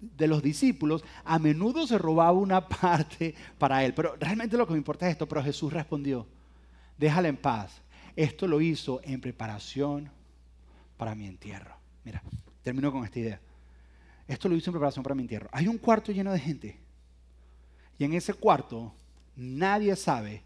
de 0.00 0.26
los 0.26 0.42
discípulos, 0.42 1.04
a 1.24 1.38
menudo 1.38 1.86
se 1.86 1.98
robaba 1.98 2.32
una 2.32 2.68
parte 2.68 3.34
para 3.58 3.84
él. 3.84 3.94
Pero 3.94 4.14
realmente 4.16 4.56
lo 4.56 4.66
que 4.66 4.72
me 4.72 4.78
importa 4.78 5.06
es 5.06 5.12
esto. 5.12 5.26
Pero 5.26 5.42
Jesús 5.42 5.72
respondió, 5.72 6.26
déjala 6.96 7.28
en 7.28 7.36
paz. 7.36 7.82
Esto 8.14 8.46
lo 8.48 8.60
hizo 8.60 9.00
en 9.04 9.20
preparación 9.20 10.10
para 10.96 11.14
mi 11.14 11.26
entierro. 11.26 11.76
Mira, 12.04 12.22
termino 12.62 12.90
con 12.90 13.04
esta 13.04 13.20
idea. 13.20 13.40
Esto 14.28 14.48
lo 14.48 14.54
hice 14.54 14.68
en 14.68 14.74
preparación 14.74 15.02
para 15.02 15.14
mi 15.14 15.22
entierro. 15.22 15.48
Hay 15.50 15.66
un 15.66 15.78
cuarto 15.78 16.12
lleno 16.12 16.32
de 16.32 16.38
gente. 16.38 16.78
Y 17.98 18.04
en 18.04 18.12
ese 18.12 18.34
cuarto 18.34 18.94
nadie 19.34 19.96
sabe 19.96 20.42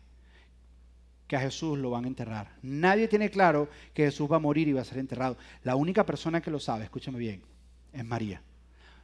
que 1.27 1.37
a 1.37 1.40
Jesús 1.40 1.79
lo 1.79 1.90
van 1.90 2.05
a 2.05 2.09
enterrar. 2.09 2.57
Nadie 2.62 3.09
tiene 3.09 3.31
claro 3.31 3.68
que 3.92 4.05
Jesús 4.05 4.31
va 4.31 4.37
a 4.37 4.38
morir 4.38 4.68
y 4.68 4.73
va 4.73 4.83
a 4.83 4.85
ser 4.85 4.99
enterrado. 4.99 5.37
La 5.64 5.77
única 5.77 6.07
persona 6.07 6.40
que 6.40 6.51
lo 6.51 6.61
sabe, 6.61 6.85
escúchame 6.85 7.18
bien, 7.18 7.42
es 7.92 8.05
María. 8.05 8.40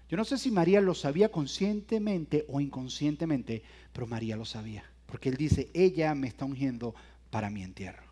Yo 0.09 0.17
no 0.17 0.25
sé 0.25 0.39
si 0.39 0.51
María 0.51 0.81
lo 0.81 0.95
sabía 0.95 1.31
conscientemente 1.31 2.47
o 2.49 2.61
inconscientemente, 2.61 3.63
pero 3.93 4.07
María 4.07 4.37
lo 4.37 4.45
sabía. 4.45 4.85
Porque 5.07 5.29
él 5.29 5.37
dice, 5.37 5.71
ella 5.75 6.15
me 6.15 6.29
está 6.29 6.45
ungiendo 6.45 6.95
para 7.31 7.51
mi 7.51 7.63
entierro. 7.63 8.05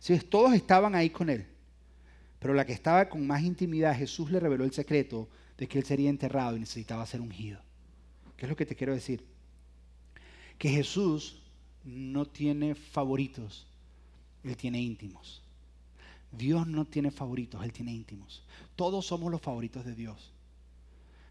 Si 0.00 0.18
todos 0.18 0.54
estaban 0.54 0.94
ahí 0.94 1.10
con 1.10 1.30
él, 1.30 1.46
pero 2.38 2.54
la 2.54 2.64
que 2.64 2.72
estaba 2.72 3.08
con 3.08 3.26
más 3.26 3.42
intimidad, 3.42 3.96
Jesús 3.96 4.30
le 4.30 4.40
reveló 4.40 4.64
el 4.64 4.72
secreto 4.72 5.28
de 5.60 5.68
que 5.68 5.78
él 5.78 5.84
sería 5.84 6.08
enterrado 6.08 6.56
y 6.56 6.60
necesitaba 6.60 7.04
ser 7.04 7.20
ungido. 7.20 7.60
¿Qué 8.38 8.46
es 8.46 8.50
lo 8.50 8.56
que 8.56 8.64
te 8.64 8.74
quiero 8.74 8.94
decir? 8.94 9.22
Que 10.56 10.70
Jesús 10.70 11.42
no 11.84 12.24
tiene 12.24 12.74
favoritos, 12.74 13.66
Él 14.42 14.56
tiene 14.56 14.80
íntimos. 14.80 15.42
Dios 16.32 16.66
no 16.66 16.86
tiene 16.86 17.10
favoritos, 17.10 17.62
Él 17.62 17.74
tiene 17.74 17.92
íntimos. 17.92 18.42
Todos 18.74 19.04
somos 19.04 19.30
los 19.30 19.42
favoritos 19.42 19.84
de 19.84 19.94
Dios. 19.94 20.32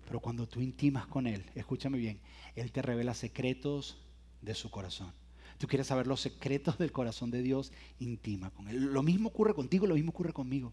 Pero 0.06 0.20
cuando 0.20 0.48
tú 0.48 0.62
intimas 0.62 1.08
con 1.08 1.26
Él, 1.26 1.44
escúchame 1.56 1.98
bien, 1.98 2.20
Él 2.56 2.72
te 2.72 2.84
revela 2.84 3.16
secretos 3.16 3.98
de 4.44 4.54
su 4.54 4.70
corazón. 4.70 5.12
Tú 5.58 5.68
quieres 5.68 5.88
saber 5.88 6.06
los 6.06 6.22
secretos 6.22 6.78
del 6.78 6.92
corazón 6.92 7.32
de 7.32 7.42
Dios, 7.42 7.72
intima 8.00 8.52
con 8.52 8.68
Él. 8.68 8.94
Lo 8.94 9.02
mismo 9.02 9.30
ocurre 9.30 9.56
contigo, 9.56 9.88
lo 9.88 9.96
mismo 9.96 10.12
ocurre 10.12 10.34
conmigo 10.34 10.72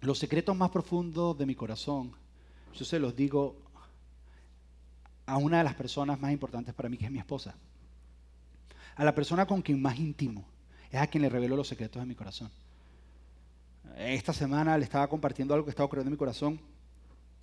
los 0.00 0.18
secretos 0.18 0.56
más 0.56 0.70
profundos 0.70 1.36
de 1.36 1.46
mi 1.46 1.54
corazón, 1.54 2.12
yo 2.74 2.84
se 2.84 2.98
los 2.98 3.14
digo 3.14 3.56
a 5.26 5.36
una 5.36 5.58
de 5.58 5.64
las 5.64 5.74
personas 5.74 6.20
más 6.20 6.32
importantes 6.32 6.74
para 6.74 6.88
mí, 6.88 6.96
que 6.96 7.04
es 7.04 7.10
mi 7.10 7.18
esposa. 7.18 7.54
A 8.96 9.04
la 9.04 9.14
persona 9.14 9.46
con 9.46 9.62
quien 9.62 9.80
más 9.80 9.98
íntimo, 9.98 10.44
es 10.90 11.00
a 11.00 11.06
quien 11.06 11.22
le 11.22 11.28
revelo 11.28 11.56
los 11.56 11.68
secretos 11.68 12.00
de 12.00 12.06
mi 12.06 12.14
corazón. 12.14 12.50
Esta 13.96 14.32
semana 14.32 14.76
le 14.78 14.84
estaba 14.84 15.08
compartiendo 15.08 15.54
algo 15.54 15.64
que 15.64 15.70
estaba 15.70 15.86
ocurriendo 15.86 16.08
en 16.08 16.14
mi 16.14 16.18
corazón 16.18 16.60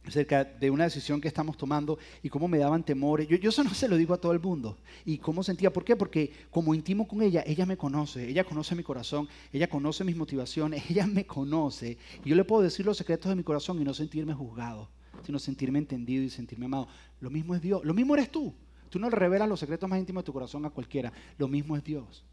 acerca 0.07 0.43
de 0.43 0.71
una 0.71 0.85
decisión 0.85 1.19
que 1.19 1.27
estamos 1.27 1.57
tomando 1.57 1.99
y 2.23 2.29
cómo 2.29 2.47
me 2.47 2.57
daban 2.57 2.83
temores. 2.83 3.27
Yo, 3.27 3.37
yo, 3.37 3.49
eso 3.49 3.63
no 3.63 3.73
se 3.73 3.87
lo 3.87 3.97
digo 3.97 4.13
a 4.13 4.17
todo 4.17 4.31
el 4.31 4.39
mundo. 4.39 4.77
Y 5.05 5.17
cómo 5.17 5.43
sentía, 5.43 5.71
¿por 5.71 5.83
qué? 5.83 5.95
Porque 5.95 6.31
como 6.49 6.73
intimo 6.73 7.07
con 7.07 7.21
ella, 7.21 7.43
ella 7.45 7.65
me 7.65 7.77
conoce, 7.77 8.27
ella 8.27 8.43
conoce 8.43 8.75
mi 8.75 8.83
corazón, 8.83 9.27
ella 9.51 9.67
conoce 9.67 10.03
mis 10.03 10.15
motivaciones, 10.15 10.83
ella 10.89 11.05
me 11.07 11.25
conoce. 11.25 11.97
Y 12.23 12.29
yo 12.29 12.35
le 12.35 12.45
puedo 12.45 12.63
decir 12.63 12.85
los 12.85 12.97
secretos 12.97 13.29
de 13.29 13.35
mi 13.35 13.43
corazón 13.43 13.81
y 13.81 13.83
no 13.83 13.93
sentirme 13.93 14.33
juzgado, 14.33 14.89
sino 15.25 15.39
sentirme 15.39 15.79
entendido 15.79 16.23
y 16.23 16.29
sentirme 16.29 16.65
amado. 16.65 16.87
Lo 17.19 17.29
mismo 17.29 17.55
es 17.55 17.61
Dios, 17.61 17.83
lo 17.83 17.93
mismo 17.93 18.15
eres 18.15 18.31
tú. 18.31 18.53
Tú 18.89 18.99
no 18.99 19.09
le 19.09 19.15
revelas 19.17 19.49
los 19.49 19.59
secretos 19.59 19.89
más 19.89 19.99
íntimos 19.99 20.23
de 20.23 20.27
tu 20.27 20.33
corazón 20.33 20.65
a 20.65 20.69
cualquiera, 20.69 21.11
lo 21.37 21.49
mismo 21.49 21.75
es 21.75 21.83
Dios. 21.83 22.23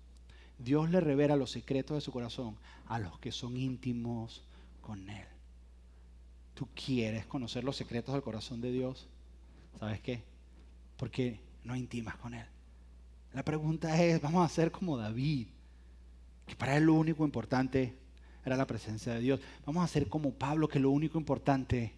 Dios 0.57 0.89
le 0.89 1.01
revela 1.01 1.35
los 1.35 1.51
secretos 1.51 1.97
de 1.97 2.01
su 2.01 2.13
corazón 2.13 2.57
a 2.87 3.01
los 3.01 3.19
que 3.19 3.33
son 3.33 3.57
íntimos 3.57 4.45
con 4.81 5.11
Él 5.11 5.34
tú 6.55 6.69
quieres 6.75 7.27
conocer 7.27 7.65
los 7.65 7.77
secretos 7.77 8.15
del 8.15 8.23
corazón 8.23 8.61
de 8.61 8.71
Dios, 8.71 9.09
¿sabes 9.79 10.01
qué? 10.01 10.23
Porque 10.97 11.41
no 11.65 11.77
intimas 11.77 12.17
con 12.17 12.35
Él. 12.35 12.47
La 13.33 13.45
pregunta 13.45 14.01
es, 14.03 14.21
vamos 14.23 14.45
a 14.45 14.55
ser 14.55 14.71
como 14.71 14.97
David, 14.97 15.49
que 16.47 16.55
para 16.55 16.77
él 16.77 16.85
lo 16.85 16.95
único 16.95 17.25
importante 17.25 17.99
era 18.45 18.57
la 18.57 18.67
presencia 18.67 19.13
de 19.13 19.21
Dios. 19.21 19.41
Vamos 19.67 19.83
a 19.83 19.89
ser 19.89 20.09
como 20.09 20.33
Pablo, 20.35 20.69
que 20.69 20.79
lo 20.79 20.91
único 20.91 21.19
importante 21.19 21.93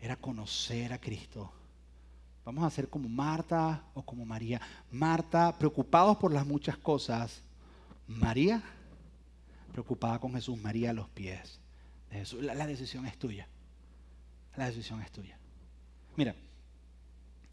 era 0.00 0.14
conocer 0.14 0.92
a 0.92 1.00
Cristo. 1.00 1.50
Vamos 2.44 2.62
a 2.62 2.70
ser 2.70 2.88
como 2.88 3.08
Marta 3.08 3.82
o 3.94 4.02
como 4.02 4.24
María. 4.24 4.60
Marta, 4.92 5.58
preocupados 5.58 6.16
por 6.18 6.32
las 6.32 6.46
muchas 6.46 6.76
cosas. 6.76 7.42
María, 8.06 8.62
preocupada 9.72 10.20
con 10.20 10.34
Jesús. 10.34 10.56
María 10.60 10.90
a 10.90 10.94
los 10.94 11.08
pies 11.08 11.60
la, 12.40 12.66
decisión 12.66 13.06
es 13.06 13.16
tuya. 13.18 13.46
La 14.56 14.66
decisión 14.66 15.00
es 15.02 15.10
tuya. 15.10 15.38
Mira, 16.16 16.34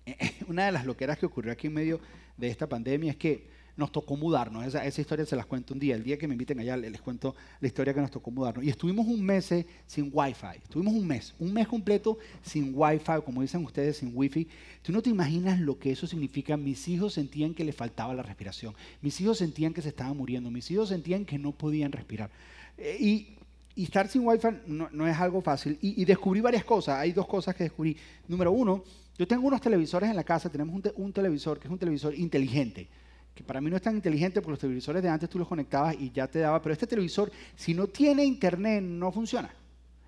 una 0.47 0.66
de 0.66 0.72
las 0.72 0.86
loqueras 0.86 1.18
que 1.18 1.26
ocurrió 1.26 1.51
aquí 1.51 1.68
en 1.68 1.74
medio 1.74 1.99
de 2.38 2.49
esta 2.49 2.68
pandemia 2.68 3.12
es 3.12 3.18
que 3.18 3.56
nos 3.78 3.91
tocó 3.91 4.16
mudarnos. 4.16 4.66
Esa, 4.66 4.86
esa, 4.86 5.01
historia 5.01 5.26
se 5.26 5.36
las 5.36 5.45
cuento 5.45 5.74
un 5.74 5.80
día. 5.80 5.95
El 5.95 6.03
día 6.03 6.18
que 6.18 6.28
me 6.28 6.34
inviten 6.34 6.60
allá 6.60 6.78
les 6.78 7.01
cuento 7.01 7.36
la 7.60 7.68
historia 7.68 7.93
que 7.93 8.01
nos 8.01 8.12
tocó 8.12 8.32
mudarnos. 8.32 8.64
Y 8.64 8.70
estuvimos 8.70 9.06
un 9.06 9.24
mes 9.24 9.53
sin 9.86 10.10
wifi. 10.14 10.58
Estuvimos 10.64 10.93
un 10.93 11.06
mes, 11.06 11.34
un 11.39 11.53
mes 11.53 11.68
completo 11.68 12.18
sin 12.41 12.72
wifi, 12.74 13.22
como 13.26 13.41
dicen 13.41 13.64
ustedes, 13.66 13.97
sin 13.97 14.12
wifi. 14.14 14.47
Tú 14.82 14.91
no 14.91 15.01
te 15.01 15.10
imaginas 15.10 15.60
lo 15.60 15.78
que 15.78 15.91
eso 15.91 16.08
significa. 16.08 16.56
Mis 16.58 16.88
hijos 16.88 17.14
sentían 17.14 17.53
que 17.53 17.66
les 17.66 17.76
faltaba 17.76 18.14
la 18.14 18.24
respiración. 18.24 18.74
Mis 19.01 19.20
hijos 19.20 19.38
sentían 19.38 19.74
que 19.74 19.82
se 19.82 19.89
estaban 19.89 20.16
muriendo. 20.16 20.49
Mis 20.49 20.70
hijos 20.72 20.89
sentían 20.89 21.26
que 21.26 21.38
no 21.38 21.51
podían 21.51 21.91
respirar. 21.91 22.30
Eh, 22.78 22.97
y 22.99 23.36
y 23.76 23.84
estar 23.84 24.07
sin 24.07 24.26
Wi-Fi 24.26 24.47
no, 24.67 25.07
es 25.07 25.17
algo 25.19 25.41
fácil. 25.41 25.78
Y, 25.82 26.05
descubrí 26.05 26.39
varias 26.39 26.63
cosas. 26.63 26.97
Hay 26.97 27.11
dos 27.11 27.28
cosas 27.28 27.53
que 27.55 27.65
descubrí. 27.65 27.95
Número 28.28 28.51
uno, 28.51 28.84
yo 29.17 29.28
tengo 29.28 29.45
unos 29.47 29.59
televisores 29.59 30.09
en 30.09 30.15
la 30.15 30.23
casa. 30.23 30.49
Tenemos 30.49 30.82
un, 30.95 31.11
televisor 31.11 31.59
que 31.59 31.67
es 31.67 31.71
un 31.71 31.78
televisor 31.78 32.15
inteligente. 32.15 32.88
Que 33.34 33.43
para 33.43 33.59
mí 33.59 33.69
no 33.69 33.76
es 33.76 33.82
tan 33.82 33.95
inteligente 33.95 34.39
porque 34.39 34.51
los 34.51 34.59
televisores 34.59 35.03
de 35.03 35.09
antes 35.09 35.30
tú 35.30 35.38
los 35.38 35.47
conectabas 35.47 35.95
y 35.99 36.09
ya 36.09 36.26
te 36.28 36.39
daba. 36.39 36.61
Pero 36.61 36.71
este 36.71 36.88
televisor, 36.88 37.30
si 37.55 37.73
no 37.73 37.88
tiene 37.88 38.23
internet, 38.23 38.82
no 38.82 39.11
funciona. 39.11 39.53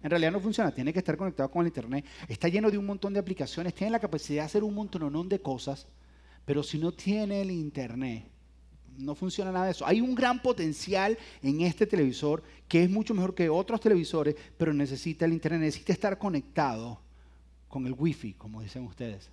En 0.02 0.10
realidad 0.10 0.32
no 0.32 0.40
funciona, 0.40 0.72
tiene 0.72 0.94
que 0.94 1.00
estar 1.00 1.18
conectado 1.18 1.50
con 1.50 1.62
el 1.62 1.68
internet. 1.68 2.06
Está 2.30 2.48
lleno 2.48 2.72
de 2.72 2.78
un 2.78 2.86
montón 2.86 3.14
de 3.14 3.20
aplicaciones, 3.20 3.74
tiene 3.74 3.92
la 3.92 4.00
capacidad 4.00 4.44
de 4.44 4.46
hacer 4.46 4.64
un 4.64 4.74
montón 4.74 5.28
de 5.28 5.42
cosas, 5.42 5.88
pero 6.46 6.64
si 6.64 6.78
no 6.78 6.94
tiene 6.94 7.42
el 7.42 7.52
internet, 7.52 8.24
no 8.98 9.16
funciona 9.16 9.52
nada 9.52 9.66
de 9.66 9.72
eso. 9.72 9.86
Hay 9.86 10.02
un 10.02 10.16
gran 10.16 10.42
potencial 10.42 11.18
en 11.42 11.62
este 11.62 11.86
televisor 11.86 12.44
que 12.68 12.84
es 12.84 12.90
mucho 12.90 13.14
mejor 13.14 13.34
que 13.34 13.50
otros 13.50 13.80
televisores, 13.80 14.36
pero 14.58 14.74
necesita 14.74 15.26
el 15.26 15.34
internet, 15.34 15.62
necesita 15.62 15.94
estar 15.94 16.18
conectado 16.18 17.00
con 17.68 17.86
el 17.86 17.94
wifi, 17.94 18.34
como 18.34 18.62
dicen 18.62 18.84
ustedes. 18.86 19.30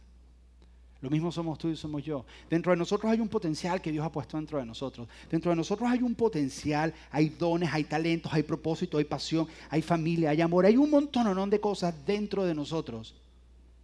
Lo 1.01 1.11
mismo 1.11 1.31
somos 1.31 1.59
tú 1.59 1.69
y 1.69 1.77
somos 1.77 2.03
yo. 2.03 2.25
Dentro 2.49 2.73
de 2.73 2.79
nosotros 2.79 3.13
hay 3.13 3.21
un 3.21 3.29
potencial 3.29 3.83
que 3.83 3.93
Dios 3.93 4.07
ha 4.07 4.11
puesto 4.11 4.39
dentro 4.39 4.59
de 4.59 4.65
nosotros. 4.65 5.07
Dentro 5.31 5.51
de 5.51 5.57
nosotros 5.57 5.91
hay 5.91 6.03
un 6.03 6.15
potencial, 6.15 6.95
hay 7.11 7.29
dones, 7.29 7.69
hay 7.71 7.85
talentos, 7.85 8.33
hay 8.33 8.43
propósito, 8.43 8.97
hay 8.97 9.05
pasión, 9.05 9.47
hay 9.69 9.83
familia, 9.83 10.31
hay 10.31 10.41
amor, 10.41 10.65
hay 10.65 10.79
un 10.79 10.89
montón 10.89 11.51
de 11.51 11.61
cosas 11.61 11.95
dentro 12.07 12.45
de 12.45 12.55
nosotros. 12.55 13.15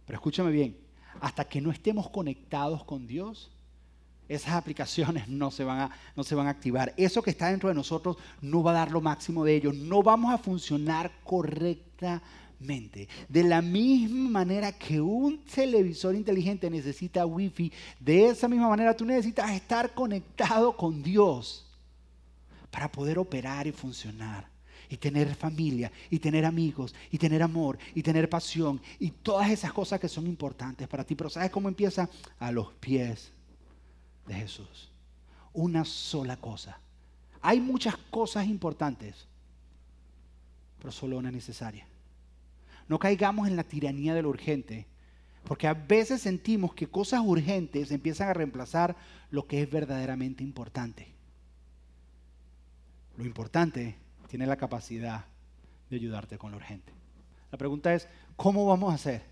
Pero 0.07 0.17
escúchame 0.17 0.49
bien, 0.49 0.75
hasta 1.19 1.45
que 1.45 1.61
no 1.61 1.69
estemos 1.69 2.09
conectados 2.09 2.83
con 2.83 3.05
Dios, 3.05 3.50
esas 4.31 4.53
aplicaciones 4.53 5.27
no 5.27 5.51
se, 5.51 5.65
van 5.65 5.79
a, 5.79 5.91
no 6.15 6.23
se 6.23 6.35
van 6.35 6.47
a 6.47 6.51
activar. 6.51 6.93
Eso 6.95 7.21
que 7.21 7.31
está 7.31 7.49
dentro 7.49 7.67
de 7.67 7.75
nosotros 7.75 8.17
no 8.41 8.63
va 8.63 8.71
a 8.71 8.75
dar 8.75 8.91
lo 8.91 9.01
máximo 9.01 9.43
de 9.43 9.55
ellos. 9.55 9.75
No 9.75 10.01
vamos 10.01 10.33
a 10.33 10.37
funcionar 10.37 11.11
correctamente. 11.23 13.09
De 13.27 13.43
la 13.43 13.61
misma 13.61 14.29
manera 14.29 14.71
que 14.71 15.01
un 15.01 15.43
televisor 15.43 16.15
inteligente 16.15 16.69
necesita 16.69 17.25
wifi, 17.25 17.73
de 17.99 18.27
esa 18.27 18.47
misma 18.47 18.69
manera 18.69 18.95
tú 18.95 19.03
necesitas 19.03 19.51
estar 19.51 19.93
conectado 19.93 20.77
con 20.77 21.03
Dios 21.03 21.65
para 22.69 22.89
poder 22.89 23.19
operar 23.19 23.67
y 23.67 23.73
funcionar 23.73 24.49
y 24.87 24.97
tener 24.97 25.33
familia, 25.35 25.89
y 26.09 26.19
tener 26.19 26.45
amigos, 26.45 26.93
y 27.11 27.17
tener 27.17 27.41
amor, 27.41 27.77
y 27.95 28.03
tener 28.03 28.29
pasión, 28.29 28.81
y 28.99 29.09
todas 29.09 29.49
esas 29.49 29.71
cosas 29.71 30.01
que 30.01 30.09
son 30.09 30.27
importantes 30.27 30.85
para 30.85 31.05
ti. 31.05 31.15
Pero 31.15 31.29
¿sabes 31.29 31.49
cómo 31.49 31.69
empieza? 31.69 32.09
A 32.39 32.51
los 32.51 32.73
pies 32.73 33.31
de 34.27 34.33
Jesús. 34.33 34.91
Una 35.53 35.85
sola 35.85 36.37
cosa. 36.37 36.79
Hay 37.41 37.59
muchas 37.59 37.97
cosas 37.97 38.47
importantes, 38.47 39.27
pero 40.77 40.91
solo 40.91 41.17
una 41.17 41.31
necesaria. 41.31 41.87
No 42.87 42.99
caigamos 42.99 43.47
en 43.47 43.55
la 43.55 43.63
tiranía 43.63 44.13
de 44.13 44.21
lo 44.21 44.29
urgente, 44.29 44.85
porque 45.43 45.67
a 45.67 45.73
veces 45.73 46.21
sentimos 46.21 46.73
que 46.73 46.87
cosas 46.87 47.21
urgentes 47.23 47.91
empiezan 47.91 48.29
a 48.29 48.33
reemplazar 48.33 48.95
lo 49.31 49.47
que 49.47 49.61
es 49.61 49.71
verdaderamente 49.71 50.43
importante. 50.43 51.13
Lo 53.17 53.25
importante 53.25 53.95
tiene 54.27 54.45
la 54.45 54.57
capacidad 54.57 55.25
de 55.89 55.95
ayudarte 55.95 56.37
con 56.37 56.51
lo 56.51 56.57
urgente. 56.57 56.93
La 57.51 57.57
pregunta 57.57 57.93
es, 57.93 58.07
¿cómo 58.35 58.65
vamos 58.65 58.91
a 58.91 58.95
hacer? 58.95 59.23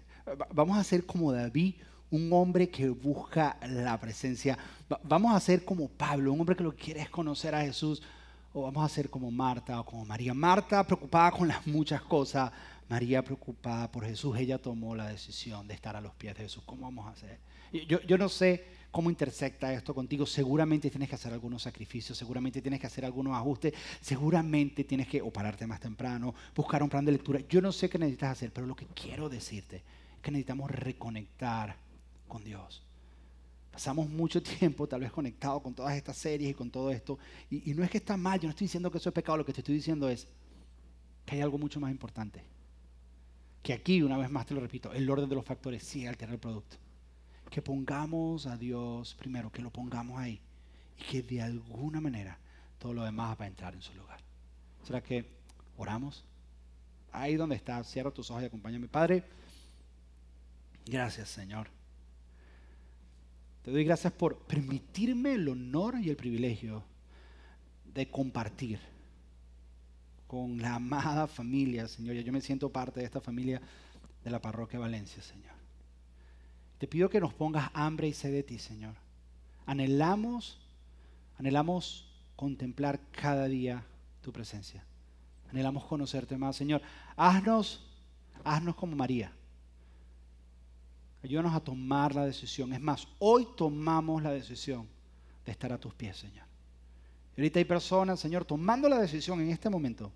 ¿Vamos 0.53 0.77
a 0.77 0.81
hacer 0.81 1.05
como 1.05 1.31
David 1.31 1.75
un 2.11 2.31
hombre 2.33 2.69
que 2.69 2.89
busca 2.89 3.57
la 3.67 3.99
presencia. 3.99 4.57
Vamos 5.03 5.35
a 5.35 5.39
ser 5.39 5.63
como 5.63 5.87
Pablo, 5.87 6.33
un 6.33 6.39
hombre 6.39 6.55
que 6.55 6.63
lo 6.63 6.75
que 6.75 6.83
quiere 6.83 7.01
es 7.01 7.09
conocer 7.09 7.53
a 7.55 7.61
Jesús. 7.61 8.01
O 8.51 8.63
vamos 8.63 8.83
a 8.83 8.89
ser 8.89 9.11
como 9.11 9.29
Marta 9.29 9.79
o 9.79 9.85
como 9.85 10.05
María. 10.05 10.33
Marta 10.33 10.83
preocupada 10.83 11.31
con 11.31 11.47
las 11.47 11.67
muchas 11.67 12.01
cosas. 12.01 12.51
María 12.89 13.23
preocupada 13.23 13.91
por 13.91 14.03
Jesús. 14.05 14.35
Ella 14.37 14.57
tomó 14.57 14.95
la 14.95 15.07
decisión 15.07 15.67
de 15.67 15.75
estar 15.75 15.95
a 15.95 16.01
los 16.01 16.13
pies 16.15 16.35
de 16.35 16.43
Jesús. 16.43 16.63
¿Cómo 16.65 16.81
vamos 16.81 17.05
a 17.05 17.11
hacer? 17.11 17.37
Yo, 17.87 18.01
yo 18.01 18.17
no 18.17 18.27
sé 18.27 18.65
cómo 18.89 19.11
intersecta 19.11 19.71
esto 19.71 19.93
contigo. 19.93 20.25
Seguramente 20.25 20.89
tienes 20.89 21.09
que 21.09 21.15
hacer 21.15 21.31
algunos 21.31 21.61
sacrificios, 21.61 22.17
seguramente 22.17 22.59
tienes 22.59 22.79
que 22.79 22.87
hacer 22.87 23.05
algunos 23.05 23.35
ajustes, 23.35 23.73
seguramente 24.01 24.83
tienes 24.83 25.07
que 25.07 25.21
o 25.21 25.31
pararte 25.31 25.67
más 25.67 25.79
temprano, 25.79 26.33
buscar 26.55 26.81
un 26.81 26.89
plan 26.89 27.05
de 27.05 27.11
lectura. 27.11 27.39
Yo 27.47 27.61
no 27.61 27.71
sé 27.71 27.87
qué 27.87 27.99
necesitas 27.99 28.31
hacer, 28.31 28.51
pero 28.51 28.65
lo 28.65 28.75
que 28.75 28.87
quiero 28.87 29.29
decirte 29.29 29.77
es 29.77 30.21
que 30.23 30.31
necesitamos 30.31 30.71
reconectar 30.71 31.75
con 32.29 32.43
Dios. 32.45 32.81
Pasamos 33.71 34.09
mucho 34.09 34.41
tiempo 34.59 34.87
tal 34.87 35.01
vez 35.01 35.11
conectados 35.11 35.61
con 35.61 35.73
todas 35.73 35.95
estas 35.95 36.17
series 36.17 36.51
y 36.51 36.53
con 36.53 36.71
todo 36.71 36.91
esto. 36.91 37.19
Y, 37.49 37.73
no 37.73 37.83
es 37.83 37.89
que 37.89 37.97
está 37.97 38.15
mal, 38.15 38.39
yo 38.39 38.47
no 38.47 38.51
estoy 38.51 38.65
diciendo 38.65 38.89
que 38.91 38.97
eso 38.97 39.09
es 39.09 39.13
pecado, 39.13 39.37
lo 39.37 39.45
que 39.45 39.53
te 39.53 39.61
estoy 39.61 39.75
diciendo 39.75 40.07
es 40.07 40.27
que 41.25 41.35
hay 41.35 41.41
algo 41.41 41.57
mucho 41.57 41.79
más 41.79 41.91
importante. 41.91 42.43
Que 43.61 43.73
aquí, 43.73 44.01
una 44.01 44.17
vez 44.17 44.29
más 44.29 44.45
te 44.45 44.53
lo 44.53 44.61
repito, 44.61 44.93
el 44.93 45.09
orden 45.09 45.27
de 45.27 45.35
los 45.35 45.45
factores 45.45 45.83
sí 45.83 46.05
altera 46.05 46.31
el 46.31 46.39
producto. 46.39 46.77
Que 47.49 47.61
pongamos 47.61 48.45
a 48.45 48.55
Dios 48.57 49.15
primero, 49.15 49.51
que 49.51 49.61
lo 49.61 49.71
pongamos 49.71 50.19
ahí. 50.19 50.39
Y 50.97 51.03
que 51.03 51.23
de 51.23 51.41
alguna 51.41 51.99
manera 51.99 52.37
todo 52.77 52.93
lo 52.93 53.03
demás 53.03 53.37
va 53.39 53.45
a 53.45 53.47
entrar 53.47 53.73
en 53.73 53.81
su 53.81 53.93
lugar. 53.95 54.19
¿Será 54.83 55.01
que 55.01 55.25
oramos? 55.77 56.23
Ahí 57.11 57.35
donde 57.35 57.55
está, 57.55 57.83
cierra 57.83 58.11
tus 58.11 58.29
ojos 58.29 58.43
y 58.43 58.45
acompáñame. 58.45 58.87
Padre, 58.87 59.23
gracias 60.85 61.29
Señor 61.29 61.78
te 63.63 63.71
doy 63.71 63.83
gracias 63.83 64.13
por 64.13 64.39
permitirme 64.39 65.33
el 65.33 65.47
honor 65.49 65.95
y 66.01 66.09
el 66.09 66.15
privilegio 66.15 66.83
de 67.93 68.09
compartir 68.09 68.79
con 70.27 70.61
la 70.61 70.75
amada 70.75 71.27
familia, 71.27 71.87
Señor. 71.87 72.15
Yo 72.15 72.31
me 72.31 72.41
siento 72.41 72.71
parte 72.71 72.99
de 72.99 73.05
esta 73.05 73.19
familia 73.19 73.61
de 74.23 74.29
la 74.29 74.41
parroquia 74.41 74.79
Valencia, 74.79 75.21
Señor. 75.23 75.53
Te 76.77 76.87
pido 76.87 77.09
que 77.09 77.19
nos 77.19 77.33
pongas 77.33 77.71
hambre 77.73 78.07
y 78.07 78.13
sed 78.13 78.31
de 78.31 78.43
ti, 78.43 78.59
Señor. 78.59 78.95
Anhelamos, 79.65 80.59
anhelamos 81.37 82.09
contemplar 82.35 83.01
cada 83.11 83.47
día 83.47 83.83
tu 84.21 84.31
presencia. 84.31 84.85
Anhelamos 85.49 85.83
conocerte 85.85 86.37
más, 86.37 86.55
Señor. 86.55 86.81
Haznos, 87.17 87.85
haznos 88.43 88.75
como 88.75 88.95
María. 88.95 89.33
Ayúdanos 91.23 91.53
a 91.53 91.59
tomar 91.59 92.15
la 92.15 92.25
decisión. 92.25 92.71
Es 92.73 92.81
más, 92.81 93.07
hoy 93.19 93.47
tomamos 93.57 94.23
la 94.23 94.31
decisión 94.31 94.87
de 95.45 95.51
estar 95.51 95.71
a 95.73 95.77
tus 95.77 95.93
pies, 95.93 96.17
Señor. 96.17 96.45
Y 97.35 97.41
ahorita 97.41 97.59
hay 97.59 97.65
personas, 97.65 98.19
Señor, 98.19 98.45
tomando 98.45 98.87
la 98.87 98.99
decisión 98.99 99.41
en 99.41 99.49
este 99.49 99.69
momento 99.69 100.11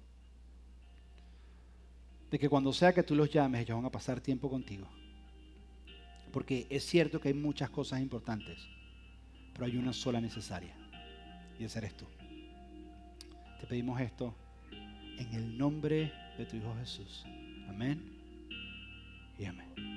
de 2.31 2.39
que 2.39 2.49
cuando 2.49 2.73
sea 2.73 2.93
que 2.93 3.03
tú 3.03 3.15
los 3.15 3.29
llames, 3.29 3.61
ellos 3.61 3.77
van 3.77 3.85
a 3.85 3.91
pasar 3.91 4.19
tiempo 4.19 4.49
contigo. 4.49 4.87
Porque 6.31 6.65
es 6.69 6.83
cierto 6.83 7.21
que 7.21 7.27
hay 7.27 7.33
muchas 7.35 7.69
cosas 7.69 8.01
importantes, 8.01 8.67
pero 9.53 9.65
hay 9.65 9.77
una 9.77 9.93
sola 9.93 10.19
necesaria, 10.19 10.75
y 11.59 11.63
ese 11.63 11.77
eres 11.77 11.95
tú. 11.95 12.05
Te 13.59 13.67
pedimos 13.67 14.01
esto 14.01 14.33
en 14.71 15.31
el 15.33 15.57
nombre 15.57 16.11
de 16.37 16.45
tu 16.47 16.55
Hijo 16.55 16.75
Jesús. 16.79 17.23
Amén 17.69 18.01
y 19.37 19.45
amén. 19.45 19.92